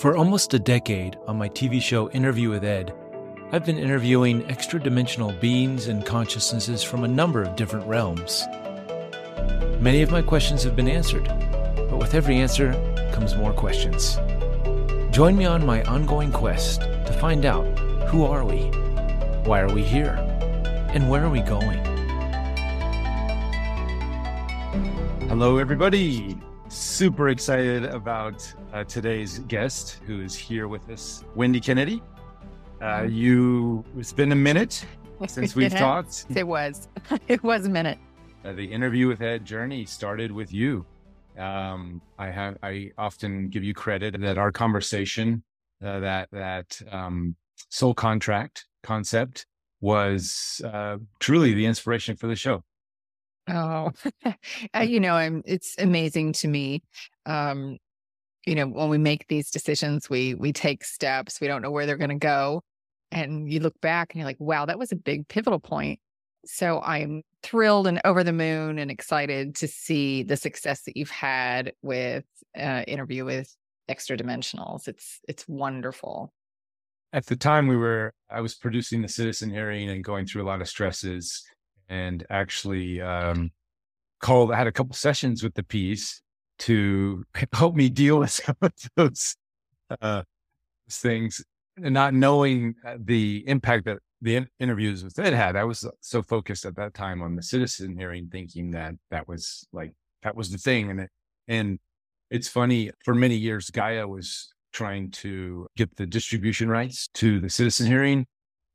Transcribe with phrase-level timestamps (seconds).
[0.00, 2.94] For almost a decade on my TV show Interview with Ed,
[3.52, 8.46] I've been interviewing extra dimensional beings and consciousnesses from a number of different realms.
[9.78, 11.24] Many of my questions have been answered,
[11.90, 12.72] but with every answer
[13.12, 14.16] comes more questions.
[15.10, 17.66] Join me on my ongoing quest to find out
[18.08, 18.70] who are we,
[19.44, 20.14] why are we here,
[20.94, 21.78] and where are we going?
[25.28, 26.38] Hello, everybody.
[26.70, 32.00] Super excited about uh, today's guest who is here with us, Wendy Kennedy.
[32.80, 34.86] Uh, you, it's been a minute
[35.26, 36.26] since we've talked.
[36.32, 36.86] It was.
[37.26, 37.98] It was a minute.
[38.44, 40.86] Uh, the interview with Ed journey started with you.
[41.36, 45.42] Um, I have, I often give you credit that our conversation,
[45.84, 47.34] uh, that, that, um,
[47.68, 49.44] soul contract concept
[49.80, 52.62] was, uh, truly the inspiration for the show.
[53.50, 53.92] Oh,
[54.82, 56.82] you know, I'm, it's amazing to me.
[57.26, 57.78] Um,
[58.46, 61.86] you know, when we make these decisions, we, we take steps, we don't know where
[61.86, 62.62] they're going to go.
[63.12, 66.00] And you look back and you're like, wow, that was a big pivotal point.
[66.46, 71.10] So I'm thrilled and over the moon and excited to see the success that you've
[71.10, 72.24] had with
[72.58, 73.54] uh, interview with
[73.88, 74.88] extra dimensionals.
[74.88, 76.32] It's it's wonderful.
[77.12, 80.48] At the time we were I was producing the citizen hearing and going through a
[80.48, 81.42] lot of stresses
[81.90, 83.50] and actually um,
[84.20, 84.54] called.
[84.54, 86.22] Had a couple sessions with the P's
[86.60, 89.36] to help me deal with some of those
[90.00, 90.22] uh,
[90.90, 91.44] things,
[91.76, 95.56] and not knowing uh, the impact that the in- interviews with Ed had.
[95.56, 99.66] I was so focused at that time on the citizen hearing, thinking that that was
[99.72, 101.10] like that was the thing, and it,
[101.48, 101.78] and
[102.30, 102.92] it's funny.
[103.04, 108.26] For many years, Gaia was trying to get the distribution rights to the citizen hearing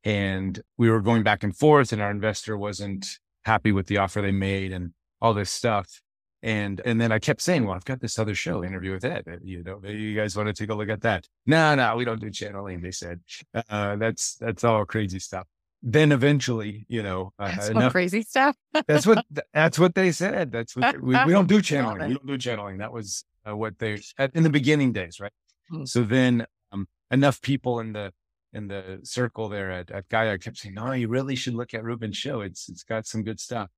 [0.06, 4.22] and we were going back and forth and our investor wasn't happy with the offer
[4.22, 6.00] they made and all this stuff
[6.42, 9.24] and and then I kept saying, "Well, I've got this other show, interview with Ed.
[9.42, 12.04] You know, maybe you guys want to take a look at that." No, no, we
[12.04, 12.82] don't do channeling.
[12.82, 13.20] They said
[13.68, 15.46] uh, that's that's all crazy stuff.
[15.82, 18.54] Then eventually, you know, uh, that's enough, crazy stuff.
[18.86, 20.52] that's what that's what they said.
[20.52, 22.08] That's what we, we don't do channeling.
[22.08, 22.78] We don't do channeling.
[22.78, 24.00] That was uh, what they
[24.34, 25.32] in the beginning days, right?
[25.70, 25.84] Hmm.
[25.84, 28.12] So then um, enough people in the
[28.52, 31.84] in the circle there at, at Gaia kept saying, no, you really should look at
[31.84, 32.40] Reuben's show.
[32.40, 33.68] It's, it's got some good stuff.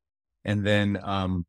[0.45, 1.47] And then, um,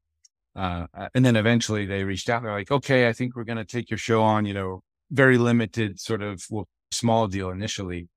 [0.55, 2.43] uh, uh and then eventually they reached out.
[2.43, 4.81] They're like, okay, I think we're going to take your show on, you know,
[5.11, 8.07] very limited sort of well, small deal initially.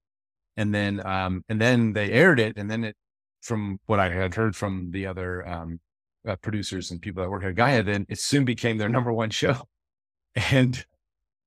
[0.57, 2.57] And then, um, and then they aired it.
[2.57, 2.97] And then it,
[3.43, 5.81] from what I had heard from the other, um,
[6.27, 9.31] uh, producers and people that work at Gaia, then it soon became their number one
[9.31, 9.57] show.
[10.34, 10.84] And,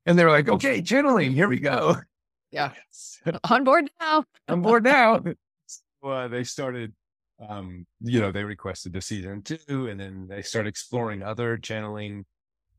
[0.06, 1.96] and they were like, okay, channeling, here we go.
[2.52, 2.72] Yeah.
[3.50, 4.24] On board now.
[4.48, 5.22] On board now.
[5.68, 6.94] so, uh, they started,
[7.48, 12.26] um, you know, they requested the season two and then they started exploring other channeling,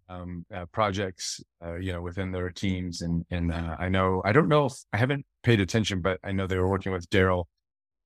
[0.08, 3.02] um, uh, projects, uh, you know, within their teams.
[3.02, 6.32] And, and, uh, I know, I don't know if I haven't paid attention, but I
[6.32, 7.44] know they were working with Darryl,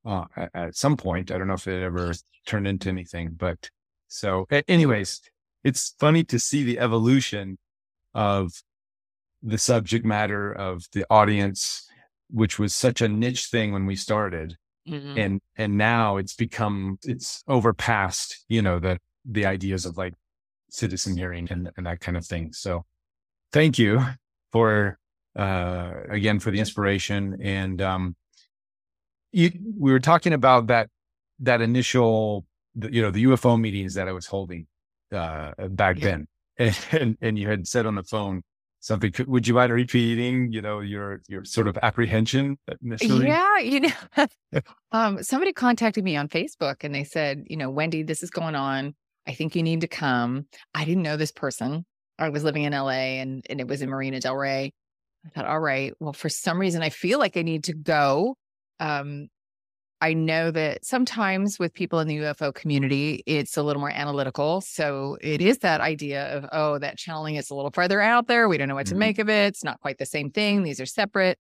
[0.04, 1.31] uh, at, at some point.
[1.31, 2.15] I don't know if it ever
[2.47, 3.71] turned into anything, but
[4.09, 5.21] so anyways,
[5.62, 7.59] it's funny to see the evolution
[8.15, 8.50] of
[9.43, 11.87] the subject matter of the audience,
[12.28, 14.56] which was such a niche thing when we started.
[14.89, 15.19] Mm-hmm.
[15.19, 20.15] And and now it's become it's overpassed, you know, the the ideas of like
[20.71, 22.53] citizen hearing and, and that kind of thing.
[22.53, 22.84] So
[23.53, 24.05] thank you
[24.53, 24.99] for
[25.37, 27.39] uh again for the inspiration.
[27.43, 28.17] And um
[29.33, 30.89] you we were talking about that
[31.41, 34.67] that initial you know the UFO meetings that I was holding
[35.12, 36.05] uh back yeah.
[36.05, 36.27] then.
[36.61, 38.43] And, and and you had said on the phone
[38.81, 43.27] something would you mind repeating you know your your sort of apprehension initially?
[43.27, 44.27] Yeah you know
[44.93, 48.55] um somebody contacted me on facebook and they said you know wendy this is going
[48.55, 48.95] on.
[49.27, 50.47] I think you need to come.
[50.75, 51.85] I didn't know this person.
[52.19, 54.73] I was living in la and and it was in marina del rey.
[55.27, 58.37] I thought all right well for some reason i feel like i need to go.
[58.81, 59.29] Um
[60.03, 64.62] I know that sometimes with people in the UFO community, it's a little more analytical.
[64.62, 68.49] So it is that idea of, oh, that channeling is a little farther out there.
[68.49, 68.94] We don't know what mm-hmm.
[68.94, 69.49] to make of it.
[69.49, 70.63] It's not quite the same thing.
[70.63, 71.39] These are separate.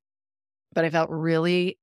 [0.74, 1.78] But I felt really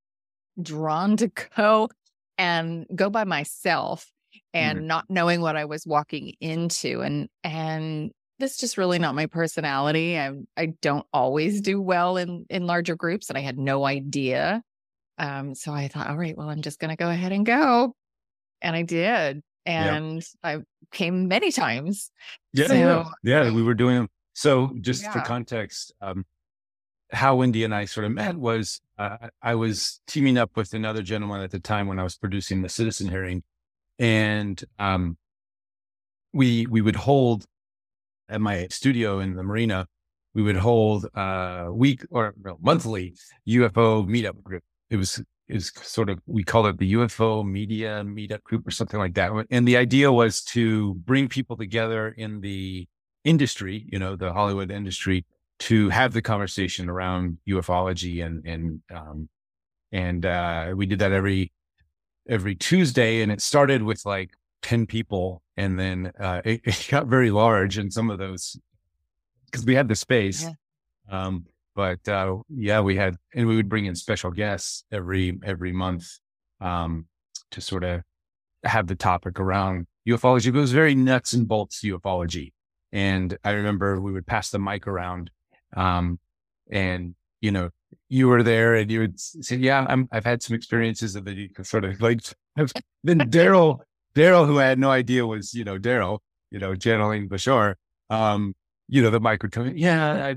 [0.62, 1.90] drawn to go
[2.38, 4.12] and go by myself
[4.54, 4.88] and mm-hmm.
[4.88, 7.02] not knowing what I was walking into.
[7.02, 10.16] And, and, that's just really not my personality.
[10.16, 14.62] I I don't always do well in in larger groups, and I had no idea
[15.18, 17.96] um, so I thought, all right, well, I'm just going to go ahead and go.
[18.62, 19.44] And I did.
[19.66, 20.24] And yep.
[20.44, 20.58] I
[20.92, 22.12] came many times.
[22.54, 22.68] Yeah.
[22.68, 23.10] So, yeah.
[23.24, 23.52] yeah.
[23.52, 24.10] We were doing them.
[24.34, 25.12] So just yeah.
[25.12, 26.26] for context, um,
[27.12, 31.02] how Wendy and I sort of met was uh, I was teaming up with another
[31.02, 33.44] gentleman at the time when I was producing the citizen hearing.
[34.00, 35.18] And um,
[36.34, 37.46] we we would hold
[38.30, 39.88] at my studio in the marina
[40.38, 43.16] we would hold a week or no, monthly
[43.48, 44.62] UFO meetup group.
[44.90, 48.72] It was it was sort of we call it the UFO media meetup group or
[48.72, 49.32] something like that.
[49.50, 52.88] And the idea was to bring people together in the
[53.24, 55.26] industry, you know, the Hollywood industry,
[55.60, 59.30] to have the conversation around ufology and and um,
[59.92, 61.52] and uh, we did that every
[62.30, 64.32] every Tuesday, and it started with like
[64.62, 68.58] ten people, and then uh, it, it, got very large, and some of those
[69.46, 70.44] because we had the space.
[70.44, 70.52] Yeah.
[71.10, 71.46] Um,
[71.78, 76.10] but uh, yeah, we had, and we would bring in special guests every every month
[76.60, 77.06] um,
[77.52, 78.02] to sort of
[78.64, 80.52] have the topic around ufology.
[80.52, 82.52] But it was very nuts and bolts ufology.
[82.92, 85.30] And I remember we would pass the mic around,
[85.76, 86.20] um,
[86.72, 87.70] and you know,
[88.10, 91.50] you were there, and you would say, "Yeah, I'm, I've had some experiences," then you
[91.64, 92.22] sort of like,
[93.04, 93.82] then Darryl,
[94.16, 96.20] Darryl, who I had no idea was, you know, Darryl,
[96.50, 97.76] you know, channeling Bashar.
[98.10, 98.56] Um,
[98.88, 99.78] you know, the mic would come in.
[99.78, 100.34] Yeah,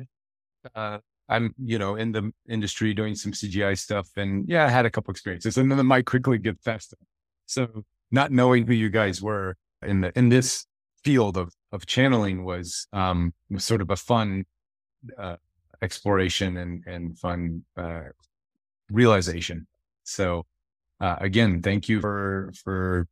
[0.75, 0.99] I, uh,
[1.31, 4.91] I'm, you know, in the industry doing some CGI stuff and yeah, I had a
[4.91, 6.97] couple experiences and then the mic quickly get faster.
[7.47, 9.56] So not knowing who you guys were
[9.87, 10.67] in the, in this
[11.05, 14.44] field of, of channeling was, um, was sort of a fun,
[15.17, 15.37] uh,
[15.82, 18.11] exploration and, and fun, uh,
[18.91, 19.69] realization.
[20.03, 20.47] So,
[21.00, 23.06] uh, again, thank you for, for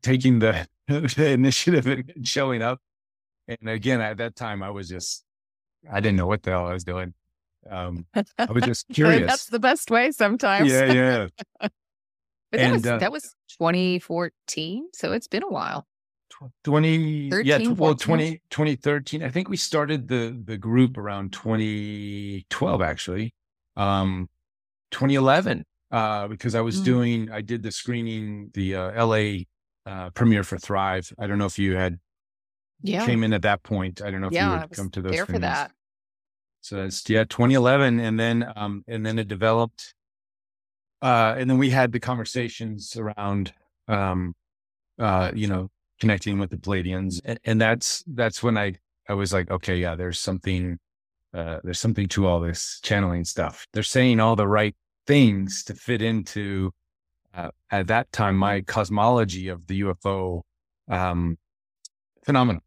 [0.00, 2.78] taking the, the initiative and showing up.
[3.48, 5.24] And again, at that time, I was just,
[5.92, 7.14] I didn't know what the hell I was doing.
[7.70, 8.06] Um,
[8.38, 9.30] I was just curious.
[9.30, 10.70] That's the best way sometimes.
[10.70, 11.28] Yeah, yeah.
[11.60, 11.72] but
[12.52, 14.88] that, and, was, uh, that was 2014.
[14.92, 15.86] So it's been a while.
[16.64, 22.82] 20 13, yeah well 20 2013 i think we started the the group around 2012
[22.82, 23.32] actually
[23.76, 24.28] um
[24.90, 26.84] 2011 uh because i was mm.
[26.84, 29.36] doing i did the screening the uh la
[29.86, 31.98] uh premiere for thrive i don't know if you had
[32.82, 35.00] yeah came in at that point i don't know if yeah, you would come to
[35.00, 35.70] those there for that
[36.64, 39.92] so it's yeah, 2011, and then um, and then it developed,
[41.02, 43.52] uh, and then we had the conversations around,
[43.86, 44.34] um,
[44.98, 45.68] uh, you know,
[46.00, 48.76] connecting with the Pleiadians, and, and that's that's when I
[49.06, 50.78] I was like, okay, yeah, there's something,
[51.34, 53.66] uh, there's something to all this channeling stuff.
[53.74, 54.74] They're saying all the right
[55.06, 56.72] things to fit into,
[57.34, 60.40] uh, at that time, my cosmology of the UFO
[60.88, 61.36] um,
[62.24, 62.62] phenomenon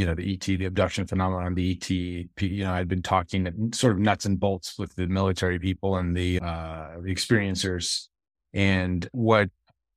[0.00, 3.92] you know, the ET, the abduction phenomenon, the ET, you know, I'd been talking sort
[3.92, 8.08] of nuts and bolts with the military people and the, uh, the experiencers.
[8.54, 9.50] And what,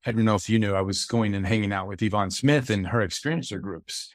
[0.04, 2.68] I don't know if you knew, I was going and hanging out with Yvonne Smith
[2.68, 4.12] and her experiencer groups.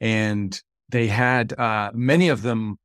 [0.00, 0.56] And
[0.88, 2.78] they had, uh, many of them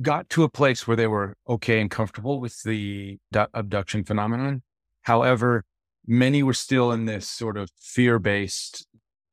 [0.00, 3.18] got to a place where they were okay and comfortable with the
[3.52, 4.62] abduction phenomenon.
[5.02, 5.64] However,
[6.06, 8.86] many were still in this sort of fear based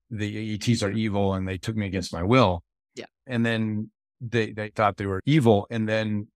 [0.10, 2.64] the ETs are evil and they took me against my will.
[2.96, 3.06] Yeah.
[3.26, 5.68] And then they, they thought they were evil.
[5.70, 6.28] And then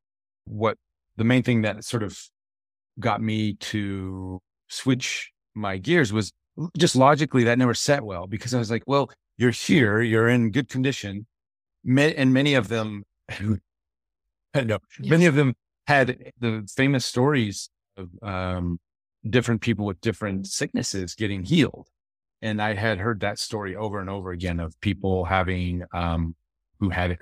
[0.45, 0.77] what
[1.17, 2.17] the main thing that sort of
[2.99, 4.39] got me to
[4.69, 6.31] switch my gears was
[6.77, 10.51] just logically that never set well because I was like, well, you're here, you're in
[10.51, 11.25] good condition.
[11.85, 13.03] And many of them,
[14.53, 15.55] know, many of them
[15.87, 18.79] had the famous stories of um,
[19.27, 21.87] different people with different sicknesses getting healed.
[22.41, 26.35] And I had heard that story over and over again of people having, um,
[26.79, 27.17] who had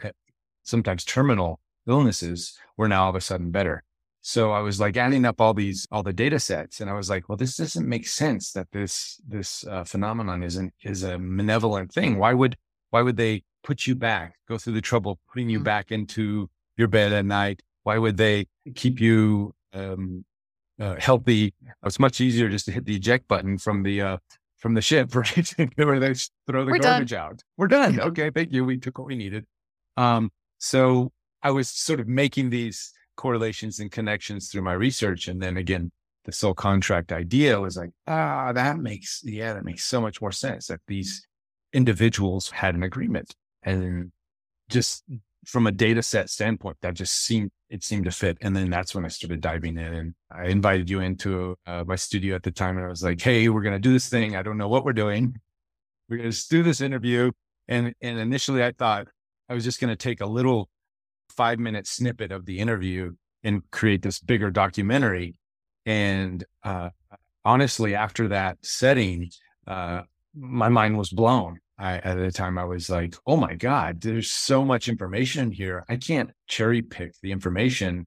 [0.64, 3.84] sometimes terminal illnesses were now all of a sudden better.
[4.22, 6.82] So I was like adding up all these, all the data sets.
[6.82, 10.74] And I was like, well, this doesn't make sense that this, this uh, phenomenon isn't,
[10.84, 12.18] is a malevolent thing.
[12.18, 12.58] Why would,
[12.90, 15.64] why would they put you back, go through the trouble of putting you mm.
[15.64, 17.62] back into your bed at night?
[17.84, 20.26] Why would they keep you, um,
[20.80, 21.54] uh, healthy?
[21.86, 24.18] It's much easier just to hit the eject button from the, uh,
[24.60, 25.54] from the ship, right?
[25.76, 26.14] Where they
[26.48, 27.20] throw the We're garbage done.
[27.20, 27.44] out.
[27.58, 28.00] We're done.
[28.00, 28.64] Okay, thank you.
[28.64, 29.46] We took what we needed.
[29.98, 31.12] Um, so
[31.42, 35.28] I was sort of making these correlations and connections through my research.
[35.28, 35.92] And then again,
[36.26, 40.32] the soul contract idea was like, ah, that makes, yeah, that makes so much more
[40.32, 41.28] sense that these
[41.74, 43.36] individuals had an agreement.
[43.64, 44.12] And
[44.70, 45.04] just
[45.50, 48.38] from a data set standpoint, that just seemed it seemed to fit.
[48.42, 49.94] And then that's when I started diving in.
[49.94, 53.22] And I invited you into uh, my studio at the time, and I was like,
[53.22, 54.36] "Hey, we're gonna do this thing.
[54.36, 55.36] I don't know what we're doing.
[56.08, 57.32] We're gonna do this interview."
[57.68, 59.08] And and initially, I thought
[59.50, 60.70] I was just gonna take a little
[61.30, 63.14] five minute snippet of the interview
[63.44, 65.36] and create this bigger documentary.
[65.86, 66.90] And uh,
[67.46, 69.32] honestly, after that setting,
[69.66, 70.02] uh,
[70.36, 71.60] my mind was blown.
[71.80, 75.86] I, at the time, I was like, oh my God, there's so much information here.
[75.90, 78.06] I can't cherry pick the information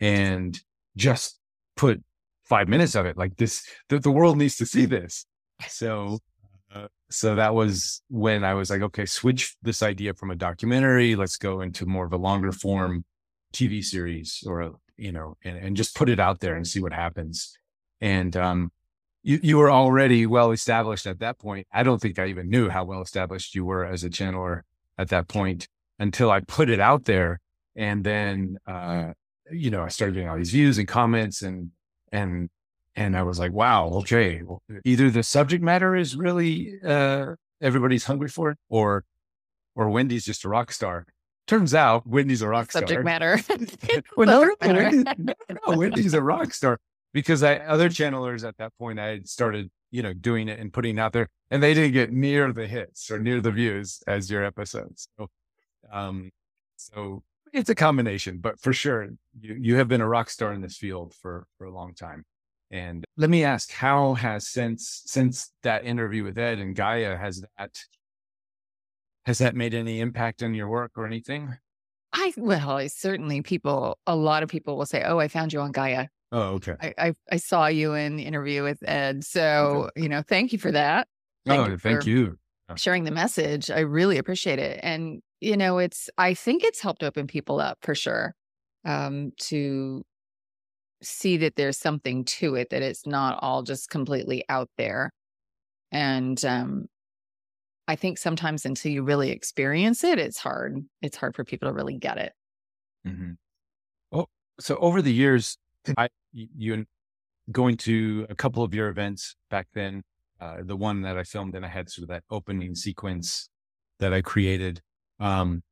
[0.00, 0.58] and
[0.96, 1.38] just
[1.76, 2.02] put
[2.44, 3.16] five minutes of it.
[3.16, 5.24] Like this, the, the world needs to see this.
[5.68, 6.18] So
[6.74, 11.16] Uh, so that was when I was like, okay, switch this idea from a documentary.
[11.16, 13.04] Let's go into more of a longer form
[13.52, 16.92] TV series or, you know, and, and just put it out there and see what
[16.94, 17.56] happens.
[18.00, 18.72] And, um,
[19.22, 21.66] you, you were already well established at that point.
[21.72, 24.62] I don't think I even knew how well established you were as a channeler
[24.98, 27.40] at that point until I put it out there.
[27.76, 29.12] And then, uh,
[29.50, 31.70] you know, I started getting all these views and comments and,
[32.10, 32.50] and
[32.94, 34.42] and I was like, wow, okay,
[34.84, 39.04] either the subject matter is really uh, everybody's hungry for it, or
[39.74, 41.06] or Wendy's just a rock star.
[41.46, 42.82] Turns out Wendy's a rock star.
[42.82, 43.04] subject star.
[43.04, 43.40] Matter.
[44.16, 46.78] well, no, no, Wendy's, no, Wendy's a rock star
[47.12, 50.72] because I other channelers at that point I had started, you know, doing it and
[50.72, 54.02] putting it out there, and they didn't get near the hits or near the views
[54.06, 55.08] as your episodes.
[55.18, 55.28] So,
[55.92, 56.30] um,
[56.76, 59.08] so it's a combination, but for sure,
[59.40, 62.24] you you have been a rock star in this field for for a long time.
[62.70, 67.44] And let me ask, how has since since that interview with Ed and Gaia has
[67.58, 67.78] that
[69.26, 71.56] has that made any impact on your work or anything?
[72.14, 75.60] I well, I certainly people a lot of people will say, "Oh, I found you
[75.60, 76.74] on Gaia." Oh, okay.
[76.80, 80.02] I I, I saw you in the interview with Ed, so okay.
[80.02, 81.06] you know, thank you for that.
[81.46, 82.38] Thank oh, you thank you.
[82.74, 87.02] Sharing the message, I really appreciate it, and you know, it's I think it's helped
[87.02, 88.34] open people up for sure
[88.86, 90.02] um, to
[91.02, 95.10] see that there's something to it, that it's not all just completely out there.
[95.90, 96.86] And um,
[97.88, 100.78] I think sometimes until you really experience it, it's hard.
[101.02, 102.32] It's hard for people to really get it.
[103.06, 103.32] Mm-hmm.
[104.12, 104.26] Oh,
[104.60, 105.58] so over the years,
[105.96, 106.86] I you
[107.50, 110.02] going to a couple of your events back then.
[110.40, 113.48] Uh, the one that I filmed and I had sort of that opening sequence
[114.00, 114.80] that I created.
[115.20, 115.62] Um,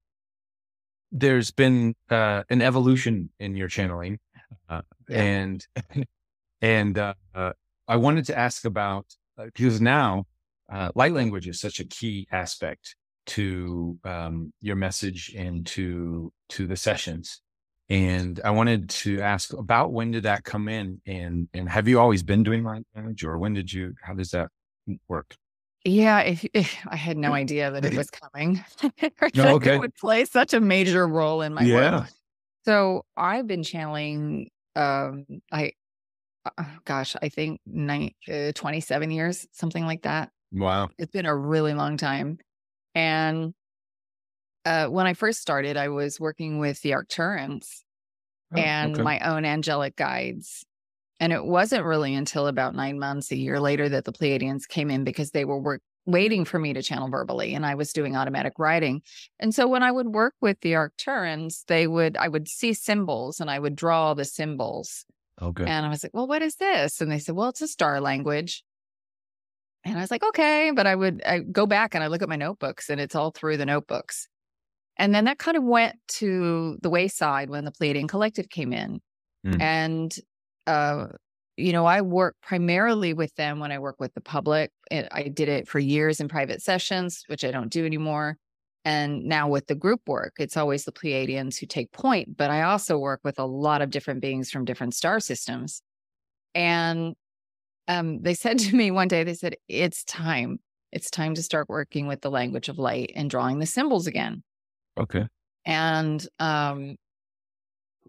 [1.11, 4.21] there's been uh, an evolution in your channeling
[4.69, 5.23] uh, yeah.
[5.23, 5.67] and
[6.61, 7.53] and uh, uh,
[7.89, 9.07] I wanted to ask about
[9.39, 10.27] uh, because now
[10.73, 12.95] uh, light language is such a key aspect
[13.27, 17.43] to um, your message and to to the sessions.
[17.91, 21.99] And I wanted to ask about when did that come in, and and have you
[21.99, 23.95] always been doing light language, or when did you?
[24.01, 24.49] How does that
[25.09, 25.35] work?
[25.85, 28.65] Yeah, if, if I had no idea that it was coming,
[29.35, 29.75] no, okay.
[29.75, 32.01] it would play such a major role in my yeah.
[32.01, 32.09] work.
[32.65, 35.73] So I've been channeling, um, I,
[36.45, 40.31] uh, gosh, I think nine, uh, 27 years, something like that.
[40.53, 40.91] Wow.
[40.99, 42.39] It's been a really long time.
[42.95, 43.55] And
[44.65, 47.85] uh, when I first started, I was working with the Arcturans
[48.55, 49.03] oh, and okay.
[49.03, 50.65] my own angelic guides.
[51.19, 54.91] And it wasn't really until about nine months, a year later, that the Pleiadians came
[54.91, 58.17] in because they were work, waiting for me to channel verbally and I was doing
[58.17, 59.03] automatic writing.
[59.39, 63.41] And so when I would work with the Arcturans, they would I would see symbols
[63.41, 65.05] and I would draw the symbols.
[65.41, 65.65] Okay.
[65.65, 68.01] And I was like, "Well, what is this?" And they said, "Well, it's a star
[68.01, 68.63] language."
[69.85, 72.29] And I was like, "Okay," but I would I go back and I look at
[72.29, 74.29] my notebooks and it's all through the notebooks.
[75.01, 79.01] And then that kind of went to the wayside when the Pleiadian Collective came in.
[79.47, 79.61] Mm.
[79.61, 80.17] And
[80.67, 81.07] uh,
[81.57, 84.71] you know, I work primarily with them when I work with the public.
[84.91, 88.37] It, I did it for years in private sessions, which I don't do anymore.
[88.85, 92.37] And now with the group work, it's always the Pleiadians who take point.
[92.37, 95.83] But I also work with a lot of different beings from different star systems.
[96.55, 97.15] And
[97.89, 100.59] um, they said to me one day, they said, It's time.
[100.93, 104.43] It's time to start working with the language of light and drawing the symbols again.
[105.01, 105.27] Okay.
[105.65, 106.97] And um,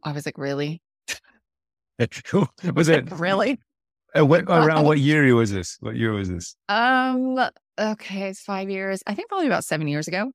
[0.03, 0.81] I was like, Really?
[2.74, 3.60] was it really?
[4.17, 5.77] Uh, what, around what year was this?
[5.79, 6.55] What year was this?
[6.67, 7.39] Um.
[7.79, 9.01] Okay, it's five years.
[9.07, 10.31] I think probably about seven years ago.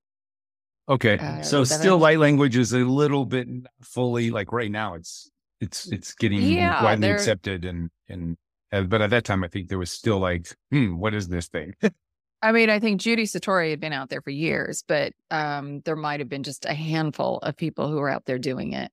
[0.88, 1.82] Okay, uh, so seven.
[1.82, 3.48] still light language is a little bit
[3.82, 4.94] fully like right now.
[4.94, 8.36] It's it's it's getting yeah, widely accepted and and
[8.72, 11.48] uh, but at that time I think there was still like, hmm, what is this
[11.48, 11.74] thing?
[12.42, 15.96] I mean, I think Judy Satori had been out there for years, but um, there
[15.96, 18.90] might have been just a handful of people who were out there doing it.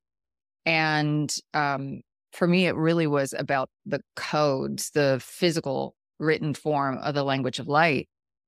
[0.66, 7.16] And um, for me, it really was about the codes, the physical written form of
[7.16, 8.08] the language of light.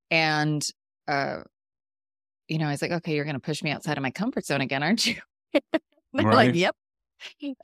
[0.09, 0.65] And,
[1.07, 1.41] uh,
[2.47, 4.45] you know, I was like, okay, you're going to push me outside of my comfort
[4.45, 5.15] zone again, aren't you?
[5.53, 5.71] They're
[6.13, 6.47] right.
[6.47, 6.75] like, yep.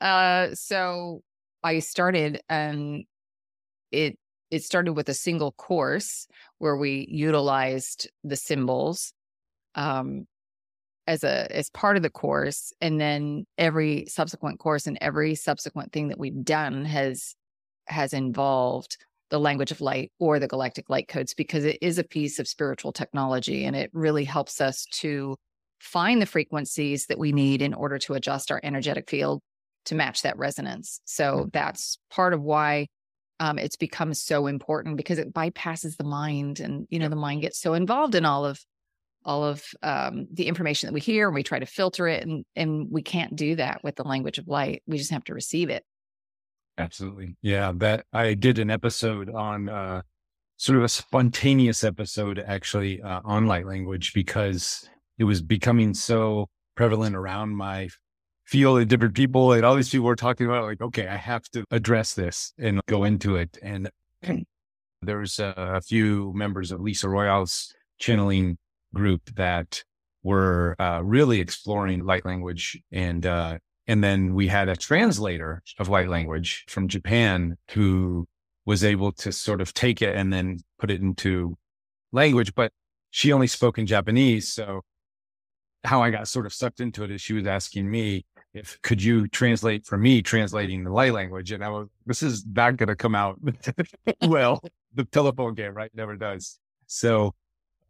[0.00, 1.22] Uh, so
[1.62, 3.04] I started and
[3.90, 4.18] it,
[4.52, 6.28] it started with a single course
[6.58, 9.14] where we utilized the symbols
[9.74, 10.26] um,
[11.06, 15.90] as a as part of the course and then every subsequent course and every subsequent
[15.90, 17.34] thing that we've done has
[17.86, 18.98] has involved
[19.30, 22.46] the language of light or the galactic light codes because it is a piece of
[22.46, 25.34] spiritual technology and it really helps us to
[25.80, 29.40] find the frequencies that we need in order to adjust our energetic field
[29.86, 31.00] to match that resonance.
[31.06, 32.86] So that's part of why
[33.40, 37.42] um, it's become so important because it bypasses the mind and you know the mind
[37.42, 38.60] gets so involved in all of
[39.24, 42.44] all of um, the information that we hear and we try to filter it and
[42.56, 44.82] and we can't do that with the language of light.
[44.86, 45.84] We just have to receive it.
[46.78, 47.36] Absolutely.
[47.42, 50.02] Yeah that i did an episode on uh
[50.56, 56.48] sort of a spontaneous episode actually uh, on light language because it was becoming so
[56.76, 57.88] prevalent around my
[58.52, 61.42] field and different people and all these people were talking about like okay i have
[61.48, 63.58] to address this and go into it.
[63.62, 63.90] And
[65.02, 68.58] there's a, a few members of Lyssa Royal's channeling
[68.94, 69.82] group that
[70.22, 75.88] were uh, really exploring light language and uh, and then we had a translator of
[75.88, 78.26] light language from japan who
[78.64, 81.56] was able to sort of take it and then put it into
[82.12, 82.70] language but
[83.10, 84.82] she only spoke in japanese so
[85.82, 89.02] how i got sort of sucked into it is she was asking me if could
[89.02, 91.52] you translate for me translating the light language?
[91.52, 93.38] And i was this is not going to come out
[94.22, 94.60] well.
[94.94, 95.90] The telephone game right?
[95.94, 96.58] Never does.
[96.86, 97.34] So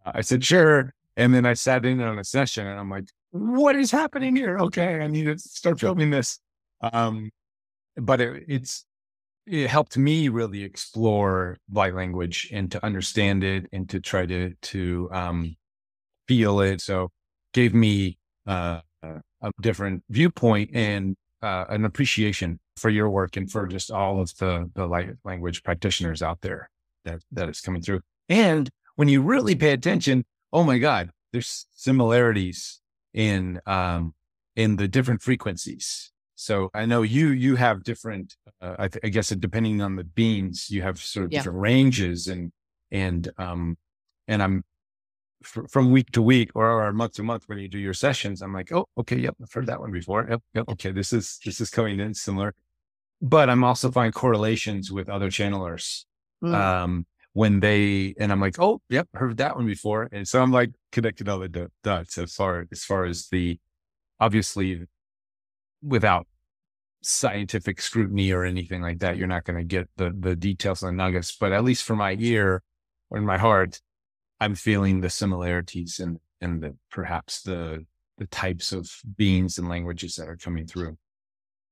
[0.05, 0.95] i said sure.
[1.17, 4.59] And then i sat in on a session and i'm like what is happening here?
[4.59, 6.39] Okay i need to start filming this.
[6.81, 7.31] Um
[7.97, 8.85] but it, it's
[9.47, 14.55] it helped me really explore light language and to understand it and to try to
[14.63, 15.57] to um
[16.29, 16.81] feel it.
[16.81, 17.11] So
[17.53, 18.81] gave me uh
[19.43, 24.37] a different viewpoint and uh, an appreciation for your work and for just all of
[24.39, 24.87] the the
[25.25, 26.71] language practitioners out there
[27.05, 28.01] that that is coming through.
[28.29, 32.81] And when you really pay attention, oh my God, there's similarities
[33.13, 34.15] in um
[34.57, 36.13] in the different frequencies.
[36.35, 38.37] So I know you you have different.
[38.61, 41.41] Uh, I, th- I, guess depending on the beans, you have sort of yeah.
[41.41, 42.53] different ranges and
[42.91, 43.77] and um
[44.29, 44.65] and I'm
[45.45, 48.53] from week to week or, or month to month when you do your sessions, I'm
[48.53, 50.27] like, oh, okay, yep, I've heard that one before.
[50.29, 52.55] Yep, yep, okay, this is this is coming in similar.
[53.21, 56.05] But I'm also finding correlations with other channelers.
[56.43, 56.55] Mm.
[56.55, 60.09] Um, when they and I'm like, oh, yep, heard that one before.
[60.13, 63.59] And so I'm like connecting all the dots as far as far as the
[64.21, 64.87] obviously
[65.83, 66.27] without
[67.03, 70.97] scientific scrutiny or anything like that, you're not going to get the the details and
[70.97, 71.35] nuggets.
[71.35, 72.63] But at least for my ear
[73.11, 73.81] or in my heart,
[74.43, 77.87] I'm feeling the similarities and and the perhaps the
[78.19, 80.99] the types of beings and languages that are coming through.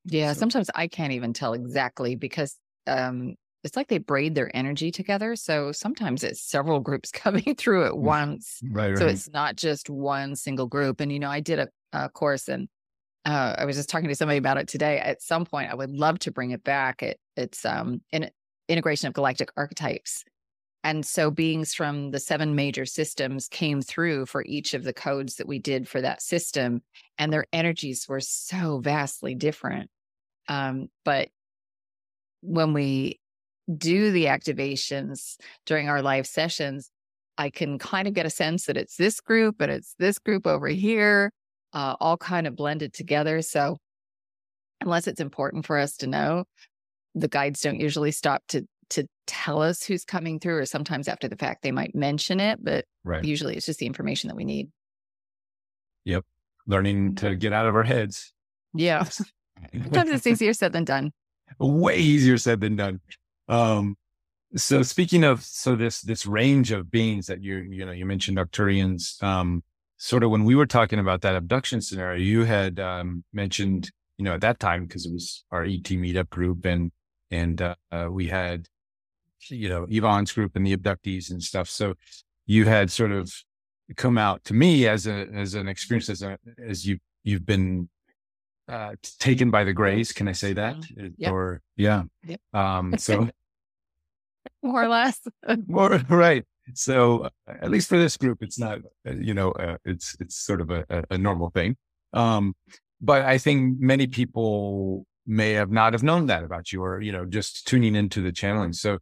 [0.04, 0.38] Yeah, so.
[0.38, 2.56] sometimes I can't even tell exactly because
[2.86, 5.36] um it's like they braid their energy together.
[5.36, 8.60] So sometimes it's several groups coming through at mm, once.
[8.70, 8.96] Right.
[8.96, 11.00] So it's not just one single group.
[11.00, 12.68] And you know, I did a, a course and
[13.26, 14.98] uh, I was just talking to somebody about it today.
[14.98, 17.02] At some point, I would love to bring it back.
[17.02, 18.30] It, it's um, an
[18.68, 20.24] integration of galactic archetypes,
[20.82, 25.36] and so beings from the seven major systems came through for each of the codes
[25.36, 26.82] that we did for that system.
[27.18, 29.90] And their energies were so vastly different.
[30.48, 31.28] Um, but
[32.40, 33.20] when we
[33.76, 36.90] do the activations during our live sessions,
[37.36, 40.46] I can kind of get a sense that it's this group and it's this group
[40.46, 41.30] over here,
[41.74, 43.42] uh, all kind of blended together.
[43.42, 43.76] So,
[44.80, 46.44] unless it's important for us to know,
[47.14, 48.66] the guides don't usually stop to to
[49.30, 52.84] tell us who's coming through, or sometimes after the fact they might mention it, but
[53.04, 53.24] right.
[53.24, 54.68] usually it's just the information that we need.
[56.04, 56.24] Yep.
[56.66, 58.32] Learning to get out of our heads.
[58.74, 59.04] Yeah.
[59.72, 61.12] sometimes it's easier said than done.
[61.60, 63.00] Way easier said than done.
[63.48, 63.96] Um,
[64.56, 68.36] so speaking of so this this range of beings that you you know you mentioned
[68.36, 69.62] Arcturians, um,
[69.96, 74.24] sort of when we were talking about that abduction scenario, you had um, mentioned you
[74.24, 76.90] know at that time because it was our ET meetup group and
[77.30, 78.66] and uh, uh, we had
[79.48, 81.68] you know, Yvonne's group and the abductees and stuff.
[81.68, 81.94] So
[82.46, 83.32] you had sort of
[83.96, 87.88] come out to me as a as an experience as a, as you you've been
[88.68, 90.12] uh, taken by the grays.
[90.12, 90.76] Can I say that?
[90.76, 91.08] Mm-hmm.
[91.18, 91.32] Yep.
[91.32, 92.02] Or yeah.
[92.24, 92.40] Yep.
[92.52, 92.94] Um.
[92.98, 93.28] So
[94.62, 95.20] more or less.
[95.66, 96.44] more right.
[96.74, 98.78] So at least for this group, it's not.
[99.06, 101.76] Uh, you know, uh, it's it's sort of a, a normal thing.
[102.12, 102.54] Um.
[103.02, 107.12] But I think many people may have not have known that about you, or you
[107.12, 108.72] know, just tuning into the channeling.
[108.72, 108.98] So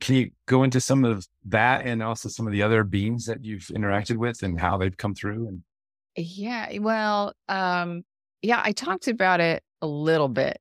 [0.00, 3.44] can you go into some of that and also some of the other beings that
[3.44, 5.62] you've interacted with and how they've come through and
[6.16, 8.02] yeah well um
[8.42, 10.58] yeah i talked about it a little bit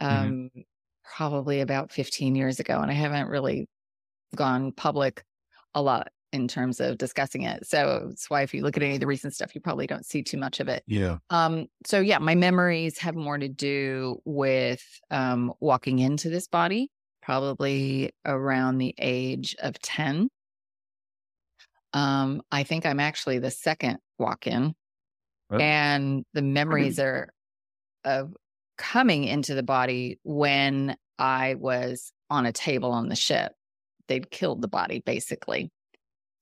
[0.00, 0.16] mm-hmm.
[0.16, 0.60] um mm-hmm.
[1.16, 3.68] probably about 15 years ago and i haven't really
[4.36, 5.24] gone public
[5.74, 8.94] a lot in terms of discussing it so that's why if you look at any
[8.94, 12.00] of the recent stuff you probably don't see too much of it yeah um so
[12.00, 16.90] yeah my memories have more to do with um walking into this body
[17.24, 20.28] probably around the age of 10.
[21.94, 24.74] Um, I think I'm actually the second walk in.
[25.60, 27.28] And the memories are
[28.04, 28.34] of
[28.76, 33.52] coming into the body when I was on a table on the ship.
[34.08, 35.70] They'd killed the body basically.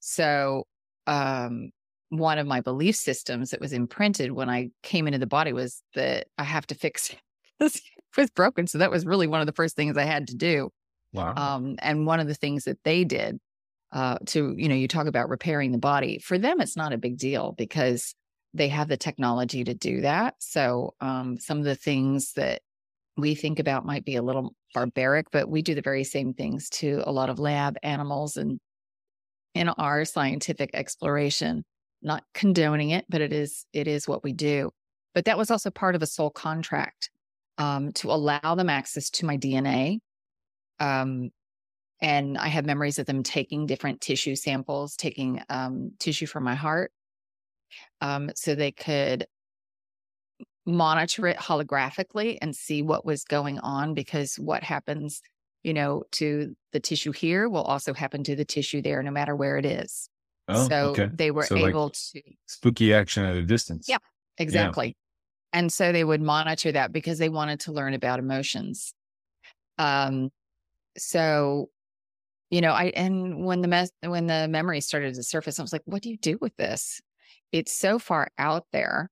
[0.01, 0.65] So,
[1.07, 1.71] um,
[2.09, 5.83] one of my belief systems that was imprinted when I came into the body was
[5.95, 7.15] that I have to fix
[7.61, 7.81] it.
[8.17, 8.67] Was broken.
[8.67, 10.71] So that was really one of the first things I had to do.
[11.13, 11.35] Wow.
[11.37, 13.39] Um, and one of the things that they did
[13.93, 16.19] uh, to, you know, you talk about repairing the body.
[16.19, 18.15] For them, it's not a big deal because
[18.55, 20.35] they have the technology to do that.
[20.39, 22.63] So um, some of the things that
[23.17, 26.71] we think about might be a little barbaric, but we do the very same things
[26.71, 28.59] to a lot of lab animals and
[29.55, 31.65] in our scientific exploration
[32.03, 34.71] not condoning it, but it is it is what we do.
[35.15, 37.11] But that was also part of a soul contract
[37.59, 39.99] um, to allow them access to my DNA.
[40.81, 41.31] Um,
[42.01, 46.57] and I have memories of them taking different tissue samples, taking um, tissue from my
[46.57, 46.91] heart,
[48.01, 49.27] um, so they could
[50.67, 53.95] monitor it holographically and see what was going on.
[53.95, 55.23] Because what happens,
[55.63, 59.37] you know, to the tissue here will also happen to the tissue there, no matter
[59.37, 60.09] where it is.
[60.49, 61.09] Oh, so okay.
[61.13, 63.89] they were So, like, able to, Spooky action at a distance.
[63.89, 63.99] Yeah.
[64.39, 64.97] exactly.
[65.53, 68.95] And so they would monitor that because they wanted to learn about emotions.
[69.79, 70.31] Um,
[70.97, 71.69] so,
[72.51, 75.73] you know, I, and when the mess, when the memory started to surface, I was
[75.73, 77.01] like, what do you do with this?
[77.51, 79.11] It's so far out there.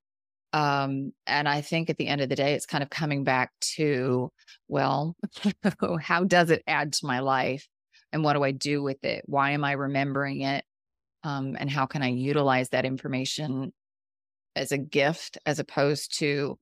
[0.53, 3.53] Um, and I think at the end of the day, it's kind of coming back
[3.77, 4.31] to,
[4.69, 5.17] well,
[6.01, 7.67] how does it add to my life?
[8.13, 9.23] And what do I do with it?
[9.27, 10.65] Why am I remembering it?
[11.23, 13.73] um, and how can I utilize that information
[14.57, 16.59] as a gift as opposed to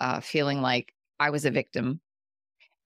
[0.00, 2.00] uh, feeling like I was a victim.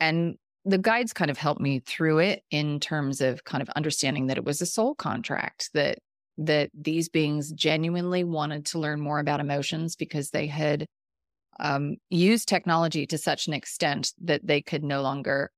[0.00, 4.26] And the guides kind of helped me through it in terms of kind of understanding
[4.26, 5.98] that it was a soul contract that
[6.40, 10.86] that these beings genuinely wanted to learn more about emotions because they had
[11.58, 15.50] um, used technology to such an extent that they could no longer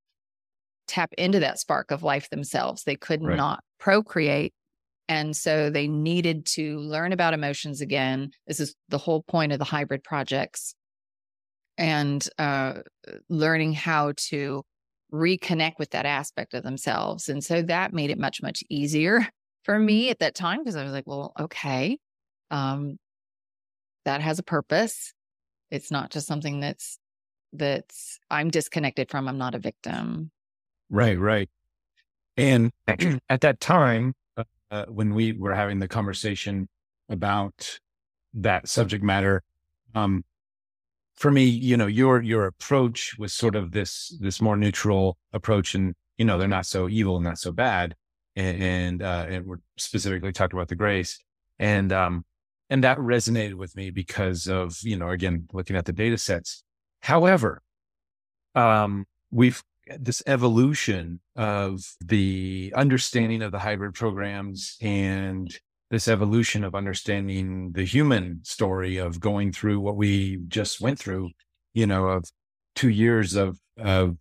[0.87, 2.85] tap into that spark of life themselves.
[2.85, 3.37] They could Right.
[3.37, 4.55] not procreate
[5.10, 8.30] and so they needed to learn about emotions again.
[8.46, 10.72] This is the whole point of the hybrid projects
[11.76, 12.74] and uh,
[13.28, 14.62] learning how to
[15.12, 17.28] reconnect with that aspect of themselves.
[17.28, 19.26] And so that made it much, much easier
[19.64, 21.98] for me at that time because I was like, well, okay,
[22.52, 22.96] um,
[24.04, 25.12] that has a purpose.
[25.72, 27.00] It's not just something that's
[27.52, 29.26] that's I'm disconnected from.
[29.26, 30.30] I'm not a victim.
[30.88, 31.50] Right, right.
[32.36, 32.70] And
[33.28, 34.14] at that time,
[34.70, 36.68] uh, when we were having the conversation
[37.09, 37.78] about
[38.35, 39.42] that subject matter,
[39.94, 40.24] um,
[41.16, 45.74] for me, you know, your your approach was sort of this this more neutral approach,
[45.74, 47.94] and you know, they're not so evil, and not so bad,
[48.37, 51.18] and and, uh, and we're specifically talked about the grays,
[51.59, 52.24] and um,
[52.70, 56.62] and that resonated with me because of you know, again, looking at the data sets.
[57.00, 57.61] However,
[58.54, 59.62] um, we've
[59.98, 65.55] this evolution of the understanding of the hybrid programs and
[65.90, 71.31] this evolution of understanding the human story of going through what we just went through,
[71.74, 72.31] you know, of
[72.76, 74.16] two years of, of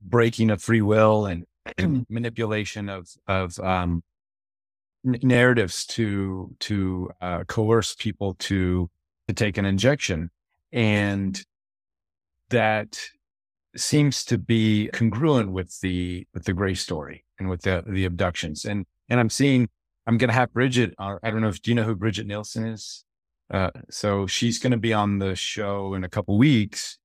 [0.00, 1.44] breaking of free will and
[2.08, 4.02] manipulation of, of, um,
[5.04, 8.88] n- narratives to, to, uh, coerce people to,
[9.26, 10.30] to take an injection.
[10.72, 11.40] And
[12.50, 13.00] that
[13.76, 18.64] seems to be congruent with the with the gray story and with the the abductions.
[18.64, 19.68] And and i'm seeing
[20.06, 22.66] i'm gonna have bridget uh, i don't know if do you know who bridget nielsen
[22.66, 23.04] is?
[23.52, 26.98] Uh so she's gonna be on the show in a couple weeks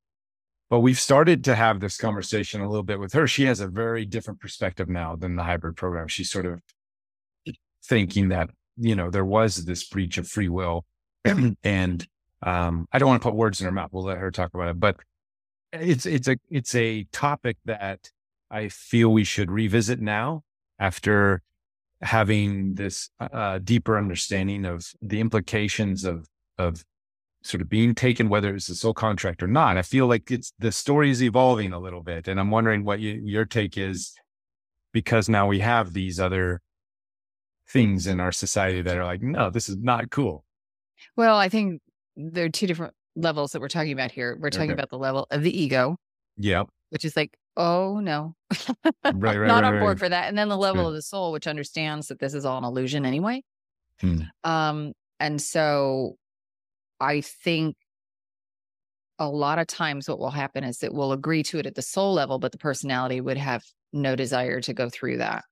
[0.69, 3.27] but we've started to have this conversation a little bit with her.
[3.27, 6.07] She has a very different perspective now than the hybrid program.
[6.07, 6.61] She's sort of
[7.85, 10.83] thinking that you know there was this breach of free will
[11.63, 12.07] and
[12.41, 13.89] um i don't want to put words in her mouth.
[13.93, 14.79] We'll let her talk about it.
[14.79, 14.97] But
[15.79, 18.11] it's it's a it's a topic that
[18.49, 20.43] I feel we should revisit now
[20.79, 21.41] after
[22.01, 26.83] having this uh, deeper understanding of the implications of of
[27.43, 29.77] sort of being taken, whether it's a soul contract or not.
[29.77, 32.99] I feel like it's the story is evolving a little bit, and I'm wondering what
[32.99, 34.13] you, your take is
[34.91, 36.61] because now we have these other
[37.67, 40.45] things in our society that are like, no, this is not cool.
[41.15, 41.81] Well, I think
[42.15, 44.37] there are two different levels that we're talking about here.
[44.39, 44.73] We're talking Okay.
[44.79, 45.97] about the level of the ego,
[46.37, 46.67] Yep.
[46.89, 48.75] which is like, oh no, Right.
[49.13, 49.47] Right.
[49.47, 49.99] not right, on board right.
[49.99, 50.27] for that.
[50.29, 53.05] And then the level of the soul, which understands that this is all an illusion
[53.05, 53.41] anyway.
[54.01, 54.21] Hmm.
[54.43, 56.15] Um, and so
[56.99, 57.75] I think
[59.17, 61.81] a lot of times what will happen is that we'll agree to it at the
[61.81, 65.45] soul level, but the personality would have no desire to go through that.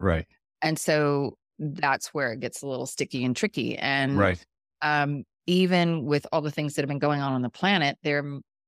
[0.00, 0.26] Right.
[0.62, 3.76] And so that's where it gets a little sticky and tricky.
[3.78, 4.44] And Right.
[4.82, 8.22] um, even with all the things that have been going on on the planet, there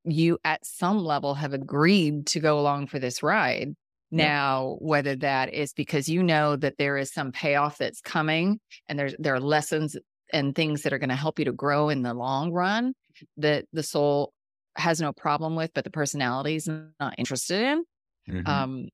[0.04, 3.74] you at some level have agreed to go along for this ride.
[4.10, 8.98] Now, whether that is because you know that there is some payoff that's coming and
[8.98, 9.96] there's there are lessons
[10.32, 12.94] and things that are going to help you to grow in the long run
[13.36, 14.32] that the soul
[14.76, 17.84] has no problem with, but the personality is not interested in.
[18.28, 18.48] Mm-hmm.
[18.48, 18.88] Um,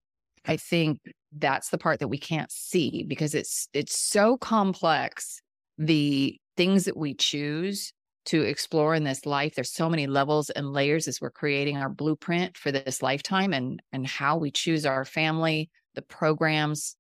[0.45, 0.99] I think
[1.33, 5.41] that's the part that we can't see because it's it's so complex.
[5.79, 7.93] The things that we choose
[8.27, 9.55] to explore in this life.
[9.55, 13.81] There's so many levels and layers as we're creating our blueprint for this lifetime and
[13.93, 16.97] and how we choose our family, the programs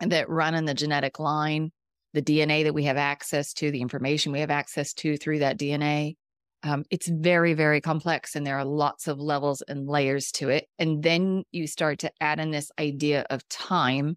[0.00, 1.72] that run in the genetic line,
[2.14, 5.58] the DNA that we have access to, the information we have access to through that
[5.58, 6.16] DNA.
[6.62, 10.66] Um, it's very, very complex, and there are lots of levels and layers to it.
[10.78, 14.16] And then you start to add in this idea of time,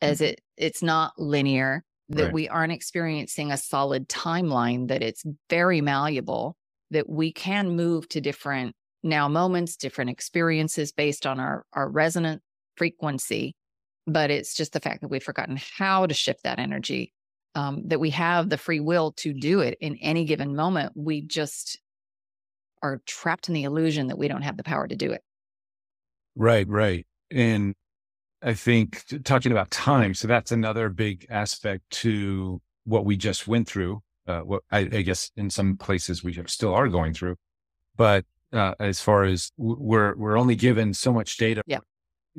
[0.00, 0.32] as mm-hmm.
[0.32, 2.32] it it's not linear that right.
[2.32, 6.56] we aren't experiencing a solid timeline, that it's very malleable,
[6.90, 12.42] that we can move to different now moments, different experiences based on our, our resonant
[12.76, 13.54] frequency.
[14.06, 17.12] But it's just the fact that we've forgotten how to shift that energy,
[17.54, 20.92] um, that we have the free will to do it in any given moment.
[20.94, 21.78] We just
[22.82, 25.20] are trapped in the illusion that we don't have the power to do it.
[26.36, 27.06] Right, right.
[27.30, 27.74] And
[28.42, 30.14] I think talking about time.
[30.14, 34.02] So that's another big aspect to what we just went through.
[34.26, 37.36] Uh, what I, I, guess in some places we still are going through,
[37.96, 41.62] but uh, as far as we're we're only given so much data.
[41.66, 41.78] Yeah.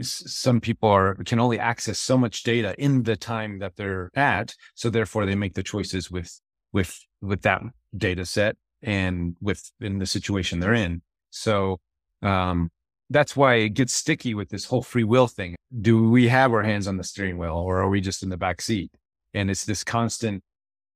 [0.01, 4.53] Some people are can only access so much data in the time that they're at,
[4.75, 6.39] so therefore they make the choices with
[6.71, 7.61] with with that
[7.97, 11.01] data set and with in the situation they're in.
[11.31, 11.79] So
[12.21, 12.71] um,
[13.09, 15.55] that's why it gets sticky with this whole free will thing.
[15.81, 18.37] Do we have our hands on the steering wheel or are we just in the
[18.37, 18.91] back seat?
[19.33, 20.43] And it's this constant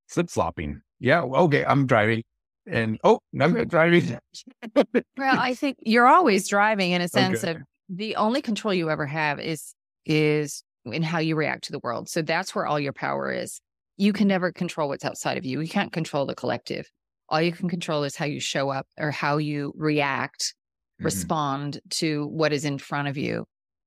[0.08, 0.82] flip flopping.
[1.00, 2.24] Yeah, okay, I'm driving.
[2.66, 4.18] And oh, I'm driving.
[4.76, 7.52] well, I think you're always driving in a sense okay.
[7.52, 7.58] of
[7.90, 9.74] the only control you ever have is
[10.06, 12.10] is in how you react to the world.
[12.10, 13.60] So that's where all your power is.
[13.98, 15.62] You can never control what's outside of you.
[15.62, 16.90] You can't control the collective.
[17.30, 20.56] All you can control is how you show up or how you react
[21.04, 21.16] mm-hmm.
[21.16, 23.46] respond to what is in front of you.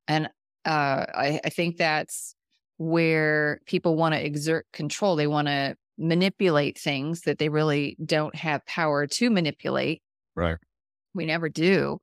[0.09, 0.27] And
[0.65, 2.35] uh, I, I think that's
[2.79, 5.17] where people want to exert control.
[5.17, 10.03] They want to manipulate things that they really don't have power to manipulate.
[10.35, 10.59] Right.
[11.15, 11.99] We never do.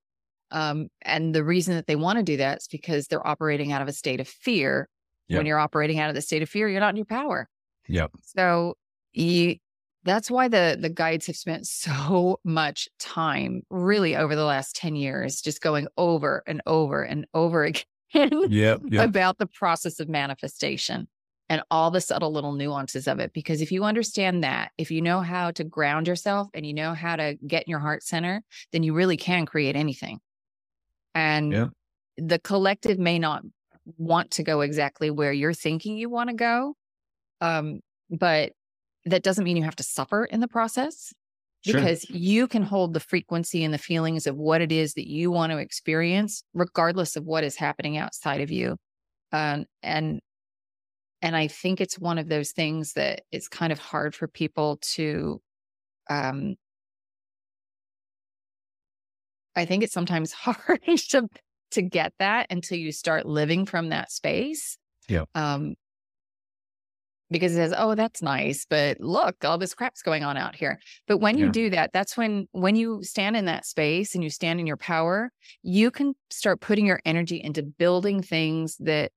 [0.51, 3.81] Um, and the reason that they want to do that is because they're operating out
[3.81, 4.87] of a state of fear.
[5.27, 5.37] Yep.
[5.37, 7.49] When you're operating out of the state of fear, you're not in your power.
[7.87, 8.11] Yep.
[8.21, 8.75] So
[9.13, 9.57] you
[10.03, 14.95] that's why the the guides have spent so much time really over the last 10
[14.95, 17.83] years just going over and over and over again
[18.49, 19.05] yep, yep.
[19.07, 21.07] about the process of manifestation
[21.49, 25.01] and all the subtle little nuances of it because if you understand that if you
[25.01, 28.43] know how to ground yourself and you know how to get in your heart center
[28.71, 30.19] then you really can create anything
[31.15, 31.69] and yep.
[32.17, 33.43] the collective may not
[33.97, 36.75] want to go exactly where you're thinking you want to go
[37.41, 38.53] um, but
[39.05, 41.13] that doesn't mean you have to suffer in the process
[41.65, 42.17] because sure.
[42.17, 45.51] you can hold the frequency and the feelings of what it is that you want
[45.51, 48.77] to experience regardless of what is happening outside of you.
[49.31, 50.19] Um, and
[51.21, 54.77] and i think it's one of those things that it's kind of hard for people
[54.81, 55.41] to
[56.09, 56.55] um
[59.55, 61.27] i think it's sometimes hard to
[61.73, 64.77] to get that until you start living from that space.
[65.09, 65.25] Yeah.
[65.35, 65.75] Um
[67.33, 70.79] because it says, "Oh, that's nice, but look, all this crap's going on out here."
[71.07, 71.51] But when you yeah.
[71.51, 74.77] do that, that's when when you stand in that space and you stand in your
[74.77, 79.11] power, you can start putting your energy into building things that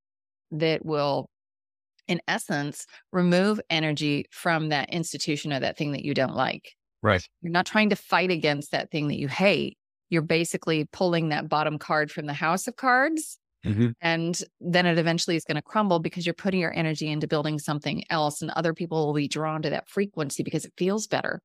[0.51, 1.29] that will
[2.07, 6.73] in essence remove energy from that institution or that thing that you don't like.
[7.01, 7.25] Right.
[7.41, 9.77] You're not trying to fight against that thing that you hate.
[10.09, 13.89] You're basically pulling that bottom card from the house of cards Mm-hmm.
[14.01, 17.59] And then it eventually is going to crumble because you're putting your energy into building
[17.59, 21.41] something else, and other people will be drawn to that frequency because it feels better.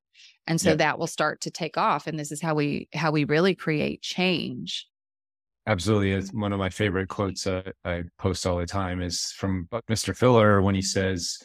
[0.46, 2.06] And so that will start to take off.
[2.06, 4.86] And this is how we how we really create change.
[5.66, 6.12] Absolutely.
[6.12, 10.16] It's one of my favorite quotes uh, I post all the time is from Mr.
[10.16, 11.38] Fuller when he says,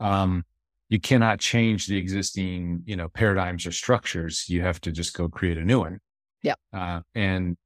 [0.00, 0.44] um,
[0.88, 4.46] you cannot change the existing, you know, paradigms or structures.
[4.48, 6.00] You have to just go create a new one.
[6.42, 6.54] Yeah.
[6.72, 7.56] Uh, and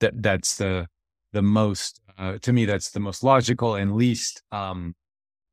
[0.00, 0.86] that that's the
[1.32, 4.94] the most uh, to me that's the most logical and least um,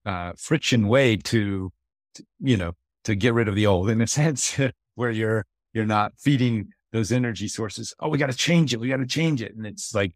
[0.05, 1.71] uh, friction way to,
[2.13, 4.59] to, you know to get rid of the old in a sense
[4.95, 8.87] where you're you're not feeding those energy sources oh we got to change it we
[8.87, 10.13] got to change it and it's like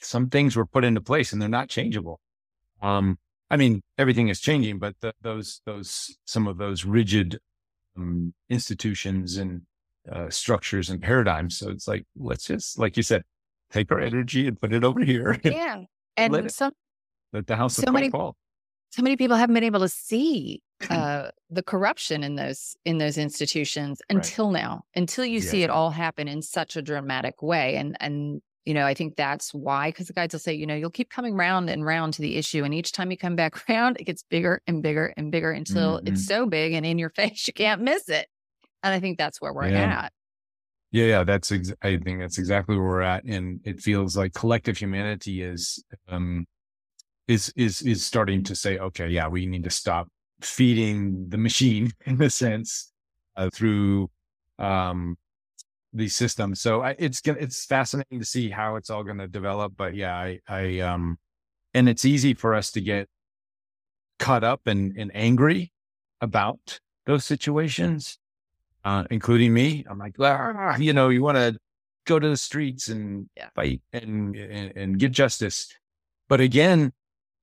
[0.00, 2.20] some things were put into place and they're not changeable
[2.82, 3.18] um
[3.50, 7.38] i mean everything is changing but the, those those some of those rigid
[7.96, 9.62] um, institutions and
[10.10, 11.58] uh, structures and paradigms.
[11.58, 13.22] So it's like, let's just, like you said,
[13.70, 15.38] take our energy and put it over here.
[15.44, 15.84] Yeah.
[16.16, 16.72] And it- some
[17.32, 18.36] Let the house So of many- fall.
[18.90, 23.16] so many people haven't been able to see uh, the corruption in those in those
[23.18, 24.16] institutions Right.
[24.16, 28.42] until now until you see it all happen in such a dramatic way and and
[28.66, 31.08] you know i think that's why because the guides will say you know you'll keep
[31.08, 34.04] coming round and round to the issue and each time you come back round, it
[34.04, 36.08] gets bigger and bigger and bigger until Mhm.
[36.08, 38.26] it's so big and in your face you can't miss it
[38.82, 40.04] and i think that's where we're Yeah.
[40.04, 40.12] at
[40.92, 44.32] Yeah, yeah, that's ex- I think that's exactly where we're at, and it feels like
[44.34, 46.46] collective humanity is um
[47.28, 50.08] is is is starting to say, okay, yeah, we need to stop
[50.42, 52.92] feeding the machine in a sense
[53.36, 54.10] uh, through
[54.58, 55.16] um
[55.92, 56.60] these systems.
[56.60, 59.74] So I, it's it's fascinating to see how it's all going to develop.
[59.76, 61.18] But yeah, I I um
[61.74, 63.08] and it's easy for us to get
[64.18, 65.72] caught up and and angry
[66.20, 68.18] about those situations
[68.86, 69.84] uh, including me.
[69.90, 71.58] I'm like, "Ah," you know, you want to
[72.06, 73.48] go to the streets and Yeah.
[73.56, 75.68] fight and, and and get justice,
[76.28, 76.92] but again,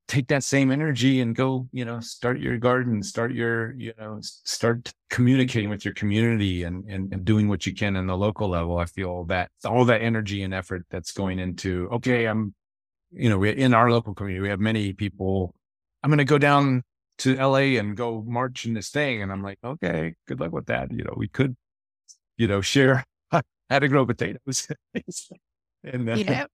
[0.08, 4.20] take that same energy and go, you know, start your garden, start your, you know,
[4.22, 8.50] start communicating with your community and, and and doing what you can in the local
[8.50, 8.78] level.
[8.78, 12.54] I feel that all that energy and effort that's going into, okay, I'm,
[13.12, 15.54] you know, we in our local community, we have many people.
[16.04, 16.84] I'm going to go down
[17.20, 19.22] to LA and go march in this thing.
[19.22, 20.92] And I'm like, okay, good luck with that.
[20.92, 21.56] You know, we could,
[22.38, 24.70] you know, share how to grow potatoes.
[25.84, 26.48] and uh, you know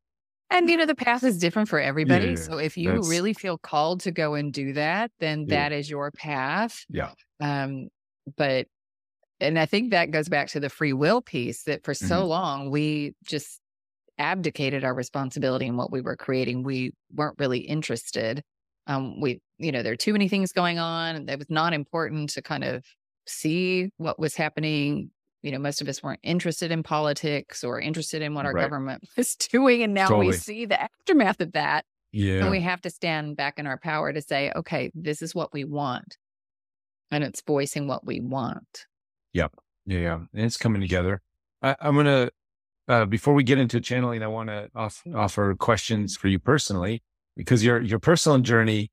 [0.51, 3.57] and you know the path is different for everybody yeah, so if you really feel
[3.57, 5.47] called to go and do that then Yeah.
[5.47, 7.89] that is your path yeah, um
[8.37, 8.67] but
[9.41, 12.27] and i think that goes back to the free will piece that for so Mhm.
[12.27, 13.61] long we just
[14.19, 18.43] abdicated our responsibility in what we were creating we weren't really interested
[18.89, 21.73] um we you know there are too many things going on and it was not
[21.73, 22.83] important to kind of
[23.25, 25.09] see what was happening
[25.41, 28.63] you know most of us weren't interested in politics or interested in what our Right.
[28.63, 32.41] government was doing and now we see the aftermath of that yeah.
[32.41, 35.53] and we have to stand back in our power to say, okay, this is what
[35.53, 36.17] we want.
[37.11, 38.85] And it's voicing what we want.
[39.33, 39.47] Yeah,
[39.85, 41.21] yeah, and it's coming together.
[41.61, 42.29] I, I'm gonna
[42.87, 47.03] uh, before we get into channeling, I want to off, offer questions for you personally
[47.39, 48.91] because your your personal journey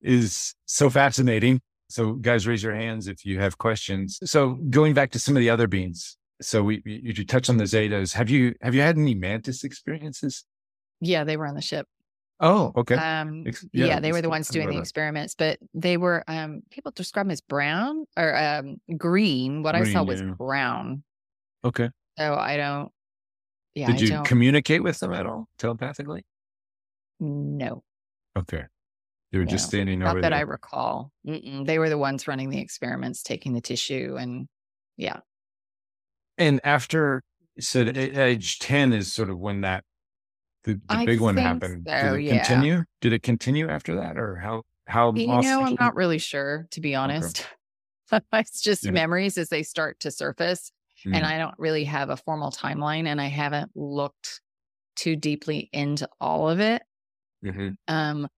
[0.00, 1.60] is so fascinating.
[1.90, 4.18] So, guys, raise your hands if you have questions.
[4.24, 6.16] So, going back to some of the other beings.
[6.40, 8.14] So, we you, you touched on the Zetas.
[8.14, 10.44] Have you have you had any mantis experiences?
[11.00, 11.86] Yeah, they were on the ship.
[12.40, 12.94] Oh, okay.
[12.94, 16.92] Um, yeah, yeah, they were the ones doing the experiments, but they were um people
[16.92, 19.64] describe them as brown or um green.
[19.64, 20.34] What I saw was yeah.
[20.38, 21.02] brown.
[21.64, 21.90] okay.
[22.16, 22.92] So I don't
[23.74, 26.24] yeah, Did I you don't communicate with them at all telepathically?
[27.20, 27.82] no.
[28.36, 28.64] Okay.
[29.32, 30.38] They were just standing Not over that there.
[30.38, 31.12] I recall.
[31.26, 31.66] Mm-mm.
[31.66, 34.48] They were the ones running the experiments, taking the tissue and
[34.96, 35.20] yeah.
[36.38, 37.22] And after
[37.60, 39.84] so at age 10 is sort of when that
[40.64, 41.86] the, the I big one happened.
[41.88, 42.36] so, Did it yeah.
[42.44, 42.84] continue?
[43.00, 46.66] Did it continue after that or how how You often- know, I'm not really sure,
[46.70, 47.46] to be honest.
[48.32, 48.92] it's just Yeah.
[48.92, 50.72] memories as they start to surface.
[51.06, 54.40] Mm, And I don't really have a formal timeline and I haven't looked
[54.96, 56.82] too deeply into all of it.
[57.42, 57.76] Mhm.
[57.88, 58.28] Um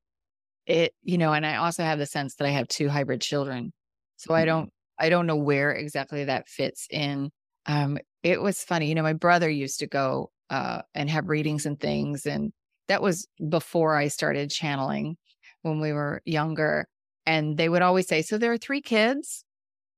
[0.66, 3.72] it, you know, and I also have the sense that I have two hybrid children.
[4.16, 4.46] So I Mhm.
[4.46, 7.30] don't I don't know where exactly that fits in.
[7.66, 11.66] Um it was funny, you know, my brother used to go uh and have readings
[11.66, 12.52] and things and
[12.88, 15.16] that was before I started channeling
[15.62, 16.88] when we were younger
[17.26, 19.44] and they would always say, "So there are three kids?"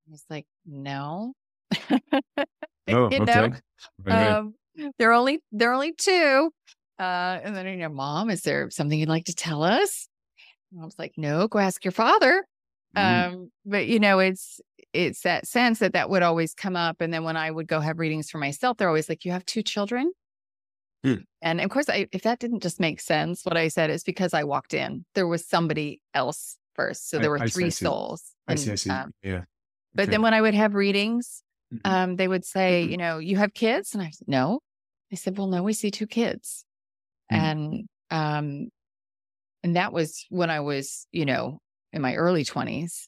[0.07, 1.33] I was like, "No."
[2.89, 3.49] Oh, you know,
[3.97, 4.39] Right, right.
[4.39, 4.55] um,
[4.97, 6.51] they're only they're only two.
[6.99, 10.07] Uh, and then you know, mom, is there something you'd like to tell us?
[10.71, 12.45] And I was like, no, go ask your father.
[12.95, 13.01] Mm,
[13.35, 14.59] Um, but you know, it's
[14.93, 17.01] it's that sense that that would always come up.
[17.01, 19.45] And then when I would go have readings for myself, they're always like, you have
[19.45, 20.11] two children.
[21.03, 21.15] Hmm.
[21.41, 24.33] And of course, I, if that didn't just make sense, what I said is because
[24.33, 27.09] I walked in, there was somebody else first.
[27.09, 27.83] So there were I I three see.
[27.85, 28.33] souls.
[28.47, 28.89] I see, I see.
[28.89, 29.43] um, yeah.
[29.93, 30.11] but Okay.
[30.11, 31.81] then when I would have readings, Mhm.
[31.85, 32.91] um, they would say, Mhm.
[32.91, 33.93] you know, you have kids?
[33.93, 34.61] And I said, no.
[35.11, 36.65] I said, well, no, we see two kids.
[37.31, 37.37] Mm.
[37.37, 38.69] And, um,
[39.63, 41.59] and that was when I was, you know,
[41.91, 43.07] in my early 20s.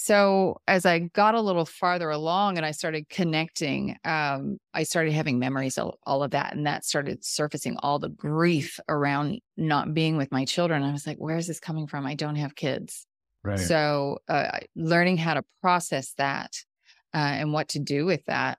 [0.00, 5.12] So as I got a little farther along and I started connecting, um, I started
[5.12, 6.54] having memories of all of that.
[6.54, 10.84] And that started surfacing all the grief around not being with my children.
[10.84, 12.06] I was like, where is this coming from?
[12.06, 13.06] I don't have kids.
[13.42, 13.58] right.
[13.58, 16.52] So, uh, learning how to process that
[17.12, 18.58] uh, and what to do with that.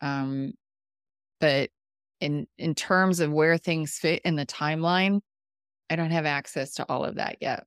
[0.00, 0.52] Um,
[1.40, 1.70] but
[2.20, 5.20] in in terms of where things fit in the timeline,
[5.90, 7.64] I don't have access to all of that yet.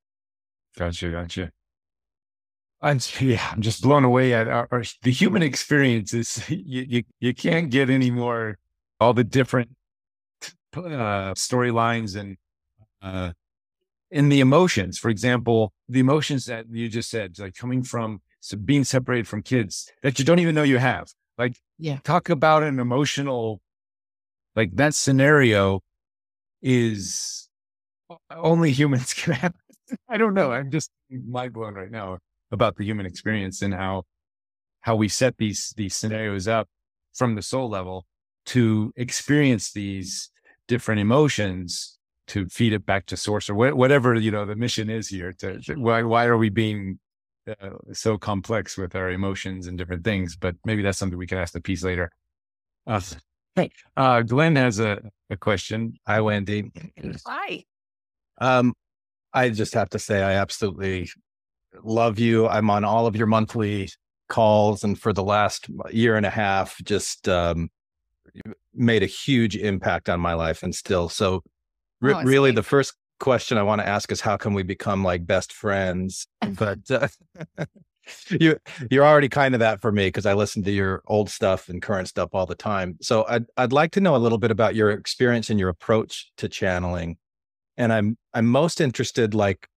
[0.78, 1.52] Gotcha, gotcha.
[2.82, 6.14] I'm, yeah, I'm just blown away at our, our the human experience.
[6.14, 8.58] Is you, you you can't get any more
[9.00, 9.70] all the different
[10.76, 12.38] uh, storylines and
[13.02, 13.32] uh,
[14.12, 14.98] in the emotions.
[14.98, 19.42] For example, the emotions that you just said, like coming from so being separated from
[19.42, 21.10] kids that you don't even know you have.
[21.38, 23.62] Like, yeah, talk about an emotional,
[24.56, 25.82] like that scenario
[26.62, 27.50] is
[28.32, 29.54] only humans can have.
[30.08, 30.52] I don't know.
[30.52, 32.20] I'm just mind blown right now
[32.52, 34.04] about the human experience and how
[34.82, 36.68] how we set these these scenarios up
[37.14, 38.06] from the soul level
[38.48, 40.30] to experience these
[40.68, 41.98] different emotions
[42.28, 45.34] to feed it back to source or wh- whatever you know the mission is here
[45.34, 47.00] to, to why why are we being
[47.48, 51.38] uh, so complex with our emotions and different things but maybe that's something we can
[51.38, 52.12] ask the P's later
[52.88, 53.02] uh,
[53.60, 55.94] hey uh glenn has a, a question.
[56.08, 56.72] Hi wendy.
[57.26, 57.66] Hi.
[58.40, 58.74] Um
[59.34, 61.10] i just have to say i absolutely
[61.84, 62.48] love you.
[62.48, 63.90] I'm on all of your monthly
[64.30, 67.70] calls and for the last year and a half just um
[68.74, 71.10] made a huge impact on my life and still.
[71.10, 71.44] So
[72.00, 75.04] re- oh, really the first question i want to ask is how can we become
[75.04, 76.28] like best friends?
[76.58, 77.10] But uh,
[78.30, 78.58] you
[78.90, 81.82] you're already kind of that for me because i listen to your old stuff and
[81.82, 82.98] current stuff all the time.
[83.02, 86.32] So i'd i'd like to know a little bit about your experience and your approach
[86.38, 87.18] to channeling
[87.78, 89.68] and i'm i'm most interested like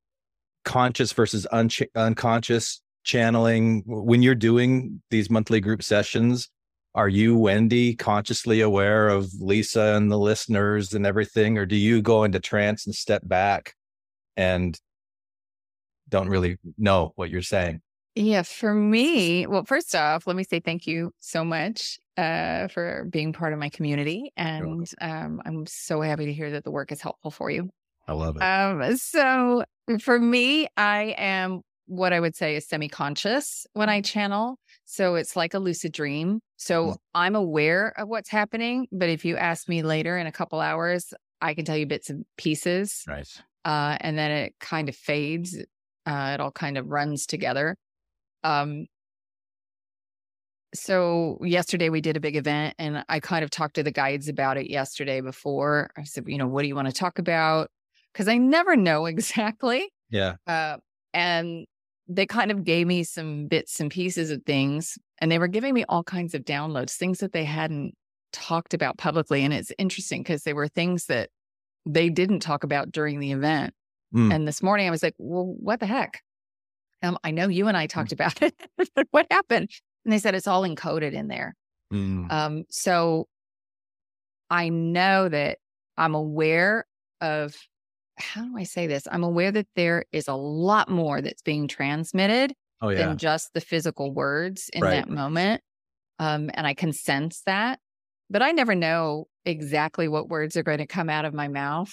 [0.65, 3.83] conscious versus un- unconscious channeling.
[3.85, 6.49] When you're doing these monthly group sessions
[6.95, 12.03] are you wendy consciously aware of lisa and the listeners and everything or do you
[12.03, 13.75] go into trance and step back
[14.37, 14.79] and
[16.09, 17.81] don't really know what you're saying
[18.15, 23.07] yeah for me well first off let me say thank you so much uh, for
[23.11, 26.93] being part of my community and um, i'm so happy to hear that the work
[26.93, 27.71] is helpful for you
[28.07, 29.65] i love it um, so
[30.01, 34.59] for me i am what i would say is semi-conscious when i channel
[34.93, 36.41] so it's like a lucid dream.
[36.59, 36.97] So mm.
[37.15, 41.15] I'm aware of what's happening, but if you ask me later in a couple hours,
[41.41, 43.03] I can tell you bits and pieces.
[43.09, 43.27] Right.
[43.65, 45.57] Uh, and then it kind of fades.
[46.05, 47.77] Uh, it all kind of runs together.
[48.45, 48.87] Um,
[50.75, 54.29] so yesterday we did a big event and I kind of talked to the guides
[54.29, 55.91] about it yesterday before.
[55.97, 57.71] I said, you know, what do you want to talk about?
[58.13, 59.91] Because I never know exactly.
[60.11, 60.37] Yeah.
[60.47, 60.79] Uh,
[61.13, 61.67] and
[62.09, 65.73] they kind of gave me some bits and pieces of things, and they were giving
[65.73, 67.95] me all kinds of downloads, things that they hadn't
[68.33, 69.45] talked about publicly.
[69.45, 71.31] And it's interesting because they were things that
[71.87, 73.75] they didn't talk about during the event.
[74.15, 74.35] Mm.
[74.35, 76.23] And this morning I was like, well, what the heck?
[77.03, 77.91] Um, I know you and I mm.
[77.91, 78.55] talked about it.
[79.11, 79.71] what happened?
[80.05, 81.55] And they said it's all encoded in there.
[81.93, 82.31] Mm.
[82.31, 83.29] Um, so
[84.51, 85.59] I know that
[85.97, 86.87] I'm aware
[87.21, 87.57] of
[88.19, 89.07] how do I say this?
[89.11, 93.07] I'm aware that there is a lot more that's being transmitted oh, yeah.
[93.07, 94.91] than just the physical words in right.
[94.91, 95.63] that moment.
[96.19, 97.81] Um, and I can sense that,
[98.31, 101.93] but I never know exactly what words are going to come out of my mouth.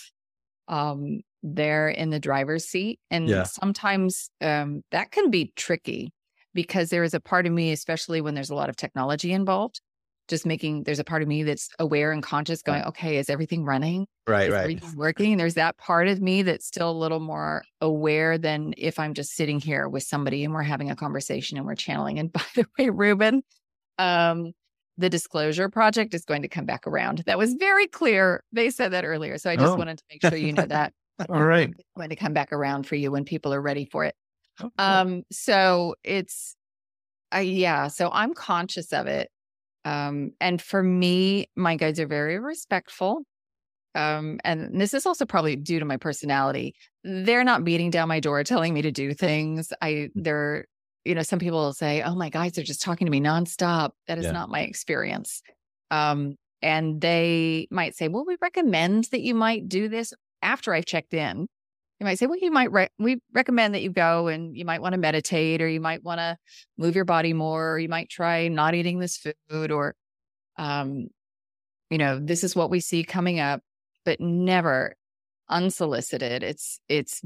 [0.67, 2.99] Um, there in the driver's seat.
[3.09, 3.43] And yeah.
[3.43, 6.11] sometimes um, that can be tricky
[6.53, 9.81] because there is a part of me, especially when there's a lot of technology involved,
[10.27, 13.65] just making there's a part of me that's aware and conscious going okay is everything
[13.65, 14.07] running?
[14.27, 14.61] Right is right.
[14.61, 15.37] everything working?
[15.37, 19.35] There's that part of me that's still a little more aware than if i'm just
[19.35, 22.19] sitting here with somebody and we're having a conversation and we're channeling.
[22.19, 23.41] And by the way reuben
[23.97, 24.53] um
[24.97, 27.23] the disclosure project is going to come back around.
[27.25, 28.43] That was very clear.
[28.51, 29.75] They said that earlier so i just oh.
[29.75, 30.93] wanted to make sure you know that
[31.27, 34.05] all right it's going to come back around for you when people are ready for
[34.05, 34.15] it
[34.61, 34.71] oh, cool.
[34.77, 36.55] um so it's
[37.35, 39.29] uh, yeah so i'm conscious of it
[39.85, 43.23] um, and for me, my guides are very respectful.
[43.95, 46.75] Um, and this is also probably due to my personality.
[47.03, 49.73] They're not beating down my door telling me to do things.
[49.81, 50.11] I, mm.
[50.15, 50.65] they're,
[51.05, 53.91] you know, some people will say, oh, my guides are just talking to me nonstop.
[54.07, 54.31] That is yeah.
[54.31, 55.41] not my experience.
[55.91, 60.85] Um, and they might say, well, we recommend that you might do this after I've
[60.85, 61.47] checked in
[61.99, 64.81] you might say, well, you might, re- we recommend that you go and you might
[64.81, 66.37] want to meditate or you might want to
[66.77, 69.95] move your body more, or you might try not eating this food or,
[70.57, 71.07] um,
[71.89, 73.61] you know, this is what we see coming up,
[74.05, 74.95] but never
[75.49, 76.41] unsolicited.
[76.41, 77.21] It's, it's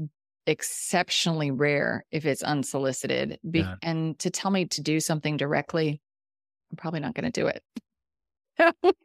[0.46, 3.38] exceptionally rare if it's unsolicited.
[3.48, 3.76] Be- yeah.
[3.80, 6.00] And to tell me to do something directly,
[6.72, 7.62] I'm probably not going to do it.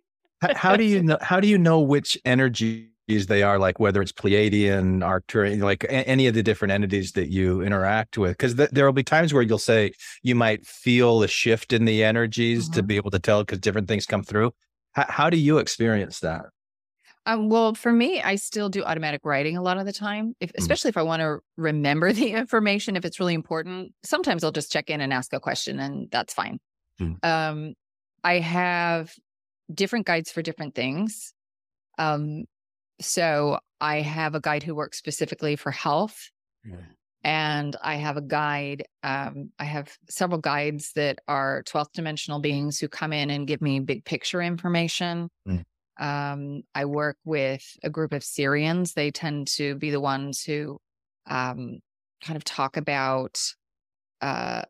[0.55, 4.11] how do you know, how do you know which energy they are like whether it's
[4.11, 8.69] pleiadian arcturian like a- any of the different entities that you interact with because th-
[8.71, 9.91] there will be times where you'll say
[10.21, 12.87] you might feel a shift in the energies to mm-hmm.
[12.87, 14.51] be able to tell because different things come through
[14.97, 16.45] H- how do you experience that
[17.25, 20.51] Um, well, for me, I still do automatic writing a lot of the time, if,
[20.57, 20.93] especially mm.
[20.93, 23.93] if I want to remember the information, if it's really important.
[24.03, 26.59] Sometimes I'll just check in and ask a question, and that's fine.
[26.99, 27.23] Mm.
[27.23, 27.73] Um,
[28.23, 29.13] I have
[29.73, 31.33] different guides for different things.
[31.97, 32.45] Um,
[33.01, 36.29] so I have a guide who works specifically for health.
[37.23, 38.85] And I have a guide.
[39.03, 43.61] Um, I have several guides that are 12th dimensional beings who come in and give
[43.61, 45.29] me big picture information.
[45.47, 45.63] Mm.
[45.99, 48.93] Um, I work with a group of Sirians.
[48.93, 50.79] They tend to be the ones who
[51.27, 51.79] um,
[52.23, 53.41] kind of talk about,
[54.21, 54.63] uh,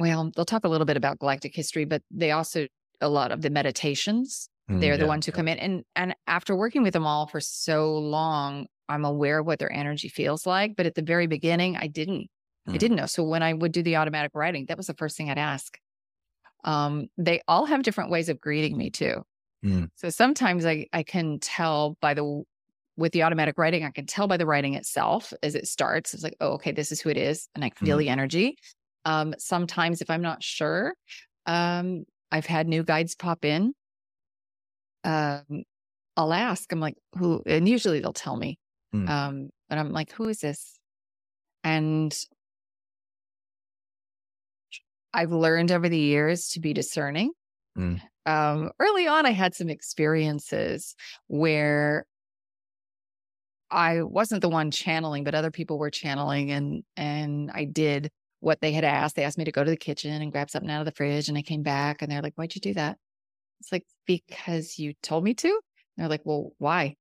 [0.00, 2.66] well, they'll talk a little bit about galactic history, but they also,
[3.00, 4.48] a lot of the meditations.
[4.70, 5.58] Mm, They're yeah, the ones who come in.
[5.58, 9.72] And, and after working with them all for so long, I'm aware of what their
[9.72, 10.76] energy feels like.
[10.76, 12.28] But at the very beginning, I didn't.
[12.68, 12.74] Mm.
[12.74, 13.06] I didn't know.
[13.06, 15.78] So when I would do the automatic writing, that was the first thing I'd ask.
[16.64, 19.22] Um, they all have different ways of greeting me too.
[19.64, 19.88] Mm.
[19.96, 22.42] So sometimes I, I can tell by the
[22.96, 26.14] with the automatic writing, I can tell by the writing itself as it starts.
[26.14, 28.00] It's like, oh, okay, this is who it is, and I feel mm.
[28.00, 28.56] the energy.
[29.04, 30.94] Um, sometimes if I'm not sure,
[31.46, 33.72] um, I've had new guides pop in.
[35.04, 35.64] Um,
[36.16, 36.70] I'll ask.
[36.72, 37.42] I'm like, who?
[37.46, 38.58] And usually they'll tell me.
[38.94, 39.08] Mm.
[39.08, 40.78] Um, but I'm like, who is this?
[41.64, 42.16] And
[45.14, 47.32] I've learned over the years to be discerning.
[47.76, 50.94] Mm um, early on, I had some experiences
[51.28, 52.04] where
[53.70, 58.60] I wasn't the one channeling, but other people were channeling, and and I did what
[58.60, 59.16] they had asked.
[59.16, 61.28] They asked me to go to the kitchen and grab something out of the fridge,
[61.28, 62.98] and I came back, and they're like, "Why'd you do that?"
[63.60, 65.48] It's like because you told me to.
[65.48, 65.58] And
[65.96, 66.96] they're like, "Well, why?"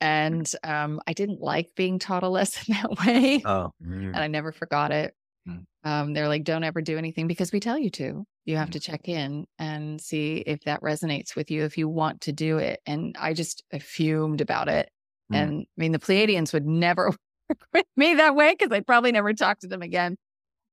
[0.00, 3.42] And um, I didn't like being taught a lesson that way.
[3.44, 4.06] Oh, mm.
[4.06, 5.14] and I never forgot it.
[5.48, 5.64] Mm.
[5.84, 8.72] Um, they're like, "Don't ever do anything because we tell you to." You have mm.
[8.72, 12.58] to check in and see if that resonates with you, if you want to do
[12.58, 12.80] it.
[12.86, 14.90] And I just fumed about it.
[15.32, 15.36] Mm.
[15.36, 17.06] And I mean, the Pleiadians would never
[17.48, 20.16] work with me that way because I'd probably never talk to them again.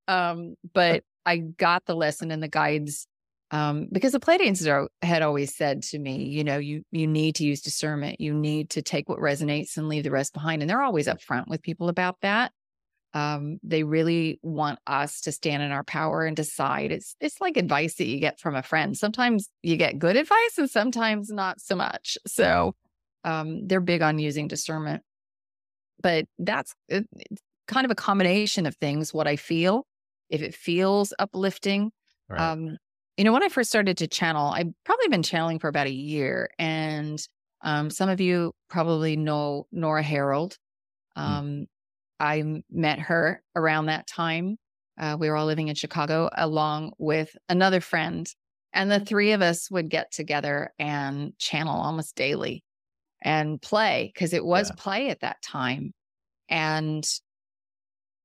[0.08, 3.06] Um, but I got the lesson and the guides
[3.52, 7.36] um, because the Pleiadians are, had always said to me, you know, you you need
[7.36, 8.22] to use discernment.
[8.22, 10.62] You need to take what resonates and leave the rest behind.
[10.62, 12.52] And they're always upfront with people about that
[13.14, 16.92] um, they really want us to stand in our power and decide.
[16.92, 18.96] It's it's like advice that you get from a friend.
[18.96, 22.18] Sometimes you get good advice, and sometimes not so much.
[22.28, 22.76] So
[23.24, 25.04] um, they're big on using discernment.
[26.02, 27.08] But that's it,
[27.68, 29.14] kind of a combination of things.
[29.14, 29.88] What I feel,
[30.30, 31.92] if it feels uplifting.
[32.30, 32.40] Right.
[32.40, 32.78] Um,
[33.20, 35.92] you know, when I first started to channel, I've probably been channeling for about a
[35.92, 37.22] year, and
[37.62, 40.56] um, some of you probably know Nora Herold.
[41.18, 41.22] Hmm.
[41.22, 41.66] Um,
[42.22, 44.58] I met her around that time.
[44.98, 48.26] Uh, we were all living in Chicago along with another friend.
[48.72, 52.64] And the three of us would get together and channel almost daily
[53.22, 54.76] and play because it was yeah.
[54.78, 55.94] play at that time.
[56.48, 57.06] And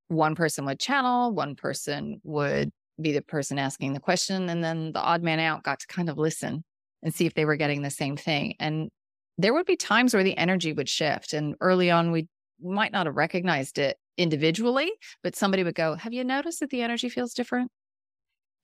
[0.07, 2.70] one person would channel, one person would
[3.01, 4.49] be the person asking the question.
[4.49, 6.64] And then the odd man out got to kind of listen
[7.03, 8.55] and see if they were getting the same thing.
[8.61, 8.90] And
[9.38, 11.32] there would be times where the energy would shift.
[11.32, 12.28] And early on, we
[12.62, 14.92] might not have recognized it individually,
[15.22, 17.70] but somebody would go, Have you noticed that the energy feels different?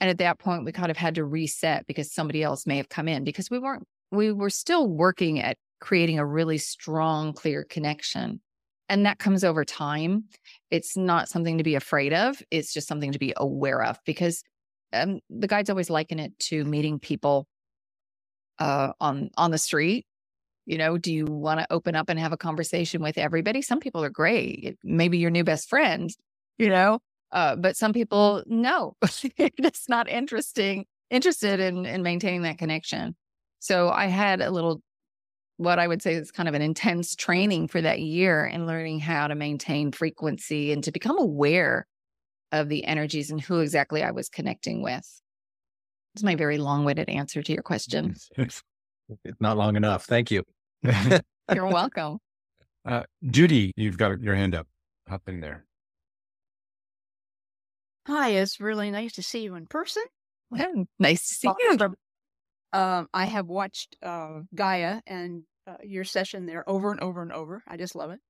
[0.01, 2.89] And at that point, we kind of had to reset because somebody else may have
[2.89, 7.64] come in because we weren't, we were still working at creating a really strong, clear
[7.64, 8.41] connection.
[8.91, 10.24] And that comes over time.
[10.70, 12.43] It's not something to be afraid of.
[12.51, 14.43] It's just something to be aware of because
[14.93, 17.47] um, the guides always liken it to meeting people
[18.59, 20.05] uh, on on the street
[20.66, 23.61] you know, do you want to open up and have a conversation with everybody?
[23.61, 24.78] Some people are great.
[24.84, 26.09] Maybe your new best friend,
[26.59, 27.01] you know,
[27.32, 28.95] uh, but some people no,
[29.36, 33.16] it's not interesting, interested in in maintaining that connection.
[33.59, 34.80] So I had a little,
[35.61, 38.99] what I would say is kind of an intense training for that year in learning
[39.01, 41.87] how to maintain frequency and to become aware
[42.51, 45.07] of the energies and who exactly I was connecting with.
[46.15, 48.17] It's my very long winded answer to your question.
[48.39, 48.63] It's
[49.39, 50.07] not long enough.
[50.07, 50.45] Thank you.
[50.83, 52.21] You're welcome.
[52.87, 54.67] Uh, Judy, you've got your hand up.
[55.11, 55.67] Hop in there.
[58.07, 60.05] Hi, it's really nice to see you in person.
[60.51, 61.95] Well, nice to see you.
[62.73, 67.33] Um, I have watched uh, Gaia and uh, your session there over and over and
[67.33, 67.63] over.
[67.67, 68.21] I just love it.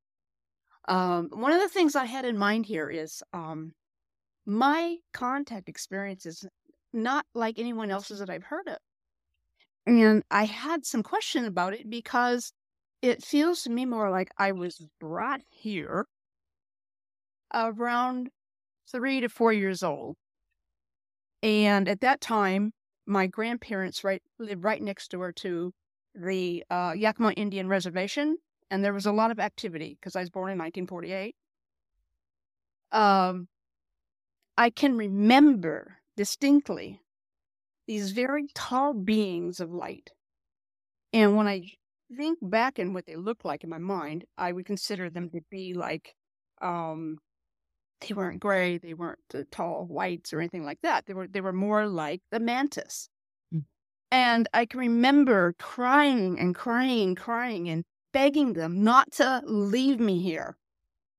[0.88, 3.72] Um, one of the things I had in mind here is um,
[4.46, 6.46] my contact experience is
[6.92, 8.78] not like anyone else's that I've heard of.
[9.86, 12.52] And I had some question about it because
[13.02, 16.06] it feels to me more like I was brought here
[17.54, 18.30] around
[18.90, 20.16] three to four years old.
[21.42, 22.72] And at that time,
[23.06, 25.72] my grandparents right lived right next door to
[26.14, 28.38] the uh, Yakima Indian Reservation,
[28.70, 31.34] and there was a lot of activity because I was born in 1948.
[32.92, 33.48] Um,
[34.56, 37.00] I can remember distinctly
[37.86, 40.10] these very tall beings of light.
[41.12, 41.72] And when I
[42.16, 45.40] think back in what they look like in my mind, I would consider them to
[45.50, 46.14] be like
[46.60, 47.18] um,
[48.00, 51.06] they weren't gray, they weren't the tall whites or anything like that.
[51.06, 53.08] They were they were more like the mantis.
[54.10, 60.20] And I can remember crying and crying crying and begging them not to leave me
[60.22, 60.56] here.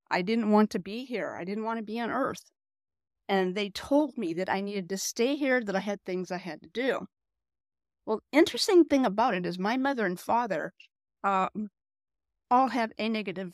[0.09, 1.37] I didn't want to be here.
[1.39, 2.43] I didn't want to be on Earth.
[3.29, 6.37] And they told me that I needed to stay here, that I had things I
[6.37, 7.07] had to do.
[8.05, 10.73] Well, interesting thing about it is my mother and father
[11.23, 11.47] uh,
[12.49, 13.51] all have a negative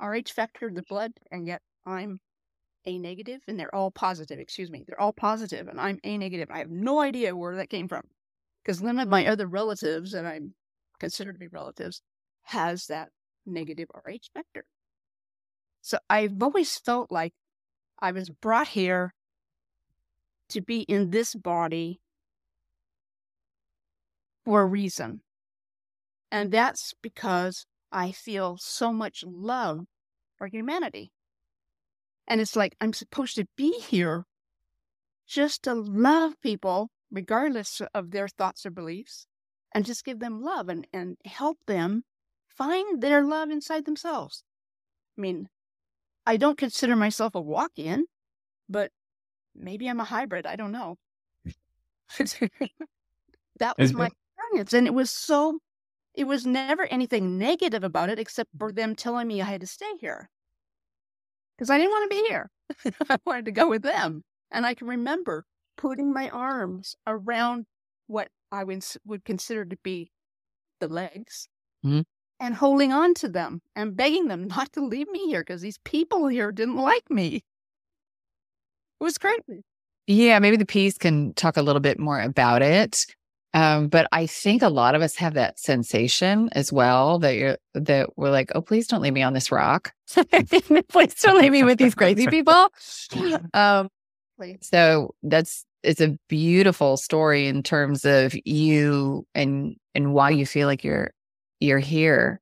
[0.00, 2.20] RH factor in the blood, and yet I'm
[2.84, 4.38] a negative, and they're all positive.
[4.38, 6.50] Excuse me, they're all positive, and I'm a negative.
[6.50, 8.02] I have no idea where that came from,
[8.68, 10.52] because none of my other relatives that I'm
[11.00, 12.02] considered to be relatives
[12.42, 13.08] has that
[13.46, 14.66] negative RH vector.
[15.80, 17.32] So I've always felt like
[17.98, 19.14] I was brought here
[20.50, 22.02] to be in this body
[24.44, 25.22] for a reason.
[26.30, 29.86] And that's because I feel so much love
[30.36, 31.10] for humanity.
[32.26, 34.26] And it's like I'm supposed to be here
[35.26, 39.26] just to love people, regardless of their thoughts or beliefs,
[39.74, 42.04] and just give them love and, and help them
[42.48, 44.42] find their love inside themselves.
[45.16, 45.48] I mean,
[46.26, 48.06] I don't consider myself a walk in,
[48.68, 48.90] but
[49.54, 50.46] maybe I'm a hybrid.
[50.46, 50.96] I don't know.
[53.58, 54.72] that was my experience.
[54.72, 55.58] And it was so,
[56.14, 59.66] it was never anything negative about it except for them telling me I had to
[59.66, 60.28] stay here
[61.56, 62.50] because I didn't want to be here.
[63.10, 64.22] I wanted to go with them.
[64.50, 65.44] And I can remember
[65.78, 67.64] putting my arms around
[68.06, 70.10] what I would, would consider to be
[70.80, 71.48] the legs
[71.84, 72.00] mm-hmm.
[72.40, 75.78] and holding on to them and begging them not to leave me here because these
[75.84, 77.36] people here didn't like me.
[79.00, 79.62] It was crazy.
[80.06, 83.06] Yeah, maybe the P's can talk a little bit more about it.
[83.54, 87.56] Um, but I think a lot of us have that sensation as well that you're
[87.74, 89.92] that we're like, oh, please don't leave me on this rock.
[90.88, 92.68] please don't leave me with these crazy people.
[93.54, 93.88] Um,
[94.60, 100.66] so that's it's a beautiful story in terms of you and and why you feel
[100.66, 101.10] like you're
[101.60, 102.40] you're here.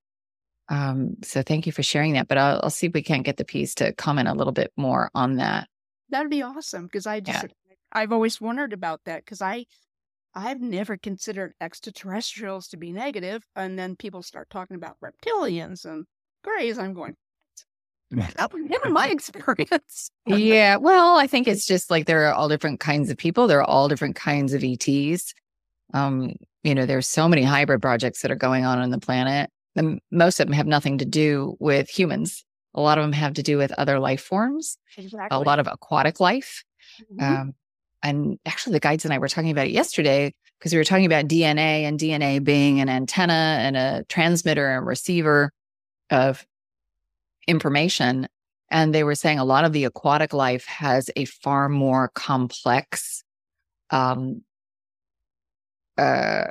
[0.69, 2.29] Um, so thank you for sharing that.
[2.29, 4.73] But I'll, I'll see if we can't get the P's to comment a little bit
[4.77, 5.69] more on that.
[6.11, 7.75] That'd be awesome because I just yeah.
[7.93, 9.67] I've always wondered about that because I
[10.35, 16.05] I've never considered extraterrestrials to be negative, and then people start talking about reptilians and
[16.45, 16.79] grays.
[16.79, 17.17] I'm going,
[18.37, 20.11] that was never my experience.
[20.27, 20.77] yeah.
[20.77, 23.47] Well, I think it's just like there are all different kinds of people.
[23.47, 25.35] There are all different kinds of ETs.
[25.93, 29.51] Um, you know, there's so many hybrid projects that are going on on the planet.
[29.75, 32.45] And most of them have nothing to do with humans.
[32.75, 34.79] A lot of them have to do with other life forms.
[34.97, 35.37] Exactly.
[35.37, 36.65] A lot of aquatic life.
[37.13, 37.25] Mm-hmm.
[37.25, 37.55] Um,
[38.03, 41.07] and actually the guides and I were talking about it yesterday because we were talking
[41.07, 45.51] about DNA and DNA being an antenna and a transmitter and receiver
[46.11, 46.47] of
[47.47, 48.29] information.
[48.71, 53.23] And they were saying a lot of the aquatic life has a far more complex
[53.91, 54.43] um,
[55.97, 56.47] uh,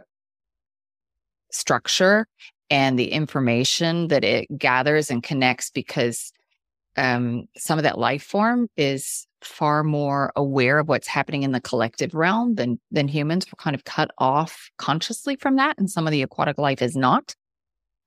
[1.51, 2.27] structure
[2.69, 6.31] and the information that it gathers and connects because
[6.97, 11.61] um, some of that life form is far more aware of what's happening in the
[11.61, 13.45] collective realm than than humans.
[13.47, 16.95] We're kind of cut off consciously from that, and some of the aquatic life is
[16.95, 17.35] not.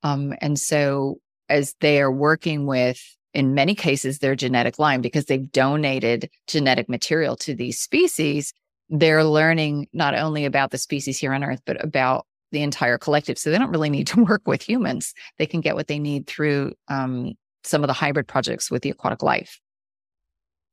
[0.03, 1.19] Um, and so,
[1.49, 3.01] as they are working with,
[3.33, 8.53] in many cases, their genetic line because they've donated genetic material to these species,
[8.89, 13.37] they're learning not only about the species here on Earth, but about the entire collective.
[13.37, 15.13] So they don't really need to work with humans.
[15.37, 17.33] They can get what they need through um,
[17.63, 19.59] some of the hybrid projects with the aquatic life.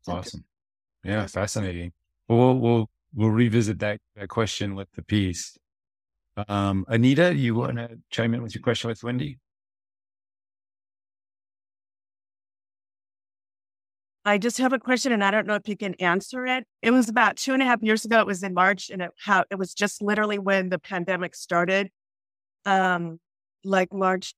[0.09, 0.45] Awesome.
[1.05, 1.93] Yeah, fascinating.
[2.29, 5.57] We'll we'll we'll revisit that, that question with the P's.
[6.49, 9.39] Um, Anita, you want to chime in with your question with Wendy?
[14.27, 16.64] I just have a question, and I don't know if you can answer it.
[16.83, 18.18] It was about two and a half years ago.
[18.18, 21.91] It was in March, and it how it was just literally when the pandemic started,
[22.64, 23.20] um,
[23.62, 24.35] like March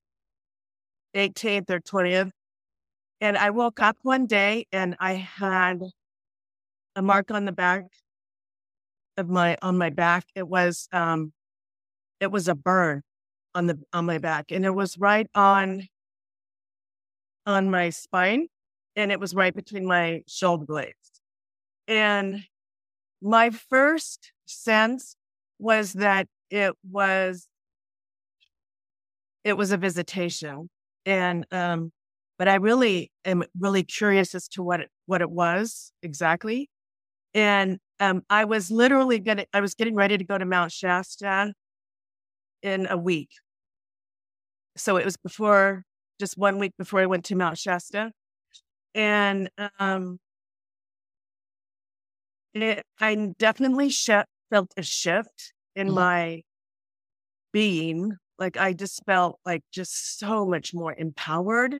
[1.17, 2.31] 18th or 20th.
[3.23, 5.81] And I woke up one day and I had
[6.95, 7.87] a mark on the back
[9.17, 10.27] of my on my back.
[10.35, 11.33] It was um
[12.21, 13.03] it was a burn
[13.55, 14.53] on the on my back.
[14.53, 15.89] And it was right on
[17.47, 18.49] on my spine
[18.99, 21.21] and it was right between my shoulder blades.
[21.87, 22.43] And
[23.23, 25.15] my first sense
[25.61, 27.47] was that it was
[29.45, 30.69] it was a visitation.
[31.07, 31.93] And, um,
[32.39, 36.69] but I really am really curious as to what it, what it was exactly.
[37.33, 41.55] And um, I was literally gonna, I was getting ready to go to Mount Shasta
[42.63, 43.31] in a week.
[44.77, 45.85] So it was before,
[46.21, 48.11] just one week before I went to Mount Shasta.
[48.95, 50.19] And um,
[52.55, 54.11] it, I definitely sh-
[54.51, 55.95] felt a shift in Mhm.
[55.95, 56.43] my
[57.53, 58.17] being.
[58.39, 61.79] Like I just felt like just so much more empowered.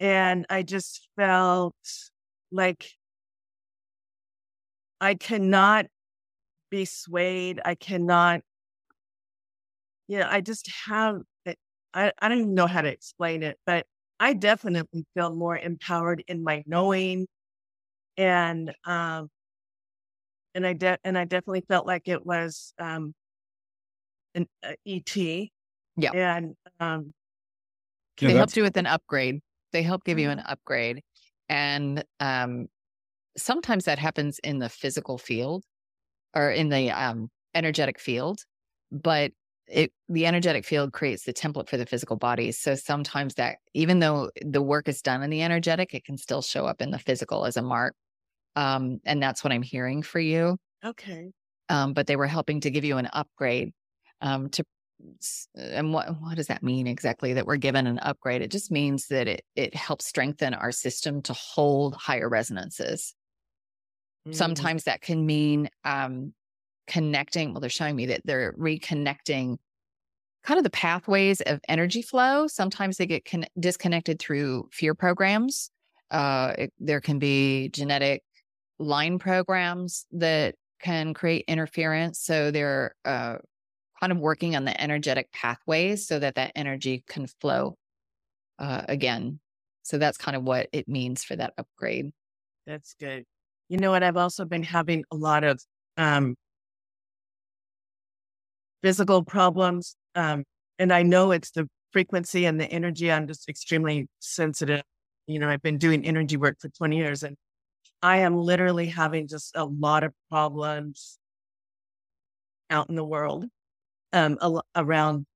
[0.00, 1.76] And I just felt
[2.52, 2.92] like
[5.00, 5.86] I cannot
[6.70, 7.60] be swayed.
[7.64, 8.42] I cannot,
[10.08, 11.20] you know, I just have,
[11.94, 13.86] I, I don't even know how to explain it, but
[14.20, 17.26] I definitely feel more empowered in my knowing.
[18.16, 19.28] And, um,
[20.54, 23.14] and I de- and I definitely felt like it was um
[24.34, 25.16] an uh, ET.
[25.96, 26.10] Yeah.
[26.12, 27.12] And um
[28.20, 29.40] Yeah, they that's- helped you with an upgrade.
[29.72, 30.52] They help give you an Mm-hmm.
[30.52, 31.02] upgrade.
[31.48, 32.66] And um,
[33.36, 35.64] sometimes that happens in the physical field
[36.34, 38.40] or in the um, energetic field,
[38.92, 39.32] but
[39.70, 42.52] it the energetic field creates the template for the physical body.
[42.52, 46.42] So sometimes that even though the work is done in the energetic, it can still
[46.42, 47.94] show up in the physical as a mark.
[48.56, 50.58] Um, and that's what I'm hearing for you.
[50.84, 51.32] okay.
[51.68, 53.72] Um, but they were helping to give you an upgrade
[54.20, 54.64] um, to
[55.54, 59.06] and what what does that mean exactly that we're given an upgrade it just means
[59.08, 63.14] that it it helps strengthen our system to hold higher resonances
[64.26, 66.32] Mm, sometimes that can mean um
[66.86, 69.56] connecting well they're showing me that they're reconnecting
[70.42, 72.46] kind of the pathways of energy flow.
[72.46, 75.70] Sometimes they get con- disconnected through fear programs.
[76.10, 78.22] Uh it, there can be genetic
[78.78, 82.20] line programs that can create interference.
[82.20, 83.36] So they're uh
[84.00, 87.76] kind of working on the energetic pathways so that that energy can flow
[88.58, 89.40] uh, again.
[89.82, 92.10] So that's kind of what it means for that upgrade.
[92.66, 93.24] That's good.
[93.68, 94.02] You know what?
[94.02, 95.62] I've also been having a lot of
[95.96, 96.36] um
[98.82, 99.96] physical problems.
[100.14, 100.44] Um,
[100.78, 103.10] and I know it's the frequency and the energy.
[103.10, 104.82] I'm just extremely sensitive.
[105.26, 107.36] You know, I've been doing energy work for 20 years and
[108.02, 111.18] I am literally having just a lot of problems
[112.70, 113.44] out in the world
[114.12, 115.26] um, a, around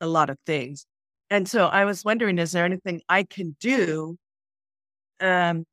[0.00, 0.86] a lot of things.
[1.30, 4.16] And so I was wondering, is there anything I can do
[5.20, 5.64] um,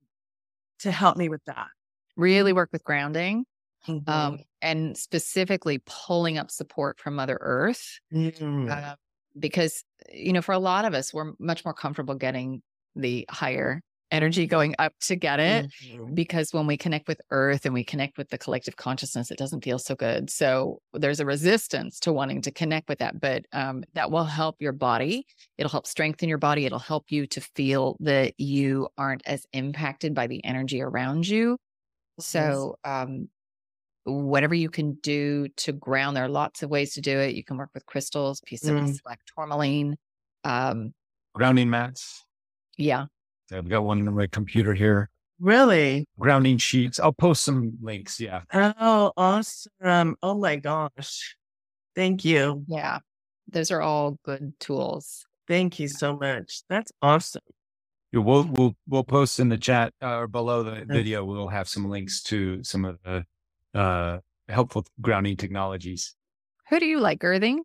[0.80, 1.68] to help me with that?
[2.20, 3.46] really work with grounding
[3.88, 4.06] Mhm.
[4.08, 8.84] um, and specifically pulling up support from mother earth Mm.
[8.84, 8.96] uh,
[9.40, 12.62] because you know for a lot of us we're much more comfortable getting
[12.96, 16.16] the higher energy going up to get it Mhm.
[16.16, 19.64] because when we connect with earth and we connect with the collective consciousness it doesn't
[19.64, 23.84] feel so good so there's a resistance to wanting to connect with that but um,
[23.94, 25.26] that will help your body
[25.60, 30.16] it'll help strengthen your body it'll help you to feel that you aren't as impacted
[30.16, 31.58] by the energy around you
[32.20, 33.30] so um,
[34.12, 37.44] whatever you can do to ground there are lots of ways to do it you
[37.44, 39.04] can work with crystals piece of Mm.
[39.04, 39.98] black tourmaline
[40.44, 40.94] um,
[41.36, 42.26] grounding mats.
[42.78, 43.06] yeah
[43.54, 45.10] I've got one on my computer here.
[45.40, 46.06] Really?
[46.20, 47.00] Grounding sheets.
[47.00, 48.20] I'll post some links.
[48.20, 48.42] Yeah.
[48.54, 50.16] Oh, awesome.
[50.22, 51.36] Oh my gosh.
[51.96, 52.64] Thank you.
[52.68, 53.00] yeah
[53.52, 56.62] those are all good tools Thank you so much.
[56.70, 57.42] That's awesome.
[58.12, 61.26] Yeah, We'll we'll we'll post in the chat uh, or below the video.
[61.26, 63.26] We'll have some links to some of the
[63.74, 66.16] uh, helpful grounding technologies.
[66.70, 67.64] who do you like earthing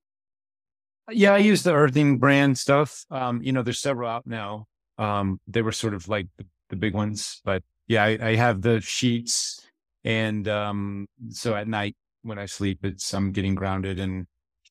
[1.10, 3.04] Yeah, I use the Earthing brand stuff.
[3.10, 4.66] Um, you know, there's several out now.
[4.96, 8.62] Um, they were sort of like the, the big ones, but yeah, I, I have
[8.62, 9.60] the sheets,
[10.04, 14.26] and um, so at night when I sleep, it's I'm getting grounded, and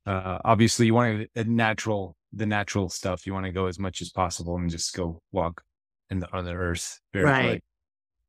[0.05, 3.27] uh, obviously you want a natural, the natural stuff.
[3.27, 5.61] You want to go as much as possible and just go walk
[6.09, 7.29] in the on the earth barefoot.
[7.29, 7.63] Right.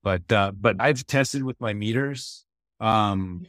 [0.02, 2.44] But uh, but I've tested with my meters.
[2.80, 3.44] Um,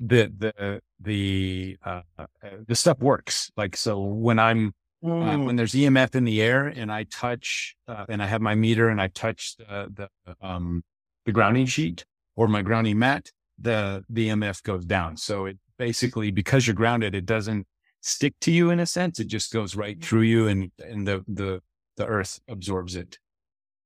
[0.00, 2.26] the the the uh, uh,
[2.66, 3.50] the stuff works.
[3.56, 5.46] Like so, when I'm uh, Mm.
[5.46, 8.90] when there's EMF in the air and I touch uh, and I have my meter
[8.90, 9.88] and I touch the
[10.26, 10.82] the um
[11.24, 12.04] the grounding sheet
[12.36, 15.16] or my grounding mat, the the EMF goes down.
[15.16, 17.66] So it basically because you're grounded, it doesn't
[18.02, 19.18] stick to you in a sense.
[19.20, 21.62] It just goes right through you and and the the
[21.96, 23.18] the earth absorbs it.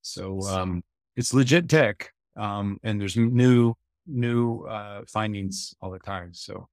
[0.02, 0.82] So um
[1.16, 2.10] it's legit tech.
[2.36, 3.74] Um and there's new
[4.06, 6.32] new uh findings all the time.
[6.34, 6.68] So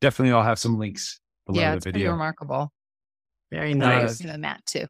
[0.00, 2.12] definitely I'll have some links below yeah the it's pretty video.
[2.12, 2.72] remarkable
[3.50, 4.20] Very Nice.
[4.20, 4.32] nice.
[4.32, 4.86] the mat too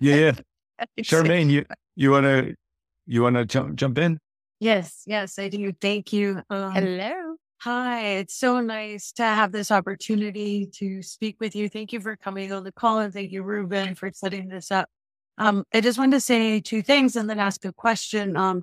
[0.00, 0.32] Yeah, yeah.
[1.02, 1.64] Charmaine, you
[1.96, 2.52] you wanna
[3.06, 4.18] you wanna jump jump in?
[4.60, 5.72] Yes, yes, I do.
[5.80, 6.42] Thank you.
[6.50, 11.68] Um, hello Hi, it's so nice to have this opportunity to speak with you.
[11.68, 14.88] Thank you for coming on the call and thank you, Reuben, for setting this up.
[15.36, 18.34] Um, I just wanted to say two things and then ask a question.
[18.34, 18.62] Um,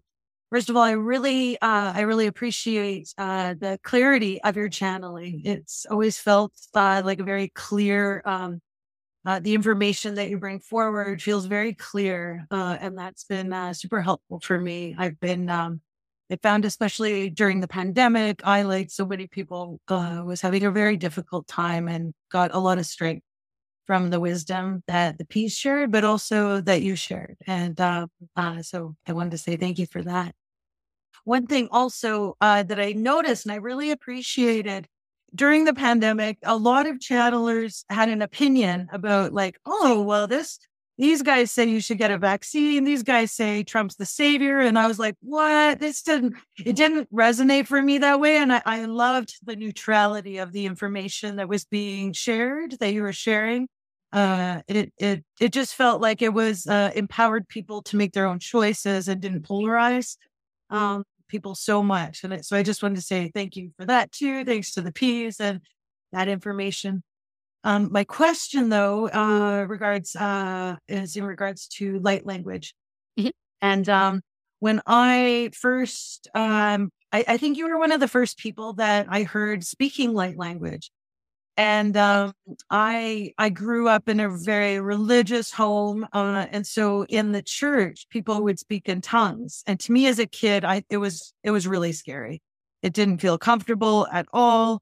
[0.50, 5.42] first of all, I really, uh, I really appreciate uh, the clarity of your channeling.
[5.46, 8.22] It's always felt uh, like a very clear.
[8.26, 8.62] Um,
[9.26, 13.74] uh, the information that you bring forward feels very clear, uh, and that's been uh,
[13.74, 14.96] super helpful for me.
[14.98, 15.82] I've been um,
[16.32, 20.98] I found, especially during the pandemic, I, like so many people, was having a very
[20.98, 23.24] difficult time and got a lot of strength
[23.88, 27.38] from the wisdom that the P's shared, but also that you shared.
[27.48, 30.36] And uh, uh, so I wanted to say thank you for that.
[31.24, 34.88] One thing also uh, that I noticed and I really appreciated
[35.36, 40.60] during the pandemic, a lot of channelers had an opinion about, like, oh, well, this
[40.98, 42.84] these guys say you should get a vaccine.
[42.84, 44.60] These guys say Trump's the savior.
[44.60, 45.80] And I was like, what?
[45.80, 46.34] This didn't,
[46.66, 48.38] it didn't resonate for me that way.
[48.38, 53.04] And I, I loved the neutrality of the information that was being shared, that you
[53.04, 53.68] were sharing.
[54.18, 58.26] Uh, it, it, it just felt like it was, uh, empowered people to make their
[58.26, 60.18] own choices and didn't polarize,
[60.70, 62.24] um, people so much.
[62.24, 64.44] And it, so I just wanted to say thank you for that too.
[64.46, 65.62] Thanks to the P's and
[66.14, 67.04] that information.
[67.64, 72.74] Um, my question, though, uh, regards uh, is in regards to light language,
[73.20, 73.32] Mhm.
[73.62, 74.22] and um,
[74.60, 79.08] when I first, um, I, I think you were one of the first people that
[79.10, 80.92] I heard speaking light language,
[81.58, 82.34] and um,
[82.70, 88.08] I I grew up in a very religious home, uh, and so in the church,
[88.10, 91.52] people would speak in tongues, and to me as a kid, I it was it
[91.52, 92.42] was really scary.
[92.84, 94.82] It didn't feel comfortable at all.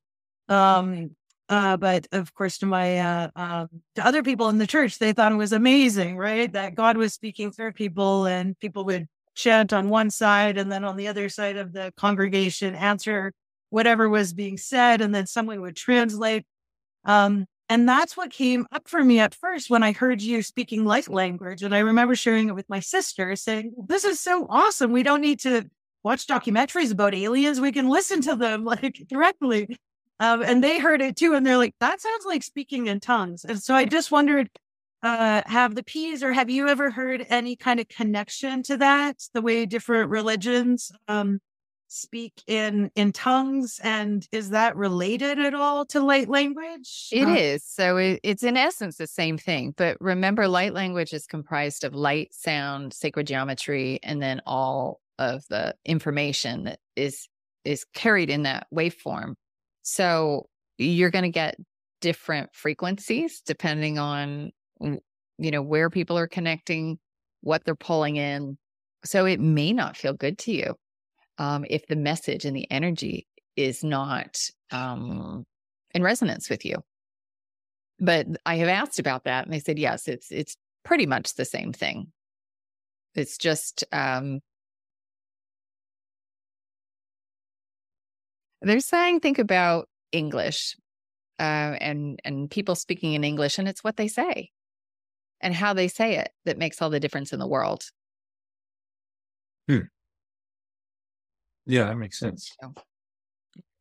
[0.50, 1.16] Um,
[1.48, 5.14] uh, but of course, to my uh, um, to other people in the church, they
[5.14, 6.52] thought it was amazing, right?
[6.52, 10.84] That God was speaking through people, and people would chant on one side, and then
[10.84, 13.32] on the other side of the congregation, answer
[13.70, 16.46] whatever was being said, and then someone would translate.
[17.06, 20.86] Um, and that's what came up for me at first when I heard you speaking
[20.86, 21.64] light language.
[21.64, 24.92] And I remember sharing it with my sister, saying, "This is so awesome.
[24.92, 25.70] We don't need to
[26.04, 27.60] watch documentaries about aliens.
[27.60, 29.78] We can listen to them like directly."
[30.20, 33.46] Um, and they heard it too, and they're like, "That sounds like speaking in tongues."
[33.46, 34.50] And so I just wondered,
[35.04, 39.18] uh, have the P's or have you ever heard any kind of connection to that?
[39.34, 41.40] The way different religions um,
[41.88, 47.10] speak in in tongues, and is that related at all to light language?
[47.12, 47.64] It Uh, is.
[47.64, 49.74] So it, it's in essence the same thing.
[49.76, 55.44] But remember, light language is comprised of light, sound, sacred geometry, and then all of
[55.50, 57.28] the information that is
[57.64, 59.36] is carried in that waveform.
[59.82, 61.56] So you're going to get
[62.02, 67.00] different frequencies depending on you know where people are connecting,
[67.42, 68.58] what they're pulling in.
[69.04, 70.76] So it may not feel good to you
[71.38, 74.38] um, if the message and the energy is not
[74.72, 75.46] um,
[75.94, 76.78] in resonance with you.
[78.00, 81.46] But I have asked about that, and they said yes, it's it's pretty much the
[81.46, 82.12] same thing.
[83.16, 84.40] It's just um,
[88.62, 90.76] they're saying think about English
[91.40, 94.52] uh, and and people speaking in English, and it's what they say
[95.42, 97.84] and how they say it that makes all the difference in the world.
[101.66, 102.52] Yeah, that makes sense.
[102.62, 102.74] So-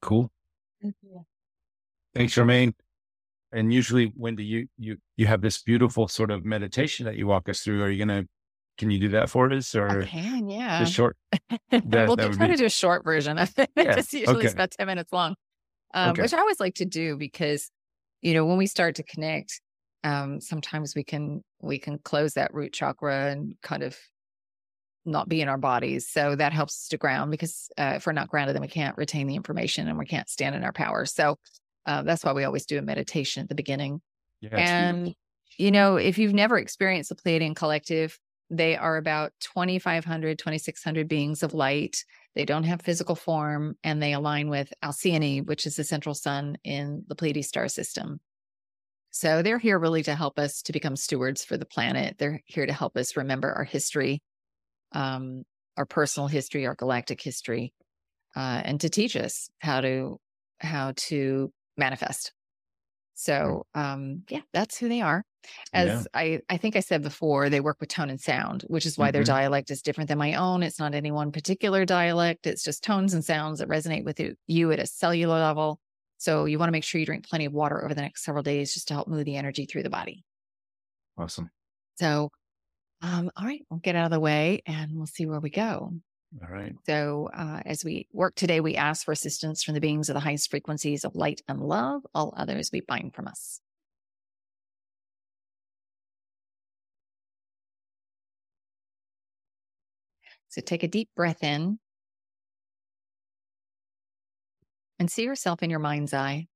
[0.02, 0.30] Cool.
[2.14, 2.74] Thanks, Charmaine.
[3.52, 7.48] And usually, Wendy, you you you have this beautiful sort of meditation that you walk
[7.48, 7.82] us through.
[7.82, 8.24] Are you gonna?
[8.76, 10.80] Can you do that for us, I or can, yeah.
[10.80, 11.16] just short?
[11.70, 11.80] we'll
[12.16, 13.70] that try be- to do a short version of it.
[13.76, 14.44] Yeah, It's usually okay.
[14.46, 15.36] it's about 10 minutes long,
[15.94, 16.22] um, Okay.
[16.22, 17.70] which I always like to do because,
[18.20, 19.60] you know, when we start to connect,
[20.02, 23.96] um, sometimes we can we can close that root chakra and kind of
[25.04, 26.08] not be in our bodies.
[26.08, 28.96] So that helps us to ground because uh, if we're not grounded, then we can't
[28.96, 31.04] retain the information and we can't stand in our power.
[31.04, 31.38] So
[31.86, 34.00] uh, that's why we always do a meditation at the beginning.
[34.40, 35.14] Yeah, And,
[35.58, 38.18] you know, if you've never experienced the Pleiadian Collective,
[38.50, 42.04] they are about 2,500, 2,600 beings of light.
[42.34, 46.58] They don't have physical form and they align with Alcyone, which is the central sun
[46.64, 48.20] in the Pleiades star system.
[49.10, 52.16] So they're here really to help us to become stewards for the planet.
[52.18, 54.20] They're here to help us remember our history,
[54.94, 55.44] um,
[55.76, 57.74] our personal history, our galactic history,
[58.36, 60.18] uh, and to teach us how to
[60.60, 62.32] how to manifest.
[63.14, 65.24] So um, yeah, that's who they are.
[65.72, 66.06] As Yeah.
[66.14, 69.10] I, I think I said before, they work with tone and sound, which is why
[69.10, 69.24] their Mhm.
[69.24, 70.62] dialect is different than my own.
[70.62, 72.46] It's not any one particular dialect.
[72.46, 75.80] It's just tones and sounds that resonate with you at a cellular level.
[76.16, 78.42] So you want to make sure you drink plenty of water over the next several
[78.42, 80.24] days just to help move the energy through the body.
[81.16, 81.50] awesome.
[81.96, 82.30] So,
[83.04, 85.92] um, all right, we'll get out of the way and we'll see where we go.
[86.42, 86.74] All right.
[86.86, 90.20] So, uh, as we work today, we ask for assistance from the beings of the
[90.20, 92.00] highest frequencies of light and love.
[92.14, 93.60] All others we bind from us.
[100.48, 101.78] So, take a deep breath in
[104.98, 106.46] and see yourself in your mind's eye.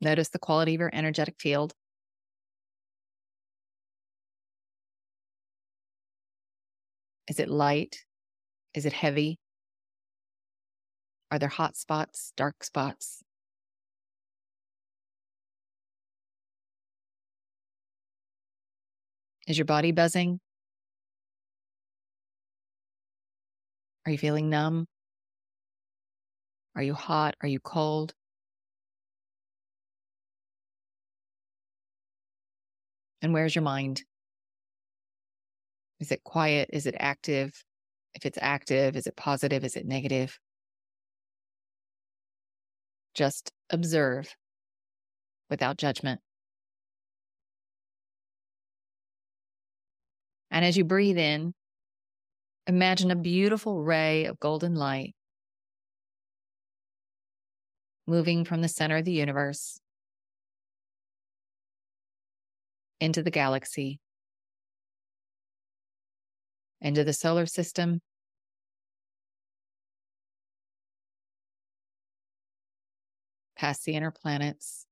[0.00, 1.74] Notice the quality of your energetic field.
[7.28, 8.04] Is it light?
[8.74, 9.38] Is it heavy?
[11.30, 13.22] Are there hot spots, dark spots?
[19.46, 20.40] Is your body buzzing?
[24.06, 24.86] Are you feeling numb?
[26.76, 27.36] Are you hot?
[27.40, 28.14] Are you cold?
[33.24, 34.02] And where's your mind?
[35.98, 36.68] Is it quiet?
[36.74, 37.64] Is it active?
[38.14, 39.64] If it's active, is it positive?
[39.64, 40.38] Is it negative?
[43.14, 44.36] Just observe
[45.48, 46.20] without judgment.
[50.50, 51.54] And as you breathe in,
[52.66, 55.14] imagine a beautiful ray of golden light
[58.06, 59.80] moving from the center of the universe
[63.04, 64.00] into the galaxy,
[66.80, 68.00] into the solar system,
[73.56, 74.86] past the inner planets,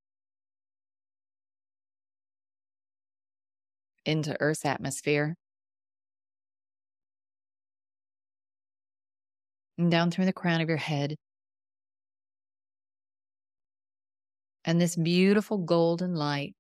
[4.05, 5.35] into Earth's atmosphere,
[9.79, 11.17] and down through the crown of your head.
[14.67, 16.55] And this beautiful golden light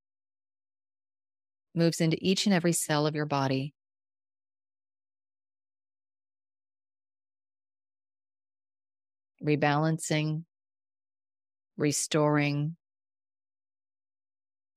[1.74, 3.74] moves into each and every cell of your body.
[9.42, 10.44] Rebalancing,
[11.76, 12.76] restoring,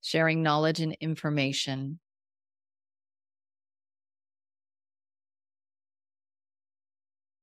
[0.02, 2.00] sharing knowledge and information.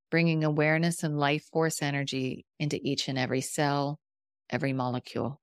[0.09, 3.99] Bringing awareness and life force energy into each and every cell,
[4.49, 5.42] every molecule.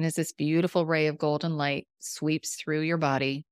[0.00, 3.44] And as this beautiful ray of golden light sweeps through your body,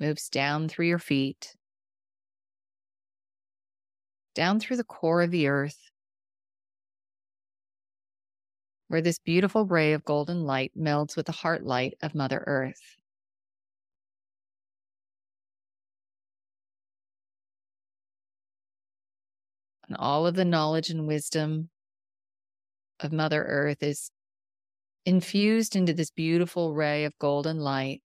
[0.00, 1.54] moves down through your feet,
[4.34, 5.78] down through the core of the earth,
[8.88, 12.96] where this beautiful ray of golden light melds with the heart light of Mother Earth.
[19.86, 21.70] And all of the knowledge and wisdom
[22.98, 24.10] of Mother Earth is
[25.04, 28.02] infused into this beautiful ray of golden light.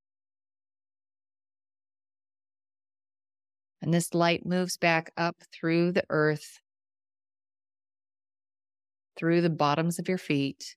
[3.81, 6.59] And this light moves back up through the earth,
[9.17, 10.75] through the bottoms of your feet,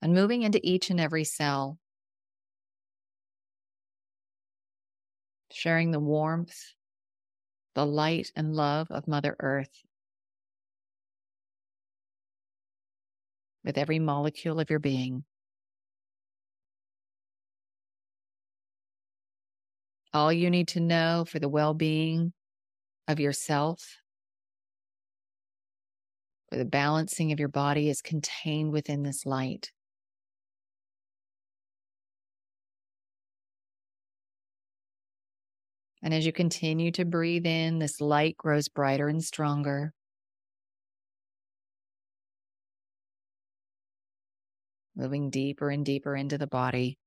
[0.00, 1.78] and moving into each and every cell,
[5.52, 6.72] sharing the warmth,
[7.74, 9.82] the light, and love of Mother Earth.
[13.64, 15.24] With every molecule of your being.
[20.12, 22.32] All you need to know for the well being
[23.06, 23.98] of yourself,
[26.48, 29.70] for the balancing of your body, is contained within this light.
[36.02, 39.92] And as you continue to breathe in, this light grows brighter and stronger.
[44.96, 46.98] Moving deeper and deeper into the body.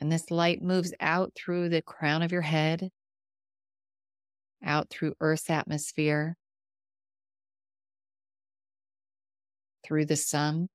[0.00, 2.90] And this light moves out through the crown of your head,
[4.64, 6.36] out through Earth's atmosphere,
[9.84, 10.68] through the sun,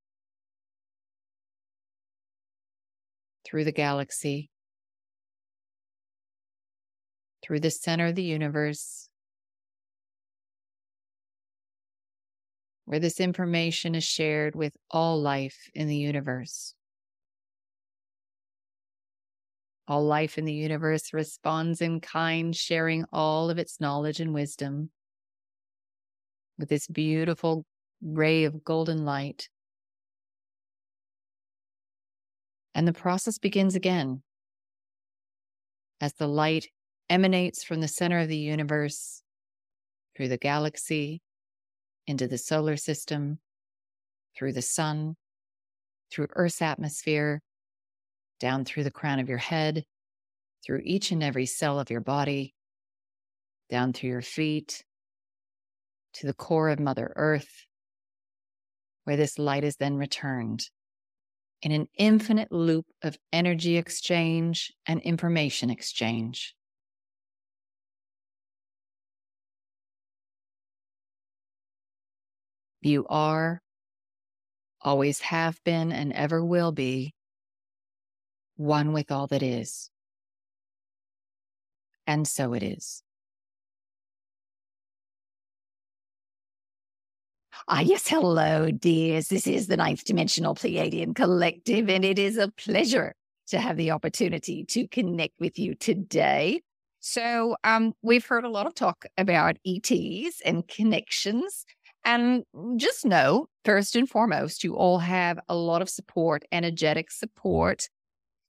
[3.46, 4.50] through the galaxy,
[7.44, 9.10] through the center of the universe,
[12.86, 16.76] where this information is shared with all life in the universe.
[19.88, 24.92] All life in the universe responds in kind, sharing all of its knowledge and wisdom
[26.58, 27.66] with this beautiful
[28.02, 29.50] ray of golden light.
[32.76, 34.24] And the process begins again.
[36.04, 36.68] as the light
[37.10, 39.24] emanates from the center of the universe
[40.16, 41.22] through the galaxy
[42.08, 43.40] into the solar system,
[44.36, 45.16] through the sun,
[46.12, 47.42] through Earth's atmosphere,
[48.40, 49.86] down through the crown of your head,
[50.66, 52.54] through each and every cell of your body,
[53.70, 54.84] down through your feet,
[56.14, 57.66] to the core of Mother Earth,
[59.04, 60.70] where this light is then returned
[61.62, 66.54] in an infinite loop of energy exchange and information exchange.
[72.86, 73.62] You are,
[74.82, 77.14] always have been, and ever will be
[78.58, 79.90] one with all that is.
[82.06, 83.04] And so it is.
[87.68, 89.30] Ah, yes, hello, dears.
[89.30, 93.14] This is the Ninth Dimensional Pleiadian Collective, and it is a pleasure
[93.48, 96.62] to have the opportunity to connect with you today.
[97.00, 101.66] So, um, we've heard a lot of talk about ETs and connections.
[102.06, 102.44] And
[102.76, 107.88] just know, first and foremost, you all have a lot of support, energetic support,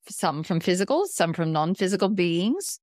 [0.09, 2.81] some from physical, some from non physical beings,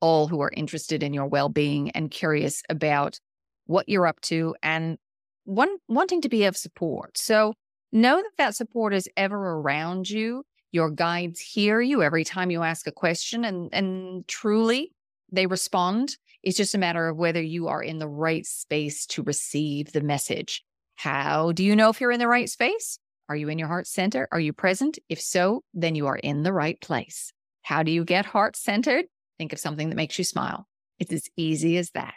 [0.00, 3.18] all who are interested in your well being and curious about
[3.66, 4.98] what you're up to and
[5.44, 7.16] one, wanting to be of support.
[7.16, 7.54] So
[7.92, 10.44] know that that support is ever around you.
[10.72, 14.92] Your guides hear you every time you ask a question and, and truly
[15.32, 16.16] they respond.
[16.42, 20.00] It's just a matter of whether you are in the right space to receive the
[20.00, 20.64] message.
[20.96, 22.98] How do you know if you're in the right space?
[23.28, 24.26] Are you in your heart center?
[24.32, 24.98] Are you present?
[25.08, 27.32] If so, then you are in the right place.
[27.62, 29.04] How do you get heart centered?
[29.38, 30.66] Think of something that makes you smile.
[30.98, 32.14] It's as easy as that.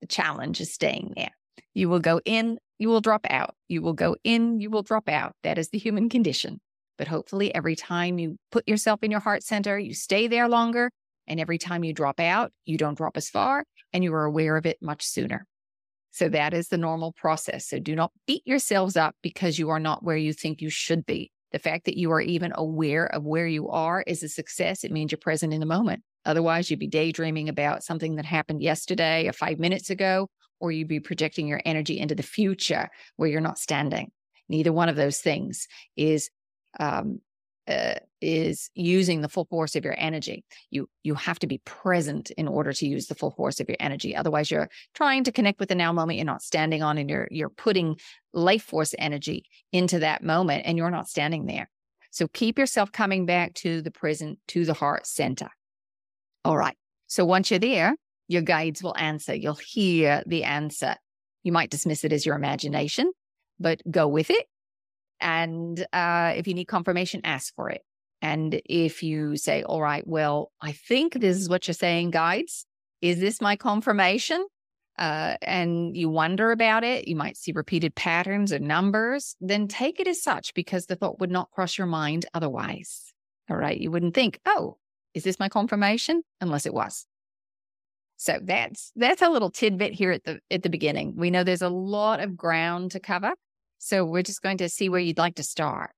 [0.00, 1.32] The challenge is staying there.
[1.74, 3.54] You will go in, you will drop out.
[3.68, 5.34] You will go in, you will drop out.
[5.42, 6.60] That is the human condition.
[6.96, 10.90] But hopefully, every time you put yourself in your heart center, you stay there longer
[11.26, 14.56] and every time you drop out, you don't drop as far and you are aware
[14.56, 15.46] of it much sooner.
[16.10, 17.68] So that is the normal process.
[17.68, 21.04] So do not beat yourselves up because you are not where you think you should
[21.06, 21.32] be.
[21.50, 24.84] The fact that you are even aware of where you are is a success.
[24.84, 26.02] It means you're present in the moment.
[26.24, 30.28] Otherwise, you'd be daydreaming about something that happened yesterday or five minutes ago,
[30.60, 34.10] or you'd be projecting your energy into the future where you're not standing.
[34.48, 35.66] Neither one of those things
[35.96, 36.30] is
[36.80, 37.20] um,
[37.68, 37.94] uh,
[38.24, 40.44] is using the full force of your energy.
[40.70, 43.76] You you have to be present in order to use the full force of your
[43.78, 44.16] energy.
[44.16, 46.16] Otherwise, you're trying to connect with the now moment.
[46.16, 47.96] You're not standing on, and you're you're putting
[48.32, 51.68] life force energy into that moment, and you're not standing there.
[52.10, 55.50] So keep yourself coming back to the present, to the heart center.
[56.44, 56.76] All right.
[57.06, 57.94] So once you're there,
[58.28, 59.34] your guides will answer.
[59.34, 60.96] You'll hear the answer.
[61.42, 63.12] You might dismiss it as your imagination,
[63.58, 64.46] but go with it
[65.24, 67.82] and uh, if you need confirmation, ask for it.
[68.24, 72.64] And if you say, all right, well, I think this is what you're saying, guides,
[73.02, 74.46] is this my confirmation?
[74.98, 80.00] Uh, and you wonder about it, you might see repeated patterns or numbers, then take
[80.00, 83.12] it as such because the thought would not cross your mind otherwise.
[83.50, 83.78] All right.
[83.78, 84.78] You wouldn't think, oh,
[85.12, 86.22] is this my confirmation?
[86.40, 87.04] Unless it was.
[88.16, 91.14] So that's that's a little tidbit here at the at the beginning.
[91.16, 93.34] We know there's a lot of ground to cover.
[93.78, 95.90] So we're just going to see where you'd like to start.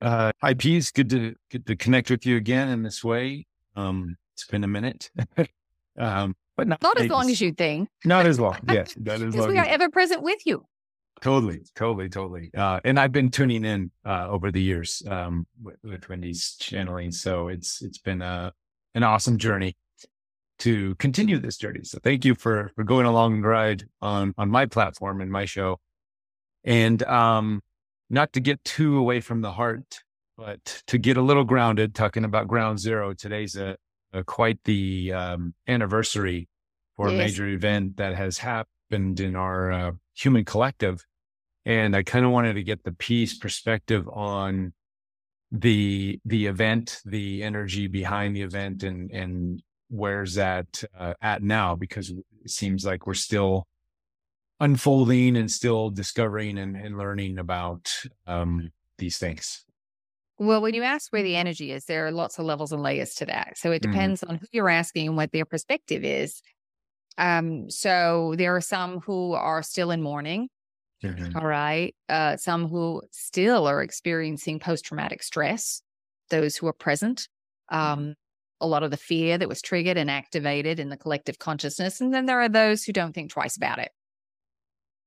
[0.00, 0.90] Uh, hi, P's.
[0.90, 3.46] Good to good to connect with you again in this way.
[3.74, 5.10] Um, it's been a minute,
[5.98, 7.88] um, but not, not as long as you think.
[8.04, 8.58] Not as long.
[8.68, 9.48] Yes, not as long.
[9.48, 10.64] we are ever present with you.
[11.20, 12.50] Totally, totally, totally.
[12.56, 17.10] Uh, and I've been tuning in uh, over the years um, with, with Wendy's channeling,
[17.10, 18.52] so it's it's been a
[18.94, 19.76] an awesome journey
[20.60, 21.80] to continue this journey.
[21.82, 25.44] So thank you for for going along the ride on on my platform and my
[25.44, 25.80] show.
[26.62, 27.62] And um,
[28.10, 30.00] not to get too away from the heart,
[30.36, 33.12] but to get a little grounded, talking about ground zero.
[33.12, 33.76] Today's a,
[34.12, 36.48] a quite the um, anniversary
[36.96, 37.14] for yes.
[37.14, 41.04] a major event that has happened in our uh, human collective.
[41.64, 44.72] And I kind of wanted to get the P's perspective on
[45.50, 51.74] the the event, the energy behind the event, and and where's that uh, at now?
[51.74, 53.66] Because it seems like we're still
[54.60, 57.92] unfolding and still discovering and, and learning about
[58.26, 59.64] um, these things?
[60.38, 63.14] Well, when you ask where the energy is, there are lots of levels and layers
[63.14, 63.58] to that.
[63.58, 63.92] So it mm-hmm.
[63.92, 64.30] depends mm.
[64.30, 66.40] on who you're asking and what their perspective is.
[67.16, 70.48] Um, so there are some who are still in mourning.
[71.02, 71.36] Mm-hmm.
[71.36, 71.94] All right.
[72.08, 75.82] Uh, some who still are experiencing post traumatic stress,
[76.30, 77.28] those who are present.
[77.72, 78.00] Mm-hmm.
[78.00, 78.14] Um,
[78.60, 82.00] a lot of the fear that was triggered and activated in the collective consciousness.
[82.00, 83.90] And then there are those who don't think twice about it.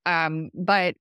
[0.05, 0.95] Um, but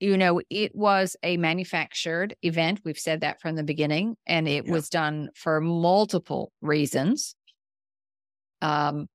[0.00, 2.80] you know, it was a manufactured event.
[2.84, 4.72] We've said that from the beginning, and it Yeah.
[4.72, 7.34] was done for multiple reasons.
[8.62, 9.08] Um,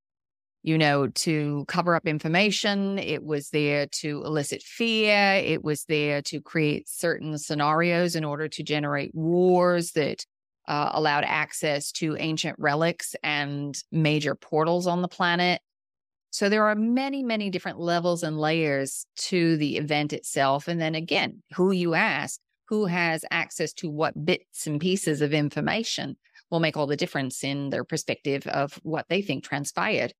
[0.63, 2.99] you know, to cover up information.
[2.99, 5.41] It was there to elicit fear.
[5.43, 10.25] It was there to create certain scenarios in order to generate wars that
[10.67, 15.61] uh, allowed access to ancient relics and major portals on the planet.
[16.31, 20.67] So there are many, many different levels and layers to the event itself.
[20.67, 25.33] And then again, who you ask, who has access to what bits and pieces of
[25.33, 26.15] information
[26.49, 30.13] will make all the difference in their perspective of what they think transpired.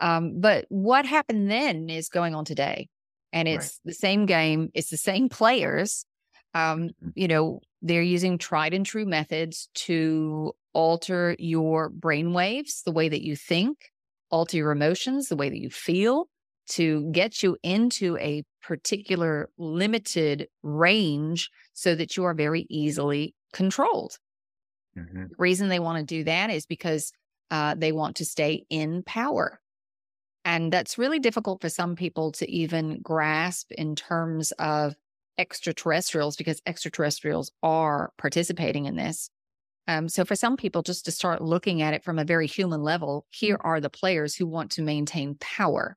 [0.00, 2.88] Um, but what happened then is going on today.
[3.32, 3.56] And Right.
[3.56, 6.04] it's the same game, it's the same players.
[6.54, 12.92] Um, you know, they're using tried and true methods to alter your brain waves, the
[12.92, 13.91] way that you think,
[14.32, 16.28] alter your emotions, the way that you feel,
[16.70, 24.18] to get you into a particular limited range so that you are very easily controlled.
[24.96, 25.32] Mhm.
[25.36, 27.12] The reason they want to do that is because
[27.50, 29.60] uh, they want to stay in power.
[30.44, 34.96] And that's really difficult for some people to even grasp in terms of
[35.38, 39.30] extraterrestrials, because extraterrestrials are participating in this.
[39.88, 42.82] Um, so, for some people, just to start looking at it from a very human
[42.82, 45.96] level, here are the players who want to maintain power.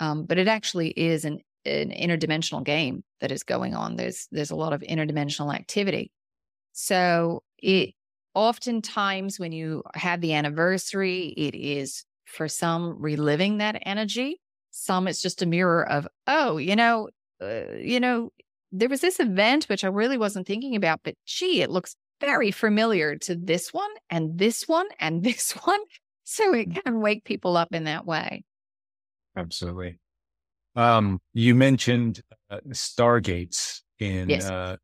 [0.00, 3.96] Um, but it actually is an, an interdimensional game that is going on.
[3.96, 6.10] There's there's a lot of interdimensional activity.
[6.72, 7.94] So it
[8.34, 14.40] oftentimes when you have the anniversary, it is for some reliving that energy.
[14.70, 17.08] Some it's just a mirror of, oh, you know,
[17.40, 18.30] uh, you know,
[18.72, 22.50] there was this event which I really wasn't thinking about, but gee, it looks very
[22.50, 25.80] familiar to this one and this one and this one.
[26.24, 28.44] So it can wake people up in that way.
[29.36, 29.98] Absolutely.
[30.74, 32.20] Um, you mentioned
[32.50, 34.44] uh, stargates in, Yes.
[34.50, 34.76] uh,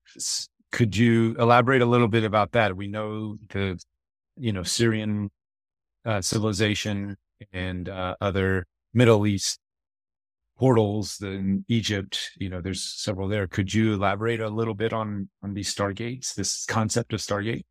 [0.71, 2.77] could you elaborate a little bit about that?
[2.77, 3.83] We know the,
[4.37, 5.31] you know, Syrian
[6.05, 7.17] uh, civilization
[7.53, 9.59] and uh, other Middle East
[10.63, 13.49] portals in Egypt, you know, there's several there.
[13.49, 17.65] Could you elaborate a little bit on, on these stargates, this concept of stargate?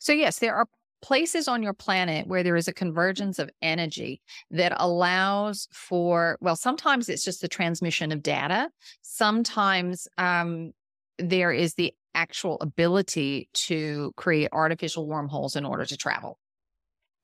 [0.00, 0.66] So, yes, there are
[1.02, 4.20] places on your planet where there is a convergence of energy
[4.50, 8.70] that allows for, well, sometimes it's just the transmission of data.
[9.02, 10.72] Sometimes um,
[11.20, 16.40] there is the actual ability to create artificial wormholes in order to travel.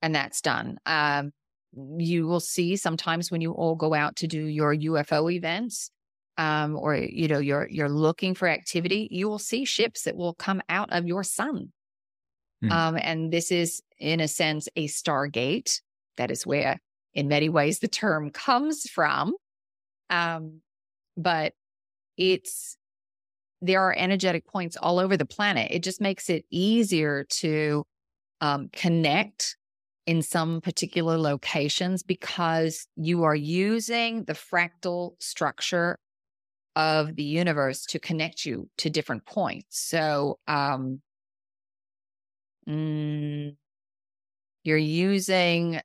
[0.01, 0.77] And that's done.
[0.85, 1.33] Um,
[1.97, 5.89] you will see sometimes when you all go out to do your UFO events,
[6.37, 10.33] um, or you know you're you're looking for activity, you will see ships that will
[10.33, 11.71] come out of your sun.
[12.61, 12.71] Hmm.
[12.71, 15.81] Um, and this is, in a sense, a stargate.
[16.17, 16.79] That is where,
[17.13, 19.33] in many ways, the term comes from.
[20.09, 20.61] Um,
[21.17, 21.53] but
[22.17, 22.77] it's
[23.61, 25.71] there are energetic points all over the planet.
[25.71, 27.85] It just makes it easier to
[28.41, 29.55] um, connect
[30.05, 35.99] in some particular locations because you are using the fractal structure
[36.75, 39.79] of the universe to connect you to different points.
[39.79, 41.01] So, um,
[42.67, 43.55] mm,
[44.63, 45.81] you're using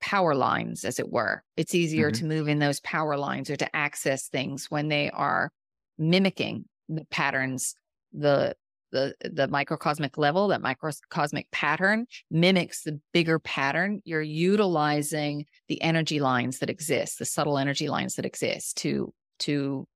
[0.00, 1.42] power lines, as it were.
[1.56, 2.12] It's easier Mhm.
[2.12, 5.50] to move in those power lines or to access things when they are
[5.98, 7.74] mimicking the patterns,
[8.12, 8.54] the
[8.92, 14.00] the the microcosmic level, that microcosmic pattern mimics the bigger pattern.
[14.04, 19.86] You're utilizing the energy lines that exist, the subtle energy lines that exist to to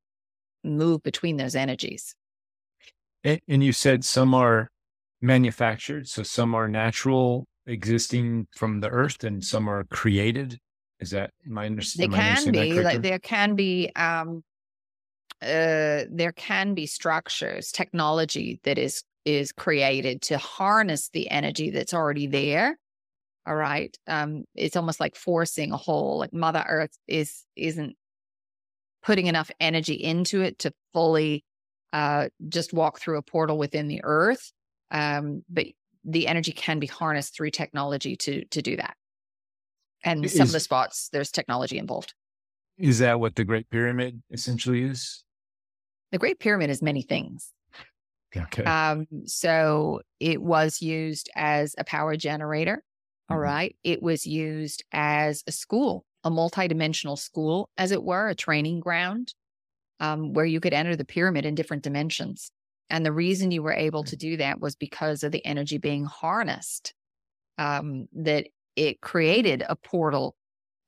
[0.64, 2.14] move between those energies.
[3.24, 4.70] And, and you said some are
[5.20, 10.58] manufactured, so some are natural, existing from the earth, and some are created.
[11.00, 14.42] Is that my understanding They can be like there can be um
[15.42, 21.94] uh there can be structures, technology that is is created to harness the energy that's
[21.94, 22.78] already there.
[23.46, 23.96] All right.
[24.06, 26.18] Um it's almost like forcing a hole.
[26.18, 27.96] Like Mother Earth is isn't
[29.02, 31.44] putting enough energy into it to fully
[31.92, 34.52] uh just walk through a portal within the earth.
[34.90, 35.66] Um but
[36.04, 38.94] the energy can be harnessed through technology to to do that.
[40.02, 42.14] And some of the spots there's technology involved.
[42.78, 45.24] Is that what the Great Pyramid essentially is?
[46.12, 47.52] The Great Pyramid is many things.
[48.36, 48.64] Okay.
[48.66, 52.84] Um, so it was used as a power generator.
[53.28, 53.42] All Mhm.
[53.42, 53.76] right.
[53.84, 59.34] It was used as a school, a multidimensional school, as it were, a training ground
[60.00, 62.52] um, where you could enter the pyramid in different dimensions.
[62.90, 66.04] And the reason you were able to do that was because of the energy being
[66.04, 66.94] harnessed,
[67.58, 70.36] um, that it created a portal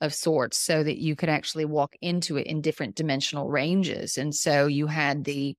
[0.03, 4.19] of sorts so that you could actually walk into it in different dimensional ranges.
[4.19, 5.57] And so you had the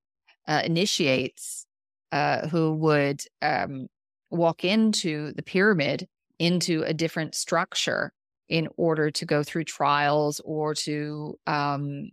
[0.48, 1.65] uh, initiates
[2.11, 3.88] uh, who would um,
[4.30, 6.07] walk into the pyramid
[6.40, 8.11] into a different structure
[8.49, 12.10] in order to go through trials or to um,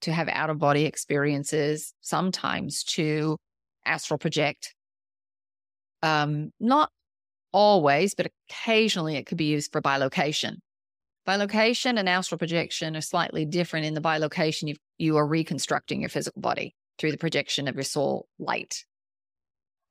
[0.00, 3.36] to have out of body experiences, sometimes to
[3.84, 4.74] astral project.
[6.02, 6.90] Um, not
[7.52, 10.56] always, but occasionally it could be used for bilocation.
[11.30, 13.86] Bilocation and astral projection are slightly different.
[13.86, 17.84] In the bilocation, you you are reconstructing your physical body through the projection of your
[17.84, 18.84] soul light.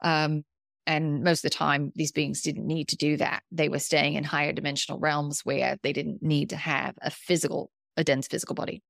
[0.04, 0.44] Um,
[0.86, 3.44] and most of the time, these beings didn't need to do that.
[3.54, 7.72] They were staying in higher dimensional realms where they didn't need to have a physical,
[7.96, 8.84] a dense physical body.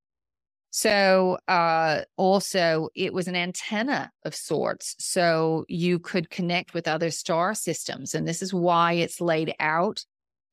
[0.72, 4.96] So, uh, also, it was an antenna of sorts.
[4.98, 8.16] So you could connect with other star systems.
[8.16, 10.04] And this is why it's laid out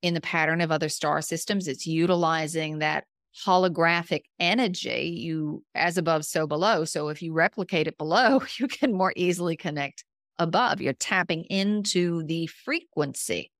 [0.07, 1.69] in the pattern of other star systems.
[1.69, 3.05] It's utilizing that
[3.45, 6.85] holographic energy, you as above, so below.
[6.85, 10.05] So if you replicate it below, you can more easily connect
[10.39, 10.81] above.
[10.81, 13.51] You're tapping into the frequency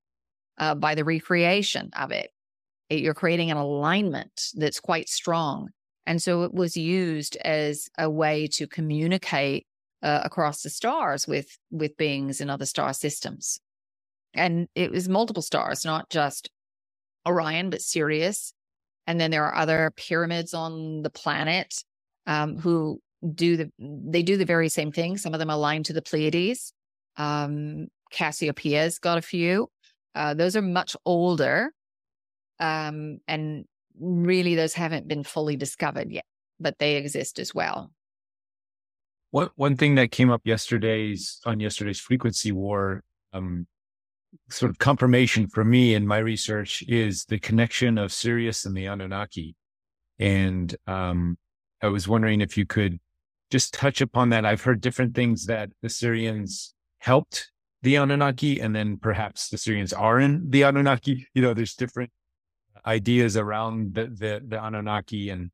[0.59, 2.31] uh, by the recreation of it.
[2.89, 5.71] You're creating an alignment that's quite strong.
[6.07, 9.67] And so it was used as a way to communicate
[10.03, 13.59] uh, across the stars with with beings in other star systems.
[14.37, 16.51] And it was multiple stars, not just
[17.27, 18.53] Orion, but Sirius.
[19.07, 21.85] And then there are other pyramids on the planet
[22.27, 23.01] um, who
[23.35, 25.17] do the they do the very same thing.
[25.17, 26.73] Some of them align to the Pleiades.
[27.17, 29.69] Um, Cassiopeia's got a few.
[30.15, 31.73] Uh, those are much older,
[32.59, 33.65] um, and
[34.01, 36.25] really those haven't been fully discovered yet,
[36.61, 37.91] but they exist as well.
[39.31, 43.03] One one thing that came up yesterday's on yesterday's frequency war,
[43.33, 43.67] um,
[44.51, 48.87] sort of confirmation for me in my research is the connection of Sirius and the
[48.87, 49.55] Anunnaki,
[50.19, 51.39] and um,
[51.83, 52.99] I was wondering if you could
[53.51, 54.45] just touch upon that.
[54.45, 57.51] I've heard different things that the Sirians helped
[57.83, 61.27] the Anunnaki, and then perhaps the Sirians are in the Anunnaki.
[61.35, 62.11] You know, there's different
[62.87, 65.51] ideas around the the, the Anunnaki and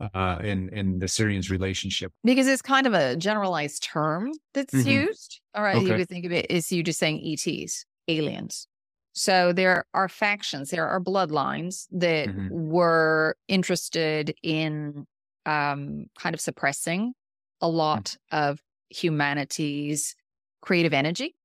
[0.00, 4.88] uh, in in the Sirians' relationship because it's kind of a generalized term that's mm-hmm.
[4.88, 5.40] used.
[5.54, 5.86] All right, okay.
[5.86, 8.66] you could think of it as you just saying ETs, aliens.
[9.12, 12.48] So there are factions, there are bloodlines that mm-hmm.
[12.50, 15.06] were interested in
[15.46, 17.14] um, kind of suppressing
[17.60, 18.50] a lot mm-hmm.
[18.50, 18.60] of
[18.90, 20.16] humanity's
[20.62, 21.36] creative energy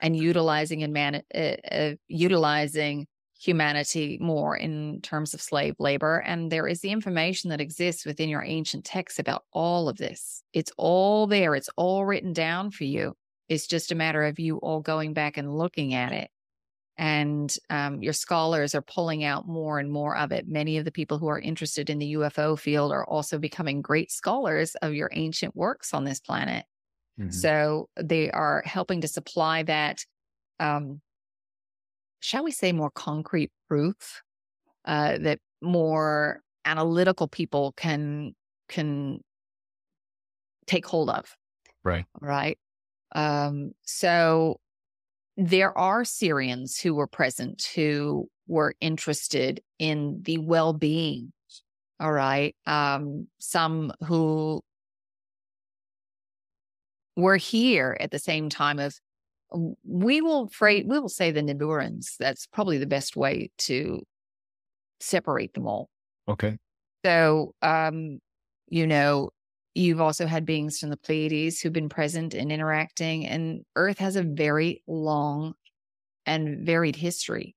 [0.00, 3.06] and utilizing and man- uh, uh, utilizing
[3.40, 6.18] humanity more in terms of slave labor.
[6.18, 10.42] And there is the information that exists within your ancient texts about all of this.
[10.52, 11.54] It's all there.
[11.54, 13.16] It's all written down for you.
[13.52, 16.30] It's just a matter of you all going back and looking at it.
[16.98, 20.46] And um, your scholars are pulling out more and more of it.
[20.46, 24.10] Many of the people who are interested in the UFO field are also becoming great
[24.10, 26.64] scholars of your ancient works on this planet.
[27.18, 27.30] Mm-hmm.
[27.30, 30.04] So they are helping to supply that
[30.60, 31.00] um,
[32.20, 34.22] shall we say, more concrete proof
[34.84, 38.34] uh, that more analytical people can
[38.68, 39.20] can
[40.66, 41.36] take hold of.
[41.84, 42.06] Right.
[42.20, 42.58] Right.
[43.14, 44.60] Um, so
[45.36, 51.32] there are Sirians who were present who were interested in the well being.
[52.00, 52.54] All right.
[52.66, 54.62] Um, some who
[57.16, 58.98] were here at the same time of
[59.84, 62.16] we will freight we will say the Nibiruans.
[62.18, 64.02] That's probably the best way to
[65.00, 65.88] separate them all.
[66.28, 66.58] Okay.
[67.04, 68.18] So um,
[68.68, 69.30] you know,
[69.74, 74.16] you've also had beings from the Pleiades who've been present and interacting, and Earth has
[74.16, 75.54] a very long
[76.26, 77.54] and varied history.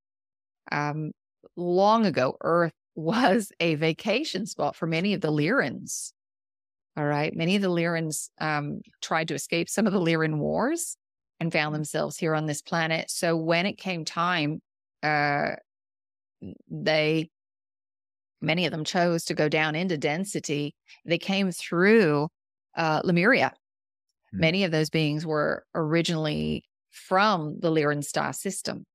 [0.72, 1.12] Um,
[1.56, 6.14] long ago, Earth was a vacation spot for many of the Lyrans.
[6.98, 7.36] All right.
[7.36, 10.96] Many of the Lyrans um, tried to escape some of the Lyran wars
[11.42, 11.74] and found mm-hmm.
[11.74, 13.12] themselves here on this planet.
[13.12, 14.62] So when it came time,
[15.04, 15.56] uh,
[16.70, 17.30] they,
[18.46, 20.76] many of them chose to go down into density.
[21.06, 22.30] They came through
[22.78, 23.48] uh, Lemuria.
[23.48, 24.40] Mm-hmm.
[24.40, 28.86] Many of those beings were originally from the Lyran star system.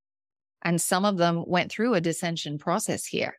[0.63, 3.35] And some of them went through a descension process here.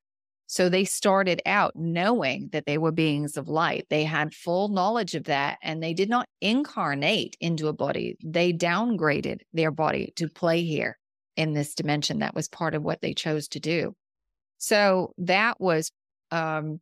[0.48, 3.86] So they started out knowing that they were beings of light.
[3.90, 8.18] They had full knowledge of that and they did not incarnate into a body.
[8.22, 10.98] They downgraded their body to play here
[11.38, 12.20] in this dimension.
[12.20, 13.96] That was part of what they chose to do.
[14.58, 15.90] So that was
[16.32, 16.80] um,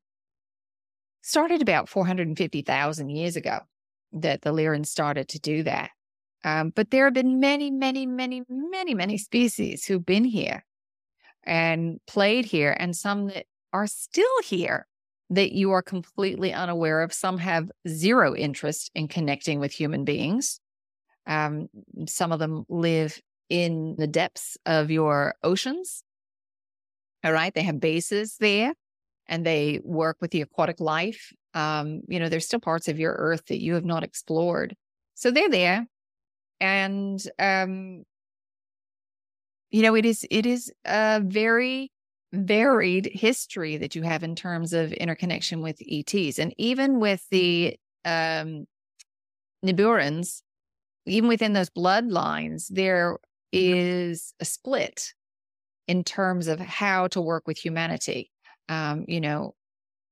[1.22, 3.60] started about 450,000 years ago
[4.14, 5.92] that the Lyran started to do that.
[6.44, 10.66] Um, but there have been many, many, many, many, many species who've been here
[11.44, 14.88] and played here, and some that are still here
[15.30, 17.14] that you are completely unaware of.
[17.14, 20.60] Some have zero interest in connecting with human beings.
[21.28, 21.68] Um,
[22.08, 26.04] some of them live in the depths of your oceans.
[27.24, 27.54] All right.
[27.54, 28.74] They have bases there
[29.30, 31.32] and they work with the aquatic life.
[31.54, 34.76] Um, you know, there's still parts of your earth that you have not explored.
[35.14, 35.88] So they're there.
[36.60, 38.04] And um,
[39.72, 41.92] you know, it is it is a very
[42.34, 46.40] varied history that you have in terms of interconnection with ETs.
[46.40, 48.66] And even with the um
[49.66, 50.42] Nibiruans,
[51.06, 53.18] even within those bloodlines, there
[53.52, 55.14] is a split
[55.88, 58.32] in terms of how to work with humanity.
[58.70, 59.56] Um, you know,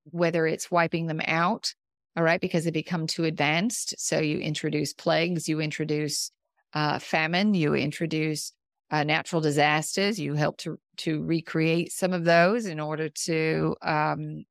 [0.05, 1.73] whether it's wiping them out,
[2.15, 3.93] all right, because they become too advanced.
[3.99, 6.31] So you introduce plagues, you introduce
[6.73, 8.51] uh, famine, you introduce
[8.89, 10.19] uh, natural disasters.
[10.19, 14.45] You help to to recreate some of those in order to um,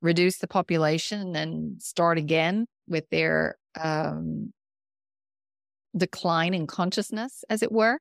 [0.00, 4.52] reduce the population and start again with their um,
[5.96, 7.98] decline in consciousness, as it were.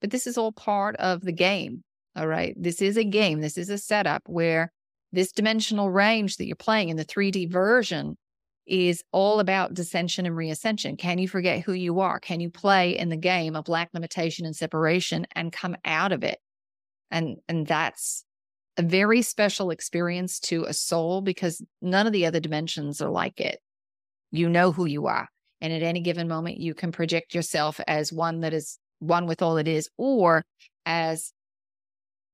[0.00, 1.82] But this is all part of the game.
[2.18, 2.52] All right.
[2.60, 3.40] This is a game.
[3.40, 4.72] This is a setup where
[5.12, 8.16] this dimensional range that you're playing in the 3D version
[8.66, 10.96] is all about descension and reascension.
[10.98, 12.18] Can you forget who you are?
[12.18, 16.24] Can you play in the game of lack, limitation, and separation and come out of
[16.24, 16.40] it?
[17.08, 18.24] And and that's
[18.76, 23.40] a very special experience to a soul because none of the other dimensions are like
[23.40, 23.60] it.
[24.32, 25.28] You know who you are.
[25.60, 29.40] And at any given moment, you can project yourself as one that is one with
[29.40, 30.44] all it is, or
[30.84, 31.32] as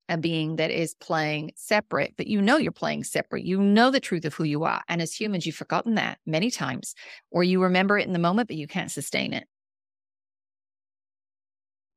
[0.08, 3.44] a being that is playing separate, but you know you're playing separate.
[3.44, 4.82] You know the truth of who you are.
[4.88, 6.94] And as humans, you've forgotten that many times,
[7.30, 9.46] or you remember it in the moment, but you can't sustain it.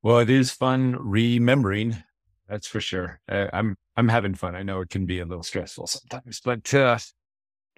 [0.04, 1.98] Well, it is fun remembering.
[2.48, 3.20] That's for sure.
[3.28, 4.56] Uh, I'm I'm having fun.
[4.56, 6.98] I know it can be a little stressful sometimes, but uh,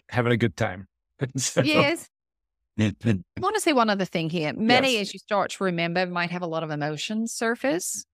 [0.09, 0.87] having a good time.
[1.37, 2.07] so, yes.
[2.79, 2.93] I
[3.39, 4.53] want to say one other thing here.
[4.53, 5.01] Many, yes.
[5.01, 8.05] as you start to remember, might have a lot of emotions surface.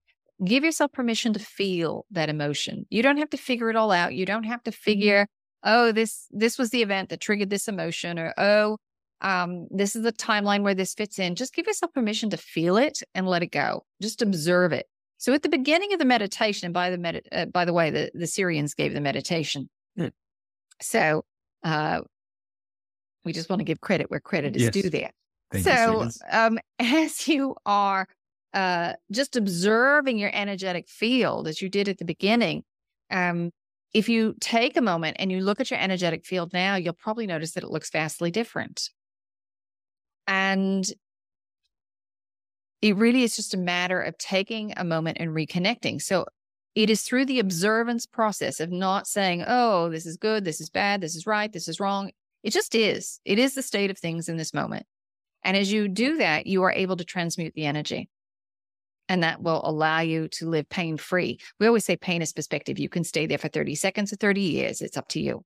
[0.44, 2.86] Give yourself permission to feel that emotion.
[2.90, 4.14] You don't have to figure it all out.
[4.14, 4.82] You don't have to mm-hmm.
[4.82, 5.28] figure,
[5.64, 8.78] oh, this this was the event that triggered this emotion, or oh,
[9.22, 11.36] um, this is the timeline where this fits in.
[11.36, 13.86] Just give yourself permission to feel it and let it go.
[14.02, 14.88] Just observe it.
[15.18, 17.90] So at the beginning of the meditation, and by the med- uh, by the way,
[17.90, 19.70] the the Sirians gave the meditation.
[19.98, 20.12] Mm.
[20.82, 21.24] So
[21.64, 22.02] uh,
[23.24, 24.74] we just want to give credit where credit is yes.
[24.74, 25.12] due there.
[25.52, 28.08] Thank so, you, um, as you are
[28.56, 32.64] uh, just observing your energetic field, as you did at the beginning,
[33.12, 33.52] um,
[33.94, 37.28] if you take a moment and you look at your energetic field now, you'll probably
[37.28, 38.90] notice that it looks vastly different.
[40.26, 40.86] And
[42.82, 46.02] it really is just a matter of taking a moment and reconnecting.
[46.02, 46.26] So
[46.76, 50.70] it is through the observance process of not saying, oh, this is good, this is
[50.70, 52.12] bad, this is right, this is wrong.
[52.44, 53.20] It just is.
[53.26, 54.86] It is the state of things in this moment.
[55.44, 58.10] And as you do that, you are able to transmute the energy.
[59.08, 61.40] And that will allow you to live pain free.
[61.60, 62.80] We always say pain is perspective.
[62.80, 64.82] You can stay there for 30 seconds or 30 years.
[64.82, 65.44] It's up to you.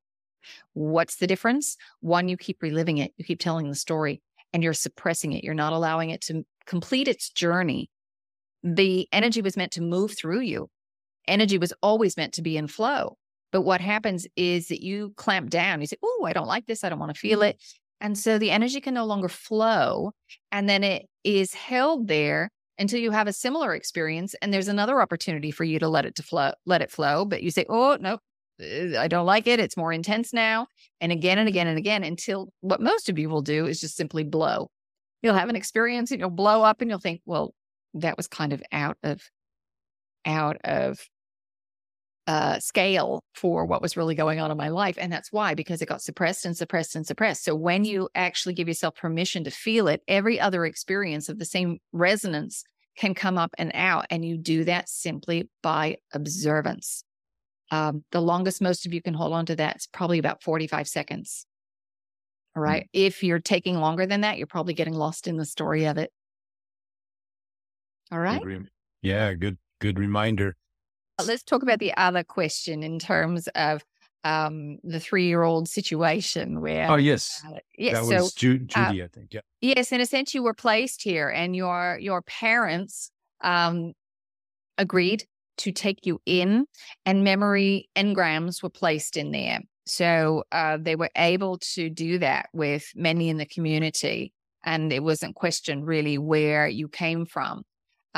[0.73, 1.75] What's the difference?
[1.99, 4.21] One, you keep reliving it, you keep telling the story,
[4.53, 5.43] and you're suppressing it.
[5.43, 7.89] You're not allowing it to complete its journey.
[8.63, 10.69] The energy was meant to move through you,
[11.27, 13.17] energy was always meant to be in flow.
[13.51, 15.81] But what happens is that you clamp down.
[15.81, 16.83] You say, Oh, I don't like this.
[16.83, 17.61] I don't want to feel it.
[18.01, 20.13] And so the energy can no longer flow.
[20.51, 22.49] And then it is held there
[22.79, 24.33] until you have a similar experience.
[24.41, 27.25] And there's another opportunity for you to let it to flow, let it flow.
[27.25, 28.19] But you say, Oh, no,
[28.59, 29.59] uh, I don't like it.
[29.59, 30.67] It's more intense now.
[31.01, 33.95] And again and again and again until what most of you will do is just
[33.95, 34.69] simply blow.
[35.21, 37.53] You'll have an experience and you'll blow up and you'll think, well,
[37.93, 39.21] that was kind of out of
[40.25, 40.99] out of
[42.29, 44.97] uh, scale for what was really going on in my life.
[44.99, 47.43] And that's why, because it got suppressed and suppressed and suppressed.
[47.43, 51.45] So when you actually give yourself permission to feel it, every other experience of the
[51.45, 52.63] same resonance
[52.95, 54.05] can come up and out.
[54.11, 57.03] And you do that simply by observance.
[57.71, 60.87] Um, the longest most of you can hold on to that is probably about 45
[60.87, 61.47] seconds.
[62.55, 62.83] All right.
[62.83, 63.05] Mm-hmm.
[63.07, 66.11] If you're taking longer than that, you're probably getting lost in the story of it.
[68.11, 68.39] All right.
[69.01, 70.55] Yeah, good good reminder.
[71.25, 73.83] Let's talk about the other question in terms of
[74.23, 76.91] um, the three-year-old situation where.
[76.91, 77.93] Oh yes, uh, yes.
[77.93, 79.33] That so, was Ju- uh, Judy, uh, I think.
[79.33, 79.41] Yeah.
[79.61, 83.93] Yes, in a sense, you were placed here, and your your parents um,
[84.77, 85.25] agreed
[85.57, 86.65] to take you in,
[87.05, 89.59] and memory engrams were placed in there.
[89.85, 94.33] So uh, they were able to do that with many in the community,
[94.63, 97.63] and it wasn't questioned really where you came from.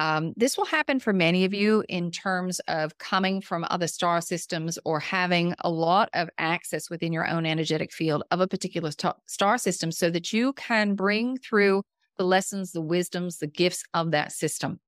[0.02, 4.20] Um, this will happen for many of you in terms of coming from other star
[4.20, 8.90] systems or having a lot of access within your own energetic field of a particular
[9.28, 11.84] star system so that you can bring through
[12.18, 14.80] the lessons, the wisdoms, the gifts of that system.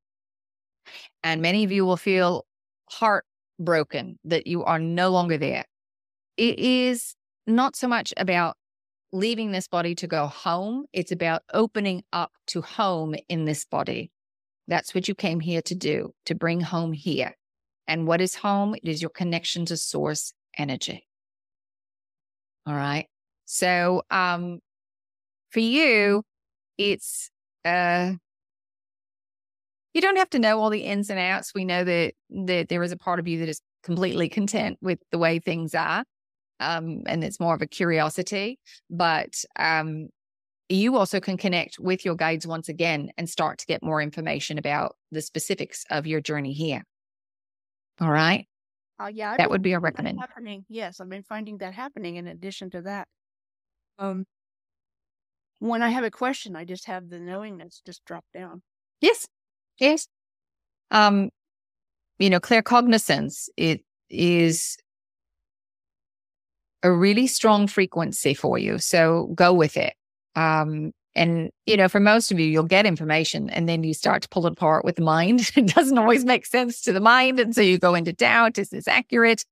[1.24, 2.48] And many of you will feel
[2.90, 5.66] heartbroken that you are no longer there.
[6.38, 7.14] It is
[7.46, 8.58] not so much about
[9.12, 14.10] leaving this body to go home, it's about opening up to home in this body.
[14.68, 17.36] That's what you came here to do, to bring home here.
[17.88, 18.76] And what is home?
[18.76, 21.06] It is your connection to source energy.
[22.66, 23.08] All right.
[23.46, 24.60] So, um,
[25.50, 26.24] for you,
[26.78, 27.30] it's,
[27.66, 28.14] uh,
[29.94, 31.54] you don't have to know all the ins and outs.
[31.54, 35.00] We know that, that there is a part of you that is completely content with
[35.12, 36.04] the way things are.
[36.60, 38.58] Um, and it's more of a curiosity,
[38.90, 40.08] but um,
[40.74, 44.58] you also can connect with your guides once again and start to get more information
[44.58, 46.84] about the specifics of your journey here.
[48.00, 48.48] All right.
[49.00, 50.20] Uh, yeah, I've that would be a recommend.
[50.20, 50.66] Happening.
[50.70, 52.16] Yes, I've been finding that happening.
[52.16, 53.08] In addition to that,
[54.00, 54.26] um,
[55.60, 58.62] when I have a question, I just have the knowingness just drop down.
[59.02, 59.28] Yes.
[59.80, 60.08] Yes.
[60.92, 61.30] Um,
[62.20, 64.78] you know, claircognizance it is
[66.84, 68.78] a really strong frequency for you.
[68.78, 69.94] So go with it.
[70.36, 74.24] Um, and, you know, for most of you, you'll get information and then you start
[74.24, 75.52] to pull it apart with the mind.
[75.56, 77.40] it doesn't always make sense to the mind.
[77.40, 79.46] And so you go into doubt is this accurate?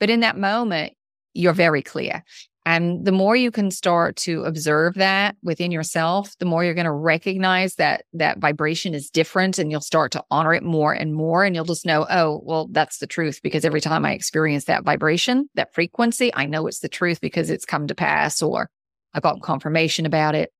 [0.00, 0.94] But in that moment,
[1.34, 2.24] you're very clear.
[2.66, 6.86] And the more you can start to observe that within yourself, the more you're going
[6.86, 11.12] to recognize that that vibration is different and you'll start to honor it more and
[11.12, 11.44] more.
[11.44, 13.40] And you'll just know, oh, well, that's the truth.
[13.42, 17.50] Because every time I experience that vibration, that frequency, I know it's the truth because
[17.50, 18.70] it's come to pass or
[19.14, 20.52] I got confirmation about it.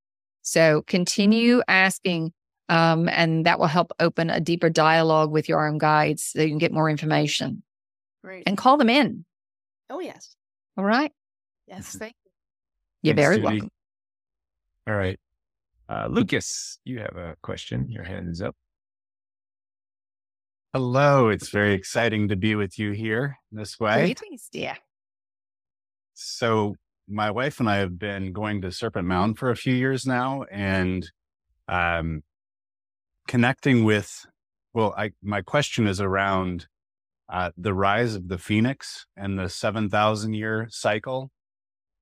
[0.43, 2.33] So continue asking,
[2.69, 6.49] um, and that will help open a deeper dialogue with your own guides so you
[6.49, 7.63] can get more information.
[8.23, 8.45] Great.
[8.47, 9.25] And call them in.
[9.91, 10.37] Oh, yes.
[10.77, 11.13] All right.
[11.67, 11.97] Yes.
[11.99, 12.31] Thank you.
[13.03, 13.45] You're Thanks, very Judy.
[13.45, 13.71] welcome.
[14.89, 15.19] All right.
[15.89, 17.91] Uh, Lucas, you have a question.
[17.91, 18.55] Your hand is up.
[20.73, 21.29] Hello.
[21.29, 24.05] It's very exciting to be with you here this way.
[24.05, 24.77] Greetings, dear.
[26.15, 26.77] So,
[27.09, 30.45] my wife and I have been going to Serpent Mound for a few years now
[30.51, 31.09] and
[31.69, 32.23] um,
[33.29, 34.27] connecting with,
[34.73, 36.67] well, I, my question is around
[37.29, 41.31] uh, the rise of the phoenix and the 7,000 year cycle.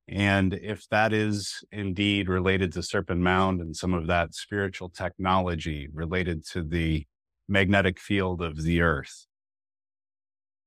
[0.09, 5.89] And if that is indeed related to Serpent Mound and some of that spiritual technology
[5.93, 7.07] related to the
[7.49, 9.27] magnetic field of the earth.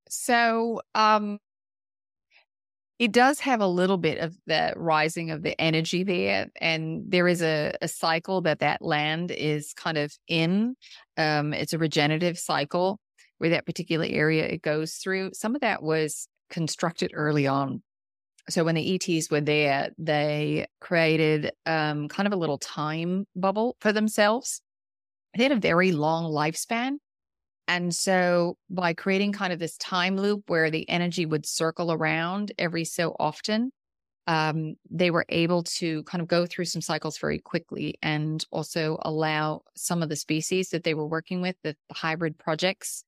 [0.10, 1.40] So, um,
[2.98, 6.48] it does have a little bit of the rising of the energy there.
[6.62, 10.76] And there is a, a cycle that that land is kind of in.
[11.18, 13.00] Um, it's a regenerative cycle
[13.38, 15.32] where that particular area it goes through.
[15.34, 17.82] Some of that was constructed early on.
[18.48, 23.76] So when the ETs were there, they created um, kind of a little time bubble
[23.82, 24.62] for themselves.
[25.36, 26.98] They had a very long lifespan.
[27.68, 32.52] And so by creating kind of this time loop where the energy would circle around
[32.58, 33.72] every so often,
[34.28, 38.98] um, they were able to kind of go through some cycles very quickly and also
[39.02, 43.04] allow some of the species that they were working with, the, the hybrid projects,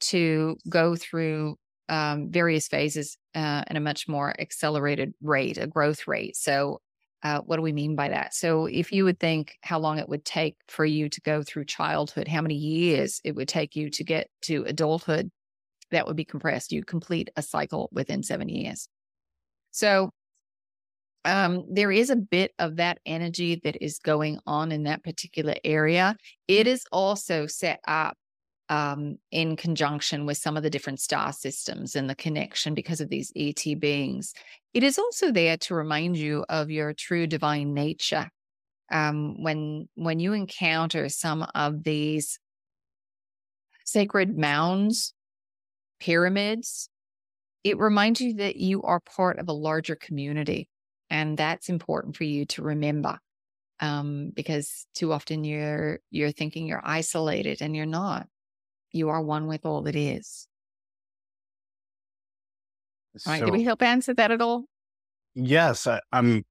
[0.00, 1.56] to go through
[1.88, 6.36] um, various phases uh, in a much more accelerated rate, a growth rate.
[6.36, 6.80] So
[7.22, 8.34] uh, what do we mean by that?
[8.34, 11.66] So, if you would think how long it would take for you to go through
[11.66, 15.30] childhood, how many years it would take you to get to adulthood,
[15.90, 16.72] that would be compressed.
[16.72, 18.88] You'd complete a cycle within seven years.
[19.70, 20.10] So,
[21.26, 25.54] um, there is a bit of that energy that is going on in that particular
[25.64, 26.16] area.
[26.48, 28.16] It is also set up
[28.70, 33.08] um, in conjunction with some of the different star systems and the connection because of
[33.10, 34.32] these ET beings.
[34.72, 38.30] It is also there to remind you of your true divine nature.
[38.92, 42.38] Um, when when you encounter some of these
[43.84, 45.14] sacred mounds,
[45.98, 46.88] pyramids,
[47.64, 50.68] it reminds you that you are part of a larger community,
[51.08, 53.18] and that's important for you to remember.
[53.80, 58.28] Um, because too often you're you're thinking you're isolated, and you're not
[58.92, 60.46] you are one with all that is.
[63.26, 63.40] All right.
[63.40, 64.64] So, Did we help answer that at all?
[65.34, 66.44] yes, I, I'm.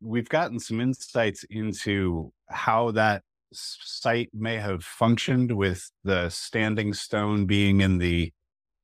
[0.00, 3.22] We've gotten some insights into how that
[3.52, 8.32] site may have functioned with the standing stone being in the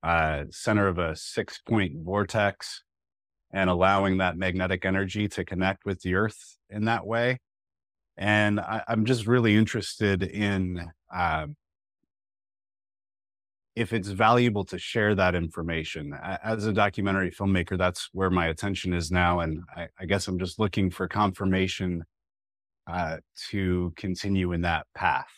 [0.03, 2.83] uh, center of a six point vortex
[3.53, 7.39] and allowing that magnetic energy to connect with the earth in that way.
[8.17, 11.47] And I, I'm just really interested in uh,
[13.77, 16.15] if it's valuable to share that information.
[16.45, 19.41] As a documentary filmmaker, that's where my attention is now.
[19.41, 22.05] And I, I guess I'm just looking for confirmation
[22.87, 23.19] uh,
[23.51, 25.29] to continue in that path.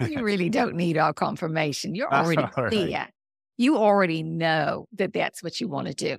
[0.00, 1.94] you really don't need our confirmation.
[1.94, 3.08] You're already clear.
[3.56, 6.18] You already know that that's what you want to do.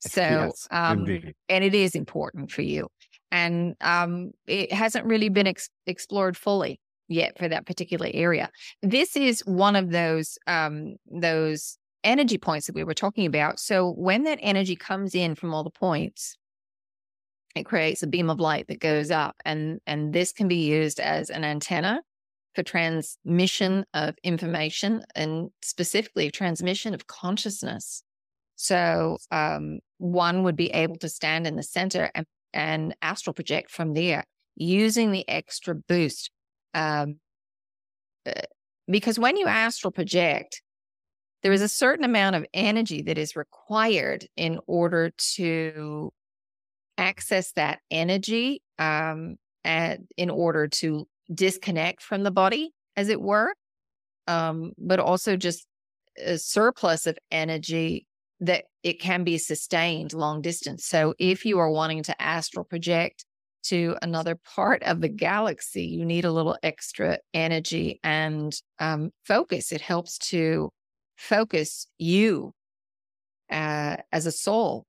[0.00, 1.06] So, yes, um,
[1.48, 2.88] and it is important for you.
[3.30, 8.50] And um, it hasn't really been ex- explored fully yet for that particular area.
[8.82, 13.58] This is one of those um, those energy points that we were talking about.
[13.58, 16.36] So when that energy comes in from all the points,
[17.56, 21.00] it creates a beam of light that goes up, and and this can be used
[21.00, 22.02] as an antenna
[22.54, 28.02] for transmission of information and specifically transmission of consciousness.
[28.56, 33.70] So um, one would be able to stand in the center and, and astral project
[33.70, 34.24] from there
[34.56, 36.30] using the extra boost
[36.74, 37.16] um,
[38.26, 38.32] uh,
[38.88, 40.62] because when you astral project,
[41.42, 46.12] there is a certain amount of energy that is required in order to
[46.96, 53.54] access that energy um, and in order to disconnect from the body, as it were,
[54.26, 55.66] um, but also just
[56.16, 58.06] a surplus of energy
[58.40, 60.86] that it can be sustained long distance.
[60.86, 63.24] So if you are wanting to astral project
[63.64, 69.72] to another part of the galaxy, you need a little extra energy and um, focus.
[69.72, 70.70] It helps to
[71.16, 72.52] focus you
[73.50, 74.84] uh, as a soul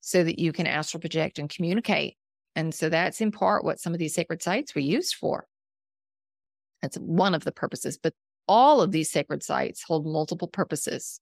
[0.00, 2.16] so that you can astral project and communicate.
[2.54, 5.46] And so that's in part what some of these sacred sites were used for.
[6.82, 8.12] That's one of the purposes, but
[8.48, 11.20] all of these sacred sites hold multiple purposes.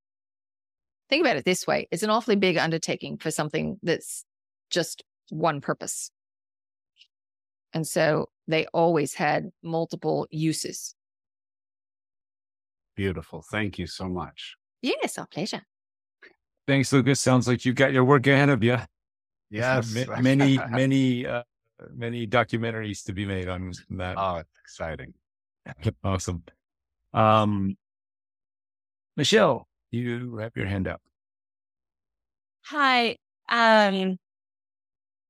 [1.09, 4.25] Think about it this way it's an awfully big undertaking for something that's
[4.71, 6.11] just one purpose.
[7.73, 10.95] And so they always had multiple uses.
[12.97, 13.43] Beautiful.
[13.43, 14.57] Thank you so much.
[14.83, 15.63] Yes, our pleasure.
[16.67, 17.21] Thanks, Lucas.
[17.21, 18.79] Sounds like you've got your work ahead of you.
[19.53, 19.93] Yes.
[20.21, 21.43] many, many, uh,
[21.93, 24.15] many documentaries to be made on that.
[24.17, 25.13] Oh, it's exciting.
[26.05, 26.45] awesome.
[27.13, 27.77] Um,
[29.17, 31.03] Michelle, you wrap your hand up.
[32.67, 33.17] Hi.
[33.49, 34.19] Um,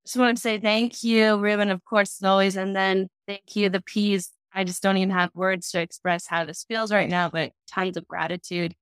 [0.05, 2.55] just want to say thank you, Reuben, of course, as always.
[2.55, 4.31] And then thank you, the P's.
[4.53, 7.95] I just don't even have words to express how this feels right now, but tons
[7.97, 8.73] of gratitude.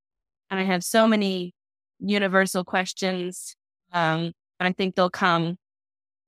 [0.49, 1.53] And I have so many
[1.99, 3.55] universal questions.
[3.91, 5.57] Um, and I think they'll come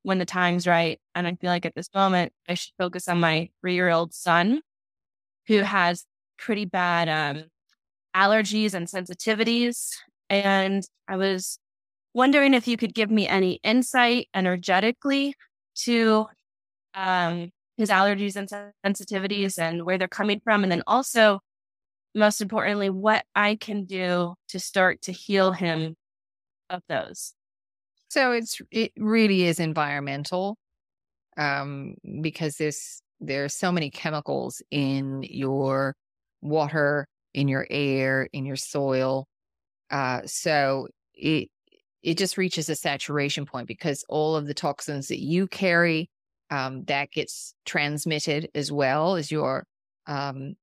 [0.03, 0.99] when the time's right.
[1.15, 4.13] And I feel like at this moment, I should focus on my three year old
[4.13, 4.61] son
[5.47, 6.05] who has
[6.38, 7.45] pretty bad um,
[8.15, 9.89] allergies and sensitivities.
[10.30, 11.59] And I was
[12.14, 15.36] wondering if you could give me any insight energetically
[15.76, 16.28] to
[16.94, 18.50] um, his allergies and
[18.86, 20.64] sensitivities and where they're coming from.
[20.64, 21.40] And then also,
[22.14, 25.96] most importantly, what I can do to start to heal him
[26.70, 27.34] of those.
[28.10, 30.58] So it's it really is environmental
[31.38, 35.96] um, because there's there are so many chemicals in your
[36.42, 39.28] water, in your air, in your soil.
[39.90, 41.50] Uh, so it
[42.03, 46.10] it just reaches a saturation point because all of the toxins that you carry
[46.49, 49.65] um, that gets transmitted as well as your
[50.07, 50.56] um,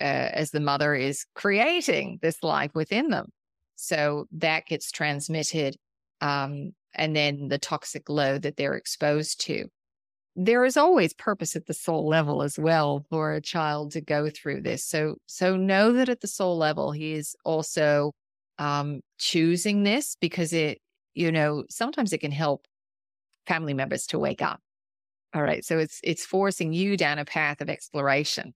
[0.00, 3.30] uh, as the mother is creating this life within them.
[3.76, 5.76] So that gets transmitted
[6.20, 9.66] um, and then the toxic load that they're exposed to.
[10.36, 14.30] There is always purpose at the soul level as well for a child to go
[14.30, 14.84] through this.
[14.84, 18.12] So so know that at the soul level he is also
[18.58, 20.78] um, choosing this because it,
[21.14, 22.66] you know, sometimes it can help
[23.46, 24.60] family members to wake up.
[25.34, 25.64] All right.
[25.64, 28.54] So it's it's forcing you down a path of exploration.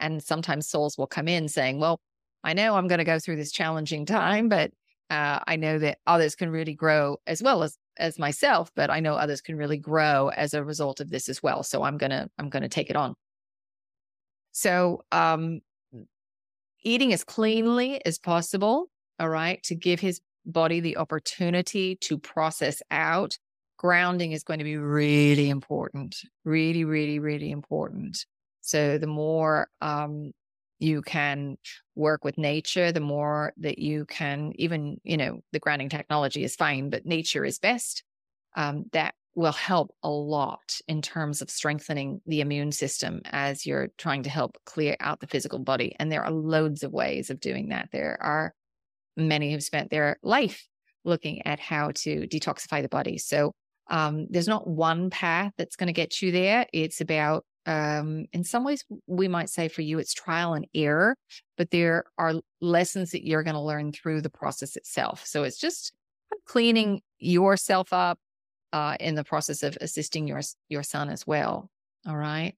[0.00, 2.00] And sometimes souls will come in saying, Well,
[2.44, 4.70] I know I'm going to go through this challenging time, but
[5.10, 9.00] uh, I know that others can really grow as well as as myself, but I
[9.00, 11.62] know others can really grow as a result of this as well.
[11.62, 13.14] So I'm gonna I'm gonna take it on.
[14.52, 15.60] So um,
[16.82, 18.86] eating as cleanly as possible
[19.22, 23.38] all right, to give his body the opportunity to process out.
[23.78, 28.26] Grounding is going to be really important, really, really, really important.
[28.60, 30.32] So the more um,
[30.80, 31.56] you can
[31.94, 36.56] work with nature, the more that you can even, you know, the grounding technology is
[36.56, 38.02] fine, but nature is best.
[38.56, 43.88] Um, that will help a lot in terms of strengthening the immune system as you're
[43.96, 45.94] trying to help clear out the physical body.
[45.98, 47.88] And there are loads of ways of doing that.
[47.92, 48.54] There are
[49.16, 50.66] many have spent their life
[51.04, 53.18] looking at how to detoxify the body.
[53.18, 53.52] So
[53.88, 56.66] um, there's not one path that's going to get you there.
[56.72, 61.16] It's about um, in some ways, we might say for you, it's trial and error,
[61.56, 65.24] but there are lessons that you're going to learn through the process itself.
[65.26, 65.92] So it's just
[66.46, 68.18] cleaning yourself up
[68.72, 71.70] uh, in the process of assisting your your son as well.
[72.06, 72.54] All right.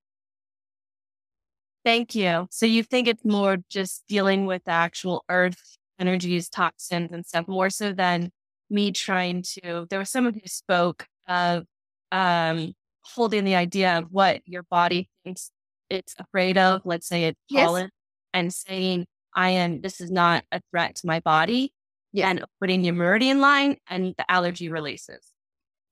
[1.84, 2.46] Thank you.
[2.50, 7.46] So you think it's more just dealing with the actual earth energies, toxins, and stuff
[7.48, 8.30] more so than
[8.70, 9.86] me trying to.
[9.90, 11.64] There was someone who spoke of
[12.12, 12.72] um,
[13.02, 15.50] holding the idea of what your body thinks
[15.90, 16.82] it's afraid of.
[16.84, 17.66] Let's say it's yes.
[17.66, 17.90] pollen,
[18.32, 19.80] and saying, "I am.
[19.80, 21.72] This is not a threat to my body."
[22.12, 22.30] Yeah.
[22.30, 25.32] And putting your meridian line, and the allergy releases.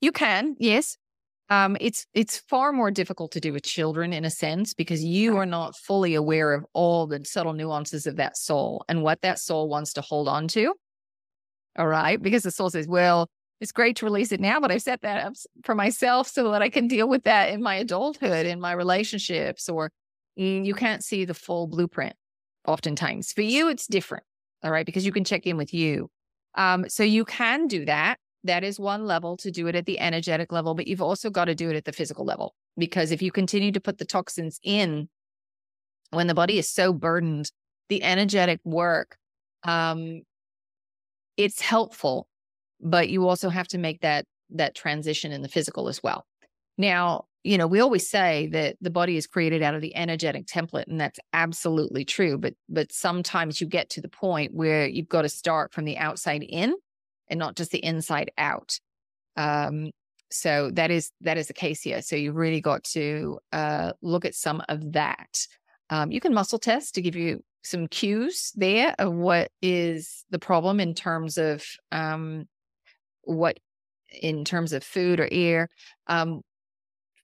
[0.01, 0.97] You can, yes.
[1.53, 5.37] Um, it's it's far more difficult to do with children in a sense because you
[5.37, 9.39] are not fully aware of all the subtle nuances of that soul and what that
[9.39, 10.73] soul wants to hold on to.
[11.77, 13.29] All right, because the soul says, "Well,
[13.61, 16.63] it's great to release it now, but I've set that up for myself so that
[16.63, 19.91] I can deal with that in my adulthood, in my relationships." Or
[20.37, 22.17] you can't see the full blueprint.
[22.67, 24.25] Oftentimes, for you, it's different.
[24.63, 26.09] All right, because you can check in with you.
[26.55, 30.01] Um, so you can do that that is one level to do it at the
[30.01, 32.55] energetic level, but you've also got to do it at the physical level.
[32.77, 35.09] Because if you continue to put the toxins in
[36.11, 37.51] when the body is so burdened,
[37.89, 39.17] the energetic work,
[39.65, 40.23] um,
[41.37, 42.27] it's helpful,
[42.81, 46.27] but you also have to make that that transition in the physical as well.
[46.77, 50.47] Now, you know, we always say that the body is created out of the energetic
[50.47, 52.39] template, and that's absolutely true.
[52.39, 55.99] But but sometimes you get to the point where you've got to start from the
[55.99, 56.75] outside in
[57.33, 58.79] and not just the inside out.
[59.37, 59.91] Um,
[60.31, 62.03] so that is that is the case here.
[62.03, 65.47] So you really got to uh, look at some of that.
[65.91, 70.39] Um, you can muscle test to give you some cues there of what is the
[70.39, 72.45] problem in terms of um,
[73.23, 73.59] what
[74.21, 75.69] in terms of food or air.
[76.07, 76.43] Um,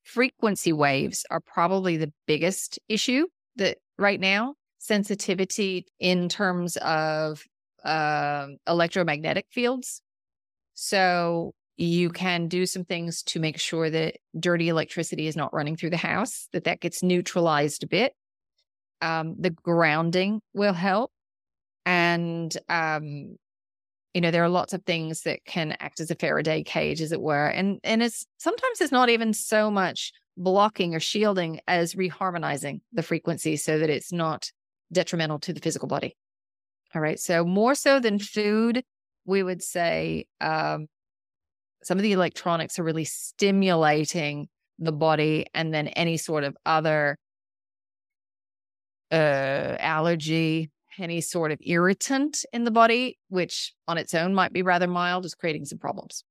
[0.04, 3.26] frequency waves are probably the biggest issue
[3.56, 7.44] that right now sensitivity in terms of
[7.84, 10.02] uh, electromagnetic fields.
[10.74, 15.76] So you can do some things to make sure that dirty electricity is not running
[15.76, 18.12] through the house, that that gets neutralized a bit.
[19.00, 21.12] Um, the grounding will help.
[21.86, 23.36] And, um,
[24.12, 27.12] you know, there are lots of things that can act as a Faraday cage, as
[27.12, 27.46] it were.
[27.46, 33.02] And, and it's sometimes it's not even so much blocking or shielding as reharmonizing the
[33.02, 34.50] frequency so that it's not
[34.92, 36.16] detrimental to the physical body.
[36.94, 37.18] All right.
[37.18, 38.82] So more so than food,
[39.26, 40.86] we would say um,
[41.82, 44.48] some of the electronics are really stimulating
[44.78, 47.18] the body, and then any sort of other
[49.10, 54.62] uh, allergy, any sort of irritant in the body, which on its own might be
[54.62, 56.24] rather mild, is creating some problems.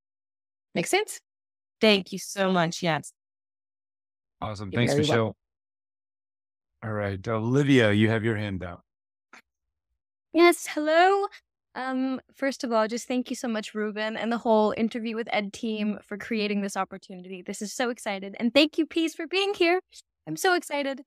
[0.74, 1.20] Make sense?
[1.82, 2.82] Thank you so much.
[2.82, 3.12] Yes.
[4.42, 4.70] Awesome.
[4.72, 5.16] You're Thanks, Michelle.
[5.16, 5.36] Welcome.
[6.84, 7.28] All right.
[7.28, 8.82] Olivia, you have your hand out.
[10.38, 11.26] Yes, hello.
[11.74, 15.28] Um, first of all, just thank you so much, Reuben, and the whole interview with
[15.32, 17.42] Ed team for creating this opportunity.
[17.42, 18.36] This is so excited.
[18.40, 19.80] And thank you, P's, for being here.
[20.28, 21.02] I'm so excited.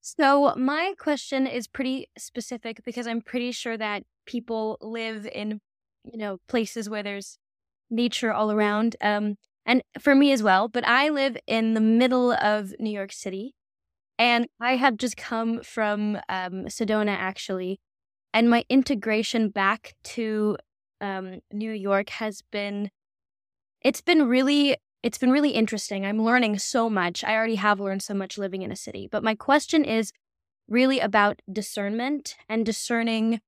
[0.00, 5.60] So, my question is pretty specific because I'm pretty sure that people live in,
[6.04, 7.36] you know, places where there's
[7.90, 8.94] nature all around.
[9.00, 13.10] Um, and for me as well, but I live in the middle of New York
[13.12, 13.54] City.
[14.20, 17.80] And I have just come from um, Sedona, actually,
[18.32, 20.56] and my integration back to
[21.00, 22.90] um, New York has been
[23.82, 26.04] it's been really it's been really interesting.
[26.04, 27.22] I'm learning so much.
[27.22, 29.08] I already have learned so much living in a city.
[29.10, 30.12] But my question is
[30.68, 33.40] really about discernment and discerning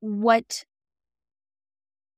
[0.00, 0.64] what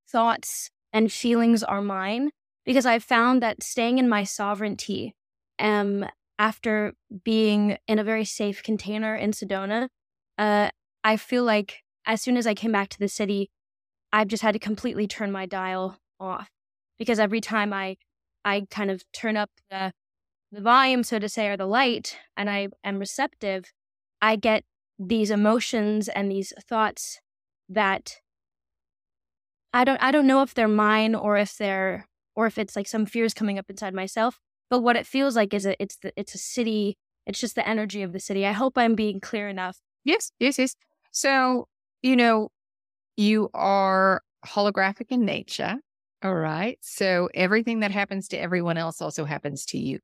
[0.09, 2.30] thoughts and feelings are mine
[2.66, 5.14] because I've found that staying in my sovereignty
[5.59, 6.04] um
[6.38, 6.92] after
[7.24, 9.88] being in a very safe container in Sedona
[10.38, 10.70] uh
[11.05, 13.51] I feel like as soon as I came back to the city,
[14.12, 16.49] I've just had to completely turn my dial off
[16.99, 17.97] because every time I
[18.45, 19.93] I kind of turn up the
[20.51, 23.73] the volume, so to say, or the light, and I am receptive,
[24.20, 24.65] I get
[24.99, 27.20] these emotions and these thoughts
[27.69, 28.20] that
[29.73, 32.07] I don't I don't know if they're mine or if they're
[32.37, 34.39] or if it's like some fears coming up inside myself.
[34.70, 36.97] But what it feels like is a, it's the, it's a city.
[37.27, 38.47] It's just the energy of the city.
[38.47, 39.79] I hope I'm being clear enough.
[40.05, 40.74] Yes, yes, yes.
[41.12, 41.68] So,
[42.02, 42.48] you know,
[43.16, 45.76] you are holographic in nature.
[46.22, 46.78] All right.
[46.80, 49.98] So everything that happens to everyone else also happens to you.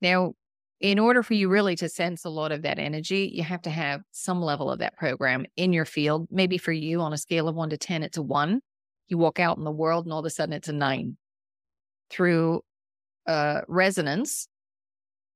[0.00, 0.34] Now,
[0.80, 3.70] in order for you really to sense a lot of that energy, you have to
[3.70, 6.28] have some level of that program in your field.
[6.30, 8.60] Maybe for you, on a scale of one to 10, it's a one.
[9.08, 11.16] You walk out in the world and all of a sudden it's a nine.
[12.10, 12.62] Through
[13.26, 14.48] uh, resonance,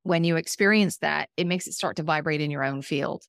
[0.03, 3.23] when you experience that, it makes it start to vibrate in your own field.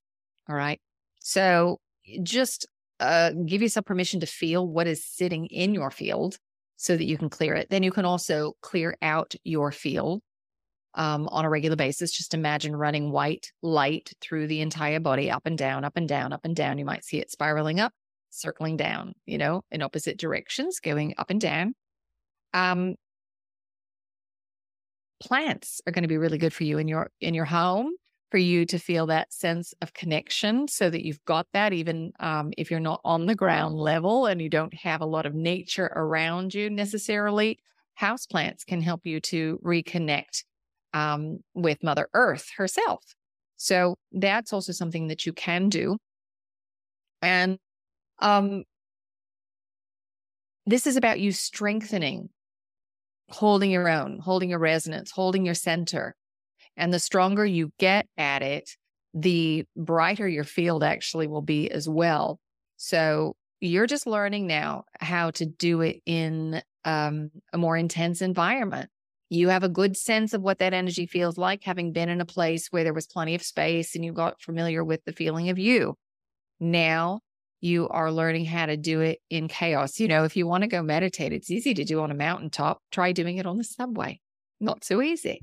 [0.50, 0.80] All right.
[1.20, 1.80] So
[2.24, 2.68] just
[3.00, 6.38] uh, give yourself permission to feel what is sitting in your field
[6.76, 7.70] so that you can clear it.
[7.70, 10.22] Then you can also clear out your field
[10.96, 12.12] um, on a regular basis.
[12.12, 16.34] Just imagine running white light through the entire body, up and down, up and down,
[16.34, 16.78] up and down.
[16.78, 17.94] You might see it spiraling up,
[18.30, 21.74] circling down, you know, in opposite directions, going up and down.
[22.54, 22.96] Um,
[25.22, 27.94] plants are going to be really good for you in your in your home
[28.30, 32.52] for you to feel that sense of connection so that you've got that even um,
[32.58, 35.92] if you're not on the ground level and you don't have a lot of nature
[35.96, 37.60] around you necessarily
[38.00, 40.44] houseplants can help you to reconnect
[40.94, 43.16] um, with mother earth herself
[43.58, 45.98] so that's also something that you can do
[47.22, 47.58] and
[48.20, 48.64] um,
[50.66, 52.30] this is about you strengthening
[53.30, 56.16] holding your own, holding your resonance, holding your center.
[56.80, 58.72] And the stronger you get at it,
[59.14, 62.40] the brighter your field actually will be as well.
[62.78, 68.90] So you're just learning now how to do it in um, a more intense environment.
[69.30, 72.26] You have a good sense of what that energy feels like, having been in a
[72.26, 75.60] place where there was plenty of space and you got familiar with the feeling of
[75.60, 75.96] you.
[76.62, 77.20] Now
[77.60, 80.00] you are learning how to do it in chaos.
[80.00, 82.80] You know, if you want to go meditate, it's easy to do on a mountaintop.
[82.90, 84.22] Try doing it on the subway.
[84.62, 85.42] Not so easy.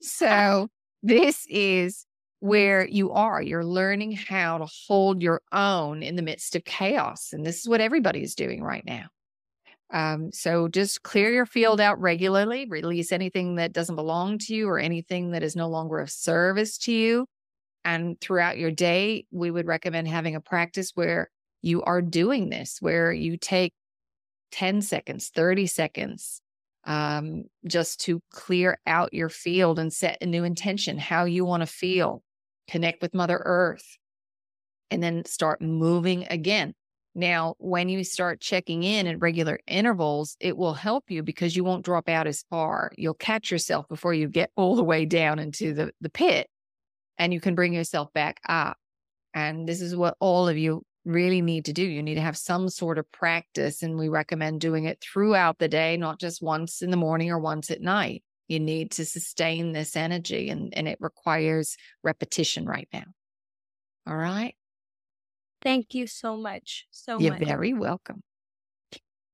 [0.00, 0.68] So,
[1.02, 2.06] this is
[2.40, 3.42] where you are.
[3.42, 7.32] You're learning how to hold your own in the midst of chaos.
[7.32, 9.06] And this is what everybody is doing right now.
[9.90, 14.68] Um, so just clear your field out regularly, release anything that doesn't belong to you
[14.68, 17.26] or anything that is no longer of service to you.
[17.84, 21.30] And throughout your day, we would recommend having a practice where
[21.62, 23.72] you are doing this, where you take
[24.52, 26.42] 10 seconds, 30 seconds
[26.88, 31.60] um, just to clear out your field and set a new intention, how you want
[31.60, 32.22] to feel,
[32.66, 33.98] connect with Mother Earth,
[34.90, 36.74] and then start moving again.
[37.14, 41.62] Now, when you start checking in at regular intervals, it will help you because you
[41.62, 42.90] won't drop out as far.
[42.96, 46.48] You'll catch yourself before you get all the way down into the, the pit
[47.18, 48.78] and you can bring yourself back up.
[49.34, 51.82] And this is what all of you really need to do.
[51.82, 55.68] You need to have some sort of practice, and we recommend doing it throughout the
[55.68, 58.22] day, not just once in the morning or once at night.
[58.48, 63.04] You need to sustain this energy, and, and it requires repetition right now.
[64.06, 64.54] All right.
[65.60, 66.86] Thank you so much.
[66.90, 67.44] So You're much.
[67.44, 68.22] very welcome.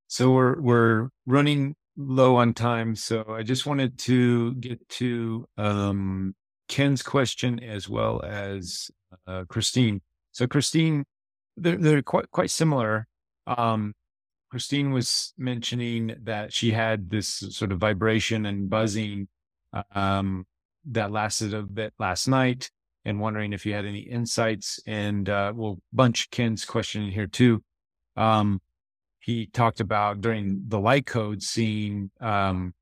[0.08, 6.34] So we're we're running low on time, so I just wanted to get to um,
[6.68, 8.90] Ken's question as well as
[9.26, 10.00] uh, Christine.
[10.32, 11.04] So Christine,
[11.56, 13.06] they're, they're quite quite similar.
[13.46, 13.94] Um,
[14.50, 19.28] Christine was mentioning that she had this sort of vibration and buzzing
[19.94, 20.46] um,
[20.86, 22.70] that lasted a bit last night,
[23.04, 24.80] and wondering if you had any insights.
[24.86, 27.62] And uh, we'll bunch Ken's question in here too.
[28.16, 28.60] Um,
[29.18, 32.74] he talked about during the light code seeing um,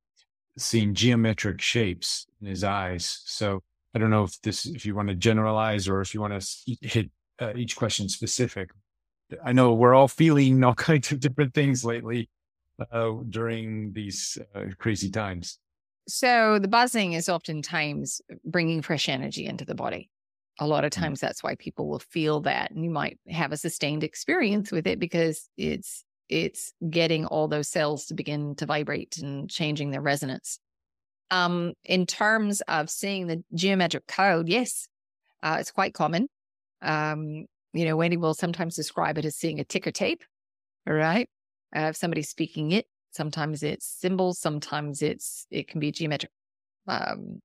[0.58, 3.22] seeing geometric shapes in his eyes.
[3.24, 3.62] So
[3.94, 6.76] I don't know if this, if you want to generalize or if you want to
[6.80, 7.10] hit
[7.40, 8.70] uh, each question specific.
[9.44, 12.28] I know we're all feeling all kinds of different things lately
[12.90, 15.58] uh, during these uh, crazy times.
[16.08, 20.10] So the buzzing is oftentimes bringing fresh energy into the body.
[20.58, 21.00] A lot of Mm.
[21.00, 24.86] times that's why people will feel that and you might have a sustained experience with
[24.86, 30.00] it because it's it's getting all those cells to begin to vibrate and changing their
[30.00, 30.58] resonance.
[31.30, 34.88] Um, in terms of seeing the geometric code, yes,
[35.42, 36.28] uh, it's quite common.
[36.82, 40.24] Um, you know, Wendy will sometimes describe it as seeing a ticker tape,
[40.88, 41.28] all right?
[41.74, 46.32] Uh, if somebody's speaking it, sometimes it's symbols, sometimes it's it can be geometric
[46.88, 47.40] um,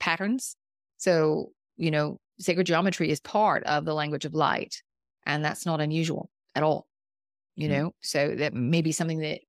[0.00, 0.56] patterns.
[0.98, 4.82] So, you know, sacred geometry is part of the language of light,
[5.26, 6.86] and that's not unusual at all.
[7.56, 7.68] You Mhm.
[7.68, 9.40] know, so that may be something that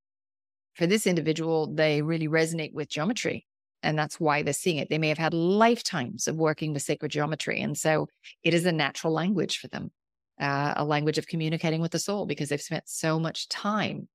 [0.75, 3.47] for this individual, they really resonate with geometry.
[3.83, 4.89] And that's why they're seeing it.
[4.89, 7.61] They may have had lifetimes of working with sacred geometry.
[7.61, 8.07] And so
[8.41, 9.91] it is a natural language for them,
[10.39, 14.07] uh, a language of communicating with the soul because they've spent so much time.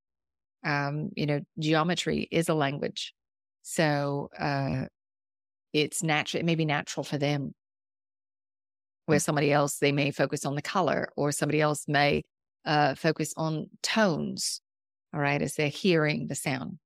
[0.64, 3.14] Um, you know, geometry is a language.
[3.62, 4.86] So uh,
[5.72, 7.54] it's natural, it may be natural for them.
[9.06, 12.24] Where somebody else, they may focus on the color, or somebody else may
[12.66, 14.60] uh, focus on tones,
[15.14, 16.78] all right, as they're hearing the sound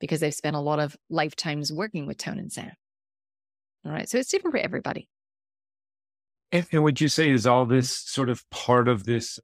[0.00, 2.72] because they've spent a lot of lifetimes working with tone and sound.
[3.84, 4.08] All right.
[4.08, 5.08] So it's different for everybody.
[6.52, 9.38] And, and would you say is all this sort of part of this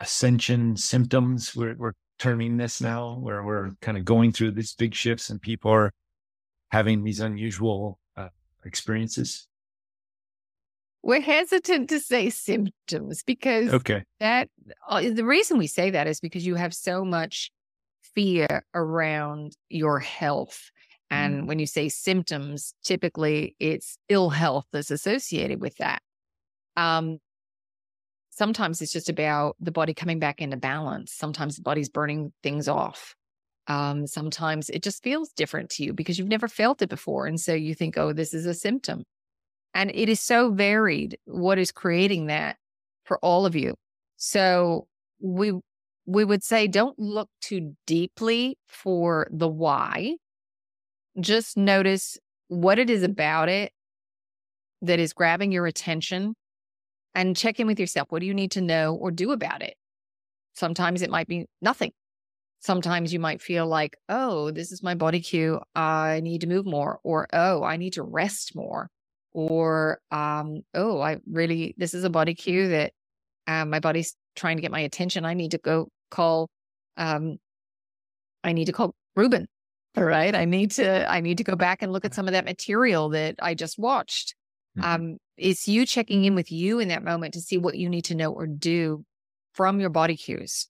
[0.00, 1.54] ascension symptoms?
[1.54, 5.40] We're, we're terming this now, where we're kind of going through these big shifts and
[5.40, 5.92] people are
[6.70, 8.28] having these unusual uh,
[8.64, 9.46] experiences?
[11.02, 14.04] We're hesitant to say symptoms because Okay.
[14.20, 14.48] that
[14.88, 17.50] uh, the reason we say that is because you have so much
[18.14, 20.70] fear around your health.
[21.10, 26.02] And when you say symptoms, typically it's ill health that's associated with that.
[26.76, 27.18] Um,
[28.30, 31.12] sometimes it's just about the body coming back into balance.
[31.12, 33.14] Sometimes the body's burning things off.
[33.68, 37.26] Um, sometimes it just feels different to you because you've never felt it before.
[37.26, 39.04] And so you think, oh, this is a symptom.
[39.72, 42.56] And it is so varied what is creating that
[43.04, 43.74] for all of you.
[44.16, 44.86] So
[45.20, 45.52] we
[46.06, 50.16] we would say don't look too deeply for the why.
[51.20, 52.18] Just notice
[52.48, 53.72] what it is about it
[54.82, 56.34] that is grabbing your attention
[57.14, 58.08] and check in with yourself.
[58.10, 59.74] What do you need to know or do about it?
[60.54, 61.92] Sometimes it might be nothing.
[62.60, 65.60] Sometimes you might feel like, oh, this is my body cue.
[65.74, 68.88] I need to move more, or oh, I need to rest more,
[69.32, 72.92] or um, oh, I really, this is a body cue that
[73.46, 75.26] um, my body's trying to get my attention.
[75.26, 76.48] I need to go call,
[76.96, 77.38] um,
[78.42, 79.46] I need to call Reuben.
[79.96, 80.34] All right.
[80.34, 83.10] I need to, I need to go back and look at some of that material
[83.10, 84.34] that I just watched.
[84.76, 84.84] Mhm.
[84.84, 88.04] Um, it's you checking in with you in that moment to see what you need
[88.06, 89.04] to know or do
[89.52, 90.68] from your body cues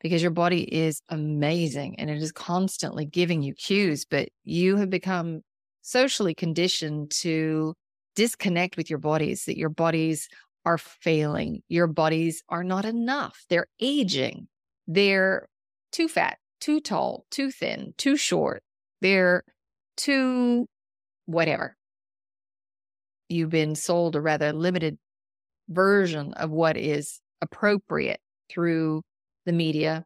[0.00, 4.90] because your body is amazing and it is constantly giving you cues, but you have
[4.90, 5.42] become
[5.82, 7.74] socially conditioned to
[8.14, 10.28] disconnect with your bodies, that your bodies
[10.64, 14.48] are failing, your bodies are not enough, they're aging,
[14.86, 15.48] they're
[15.92, 18.62] too fat, too tall, too thin, too short,
[19.00, 19.42] they're
[19.96, 20.66] too
[21.26, 21.76] whatever.
[23.28, 24.98] You've been sold a rather limited
[25.68, 29.02] version of what is appropriate through
[29.44, 30.04] the media,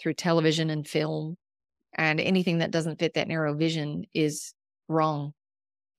[0.00, 1.36] through television and film.
[1.94, 4.52] And anything that doesn't fit that narrow vision is
[4.88, 5.32] wrong.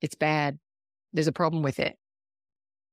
[0.01, 0.59] It's bad.
[1.11, 1.95] There's a problem with it.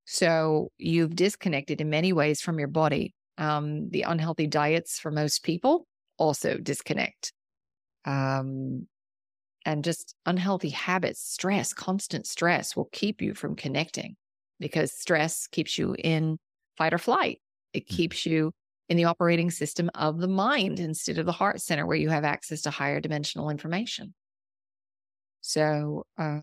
[0.06, 3.14] So you've disconnected in many ways from your body.
[3.38, 5.86] Um, the unhealthy diets for most people
[6.18, 7.32] also disconnect.
[8.04, 8.86] Um,
[9.64, 14.16] and just unhealthy habits, stress, constant stress will keep you from connecting
[14.60, 16.38] because stress keeps you in
[16.78, 17.40] fight or flight.
[17.72, 18.52] It keeps you
[18.88, 22.24] in the operating system of the mind instead of the heart center where you have
[22.24, 24.14] access to higher dimensional information.
[25.40, 26.40] So, uh,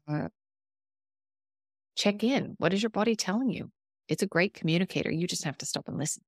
[1.96, 2.56] check in.
[2.58, 3.72] What is your body telling you?
[4.08, 5.12] It's a great communicator.
[5.12, 6.24] You just have to stop and listen.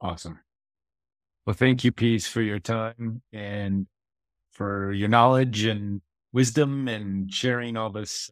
[0.00, 0.40] Awesome.
[1.46, 3.86] Well, thank you, P's, for your time and
[4.52, 6.02] for your knowledge and
[6.32, 8.30] wisdom and sharing all this,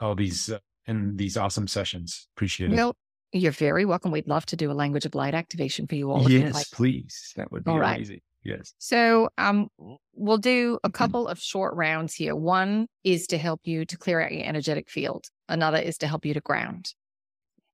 [0.00, 2.28] all these, uh, and these awesome sessions.
[2.36, 2.76] Appreciate it.
[2.76, 2.94] Well,
[3.32, 4.12] you're very welcome.
[4.12, 6.30] We'd love to do a language of light activation for you all.
[6.30, 6.70] yes, like.
[6.72, 7.32] please.
[7.36, 7.96] That would be All right.
[7.96, 8.20] amazing.
[8.44, 8.74] Yes.
[8.78, 9.68] So, um,
[10.14, 12.34] we'll do a couple of short rounds here.
[12.34, 15.26] One is to help you to clear out your energetic field.
[15.48, 16.92] Another is to help you to ground.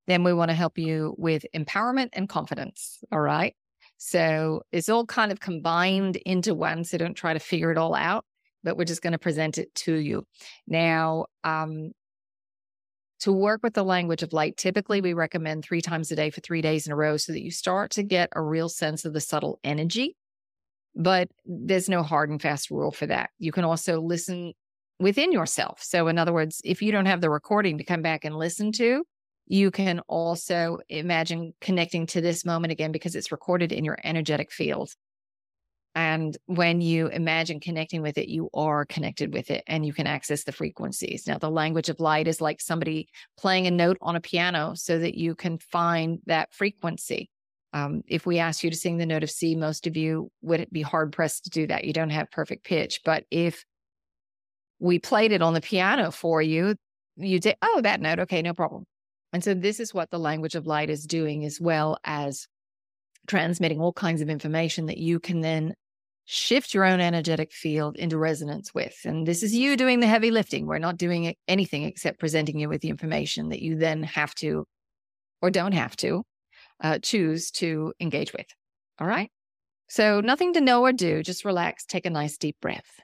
[0.08, 2.98] Then we want to help you with empowerment and confidence.
[3.12, 3.54] All right.
[3.98, 6.82] So it's all kind of combined into one.
[6.84, 8.24] So don't try to figure it all out,
[8.64, 10.24] but we're just going to present it to you.
[10.66, 11.92] Now, um,
[13.20, 16.40] to work with the language of light, typically we recommend three times a day for
[16.40, 19.12] three days in a row so that you start to get a real sense of
[19.12, 20.16] the subtle energy.
[20.94, 23.30] But there's no hard and fast rule for that.
[23.38, 24.54] You can also listen
[24.98, 25.82] within yourself.
[25.82, 28.72] So, in other words, if you don't have the recording to come back and listen
[28.72, 29.04] to,
[29.48, 34.52] you can also imagine connecting to this moment again because it's recorded in your energetic
[34.52, 34.90] field.
[35.94, 40.06] And when you imagine connecting with it, you are connected with it and you can
[40.06, 41.26] access the frequencies.
[41.26, 43.08] Now, the language of light is like somebody
[43.38, 47.30] playing a note on a piano so that you can find that frequency.
[47.72, 50.68] Um, if we asked you to sing the note of C, most of you would
[50.70, 51.84] be hard pressed to do that.
[51.84, 53.00] You don't have perfect pitch.
[53.02, 53.64] But if
[54.78, 56.76] we played it on the piano for you,
[57.16, 58.20] you'd say, oh, that note.
[58.20, 58.84] Okay, no problem.
[59.32, 62.46] And so this is what the language of light is doing, as well as
[63.26, 65.74] transmitting all kinds of information that you can then
[66.24, 68.94] shift your own energetic field into resonance with.
[69.04, 70.66] And this is you doing the heavy lifting.
[70.66, 74.66] We're not doing anything except presenting you with the information that you then have to
[75.40, 76.24] or don't have to
[76.82, 78.46] uh, choose to engage with.
[78.98, 79.30] All right.
[79.88, 81.22] So nothing to know or do.
[81.22, 81.86] Just relax.
[81.86, 83.00] Take a nice deep breath.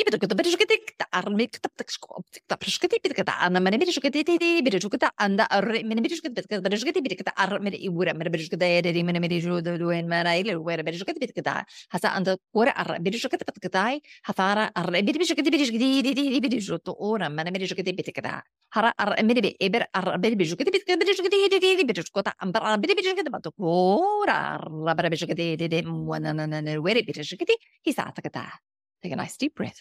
[0.00, 28.60] いびとくとべるしゅけてきたあるめくたぷたくしこぷたぷしゅけてびてきたあなまねびるしゅけてててべるしゅけたあんだあるめねびるしゅけてべるしゅけてびてきたあるめいぶらめるべるしゅけてやれりめねびるしゅけてどえんまらいるべるしゅけてびてきたはさあんだこれあるべるしゅけてべてきたいはさらあるべるしゅけてべるしゅけてでででべるしゅとおらまねびるしゅけてびてきたはらあるめるべいべあるべるしゅけてびてきたべるしゅけてでででべるしゅけたあんばらべるべるしゅけてばとこらあるべるしゅけてででもななななべるしゅけてひさあたきた
[29.02, 29.80] Take a nice deep breath.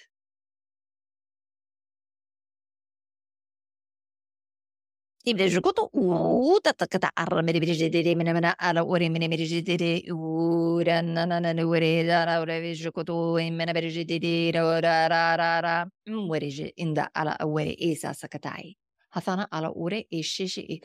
[19.16, 20.22] hathana ala ure e
[20.62, 20.80] e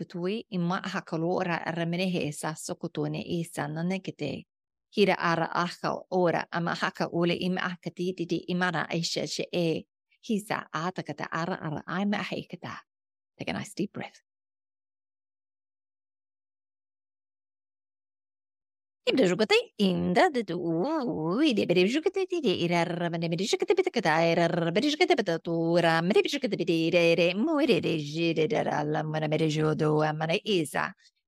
[0.50, 1.56] i hakalo ra
[2.14, 2.32] he e
[4.18, 4.46] e.
[13.38, 14.22] Take a nice deep breath.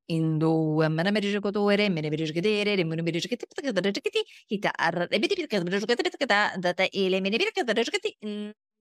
[0.08, 3.62] Indo mana meri jogo to ere mere meri mene dere re mere meri kiti pita
[3.62, 7.34] kada merige kiti kita ar ebiti pita kada merige kiti pita kada data ele mene
[7.38, 7.74] pita kada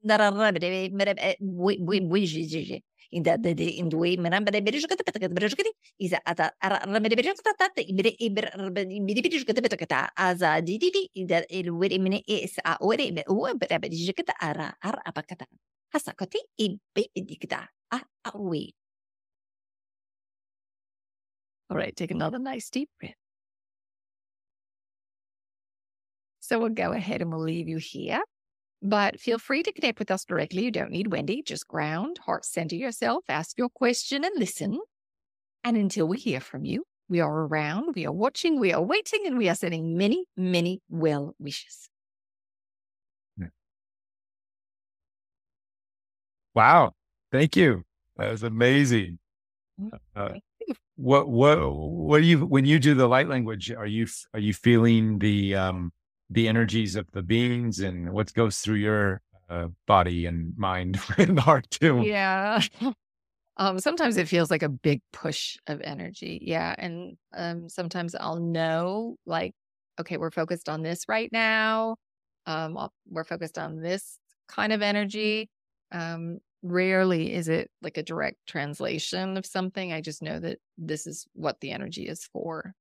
[0.06, 2.78] da ra ra mere mere bui bui bui ji ji ji
[3.12, 5.72] inda de de e mana mere merige kiti pita kada merige kiti
[6.06, 10.10] isa ata ar ra mere merige kiti tata ibere iber mere merige kiti pita kada
[10.16, 14.14] aza di di di inda el wiri mene e sa a wiri u bere merige
[14.14, 15.46] kiti ara ar apa kada
[15.90, 17.98] hasa kati ibe di kada a
[18.30, 18.85] a wiri
[21.76, 23.16] all right take another nice deep breath
[26.40, 28.22] so we'll go ahead and we'll leave you here
[28.82, 30.64] but feel free to connect with us directly.
[30.66, 31.42] You don't need Wendy.
[31.42, 34.80] Just ground, heart center yourself, ask your question, and listen.
[35.64, 39.24] And until we hear from you, we are around, we are watching, we are waiting,
[39.26, 41.90] and we are sending many, many well wishes.
[46.54, 46.94] Wow.
[47.32, 47.84] Thank you.
[48.18, 49.20] That was amazing.
[50.16, 50.30] Uh,
[50.96, 54.54] what what what do you when you do the light language are you are you
[54.54, 55.92] feeling the um
[56.30, 61.40] the energies of the beings and what goes through your uh, body and mind and
[61.40, 62.02] heart too.
[62.02, 62.62] Yeah.
[63.58, 66.40] um, sometimes it feels like a big push of energy.
[66.42, 66.76] Yeah.
[66.78, 69.54] And um, sometimes I'll know, like,
[70.00, 71.96] okay, we're focused on this right now.
[72.48, 72.78] Um,
[73.10, 75.50] we're focused on this kind of energy.
[75.92, 79.94] Um, rarely is it like a direct translation of something.
[79.94, 82.74] I just know that this is what the energy is for.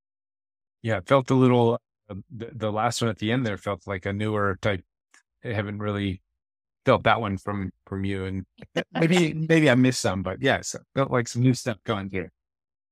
[0.83, 1.79] Yeah, it felt a little
[2.09, 4.85] the, the last one at the end there felt like a newer type.
[5.45, 6.21] I haven't really
[6.85, 8.45] felt that one from from you, and
[8.93, 12.31] maybe maybe I missed some, but yes, felt like some new stuff going here.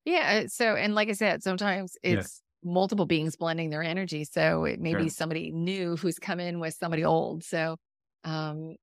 [0.04, 0.46] Yeah.
[0.48, 2.72] So, and like I said, sometimes it's yeah.
[2.72, 4.24] multiple beings blending their energy.
[4.24, 5.00] So it may sure.
[5.00, 7.44] be somebody new who's come in with somebody old.
[7.44, 7.76] So,
[8.24, 8.74] um,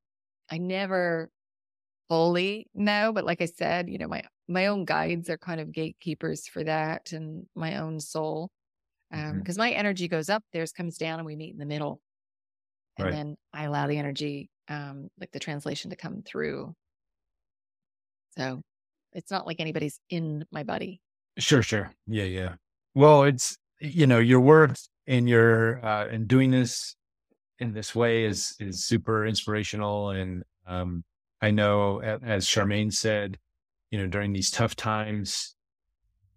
[0.50, 1.30] I never
[2.10, 5.72] fully know, but like I said, you know, my my own guides are kind of
[5.72, 8.50] gatekeepers for that, and my own soul
[9.12, 9.64] um because mm-hmm.
[9.64, 12.02] my energy goes up theirs comes down and we meet in the middle.
[12.98, 13.14] And right.
[13.14, 16.74] then i allow the energy um like the translation to come through.
[18.38, 18.62] So
[19.14, 21.02] it's not like anybody's in my body.
[21.38, 21.92] Sure sure.
[22.08, 22.56] Yeah yeah.
[22.96, 24.78] Well it's you know your work
[25.08, 26.96] and your uh and doing this
[27.60, 31.04] in this way is is super inspirational and um
[31.42, 33.38] i know as charmaine said
[33.92, 35.56] you know during these tough times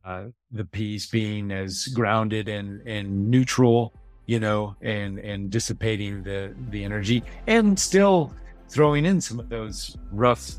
[0.04, 3.94] uh, the P's being as grounded and and neutral,
[4.26, 8.32] you know, and and dissipating the the energy, and still
[8.68, 10.52] throwing in some of those rough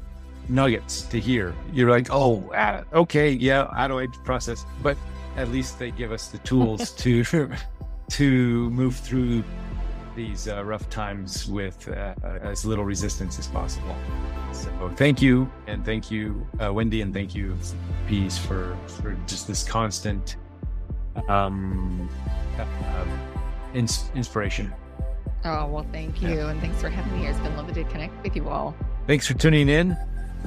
[0.49, 1.53] nuggets to hear.
[1.73, 4.65] You're like, oh, ah, okay, yeah, how do I process?
[4.81, 4.97] But
[5.35, 7.23] at least they give us the tools to
[8.11, 9.43] to move through
[10.15, 13.95] these uh, rough times with uh, as little resistance as possible.
[14.51, 17.57] So thank you, and thank you, uh, Wendy, and thank you,
[18.07, 20.37] P's, for for just this constant
[21.27, 22.09] um,
[22.57, 23.19] um
[23.73, 24.73] ins- inspiration.
[25.45, 26.49] Oh well, thank you, yeah.
[26.49, 27.31] and thanks for having me here.
[27.31, 28.75] It's been lovely to connect with you all.
[29.07, 29.97] Thanks for tuning in.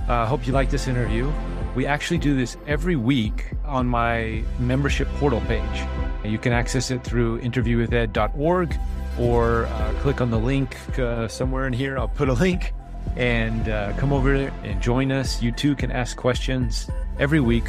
[0.08, 1.30] I uh, hope you like this interview.
[1.74, 5.82] We actually do this every week on my membership portal page.
[6.24, 8.78] You can access it through interviewwithed.org
[9.18, 11.98] or uh, click on the link uh, somewhere in here.
[11.98, 12.72] I'll put a link
[13.16, 15.42] and uh, come over and join us.
[15.42, 16.90] You too can ask questions.
[17.18, 17.64] Every week,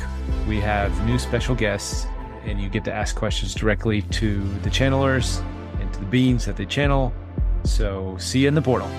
[0.47, 2.05] we have new special guests,
[2.45, 5.41] and you get to ask questions directly to the channelers
[5.79, 7.13] and to the beings that they channel.
[7.63, 8.89] So, see you in the portal.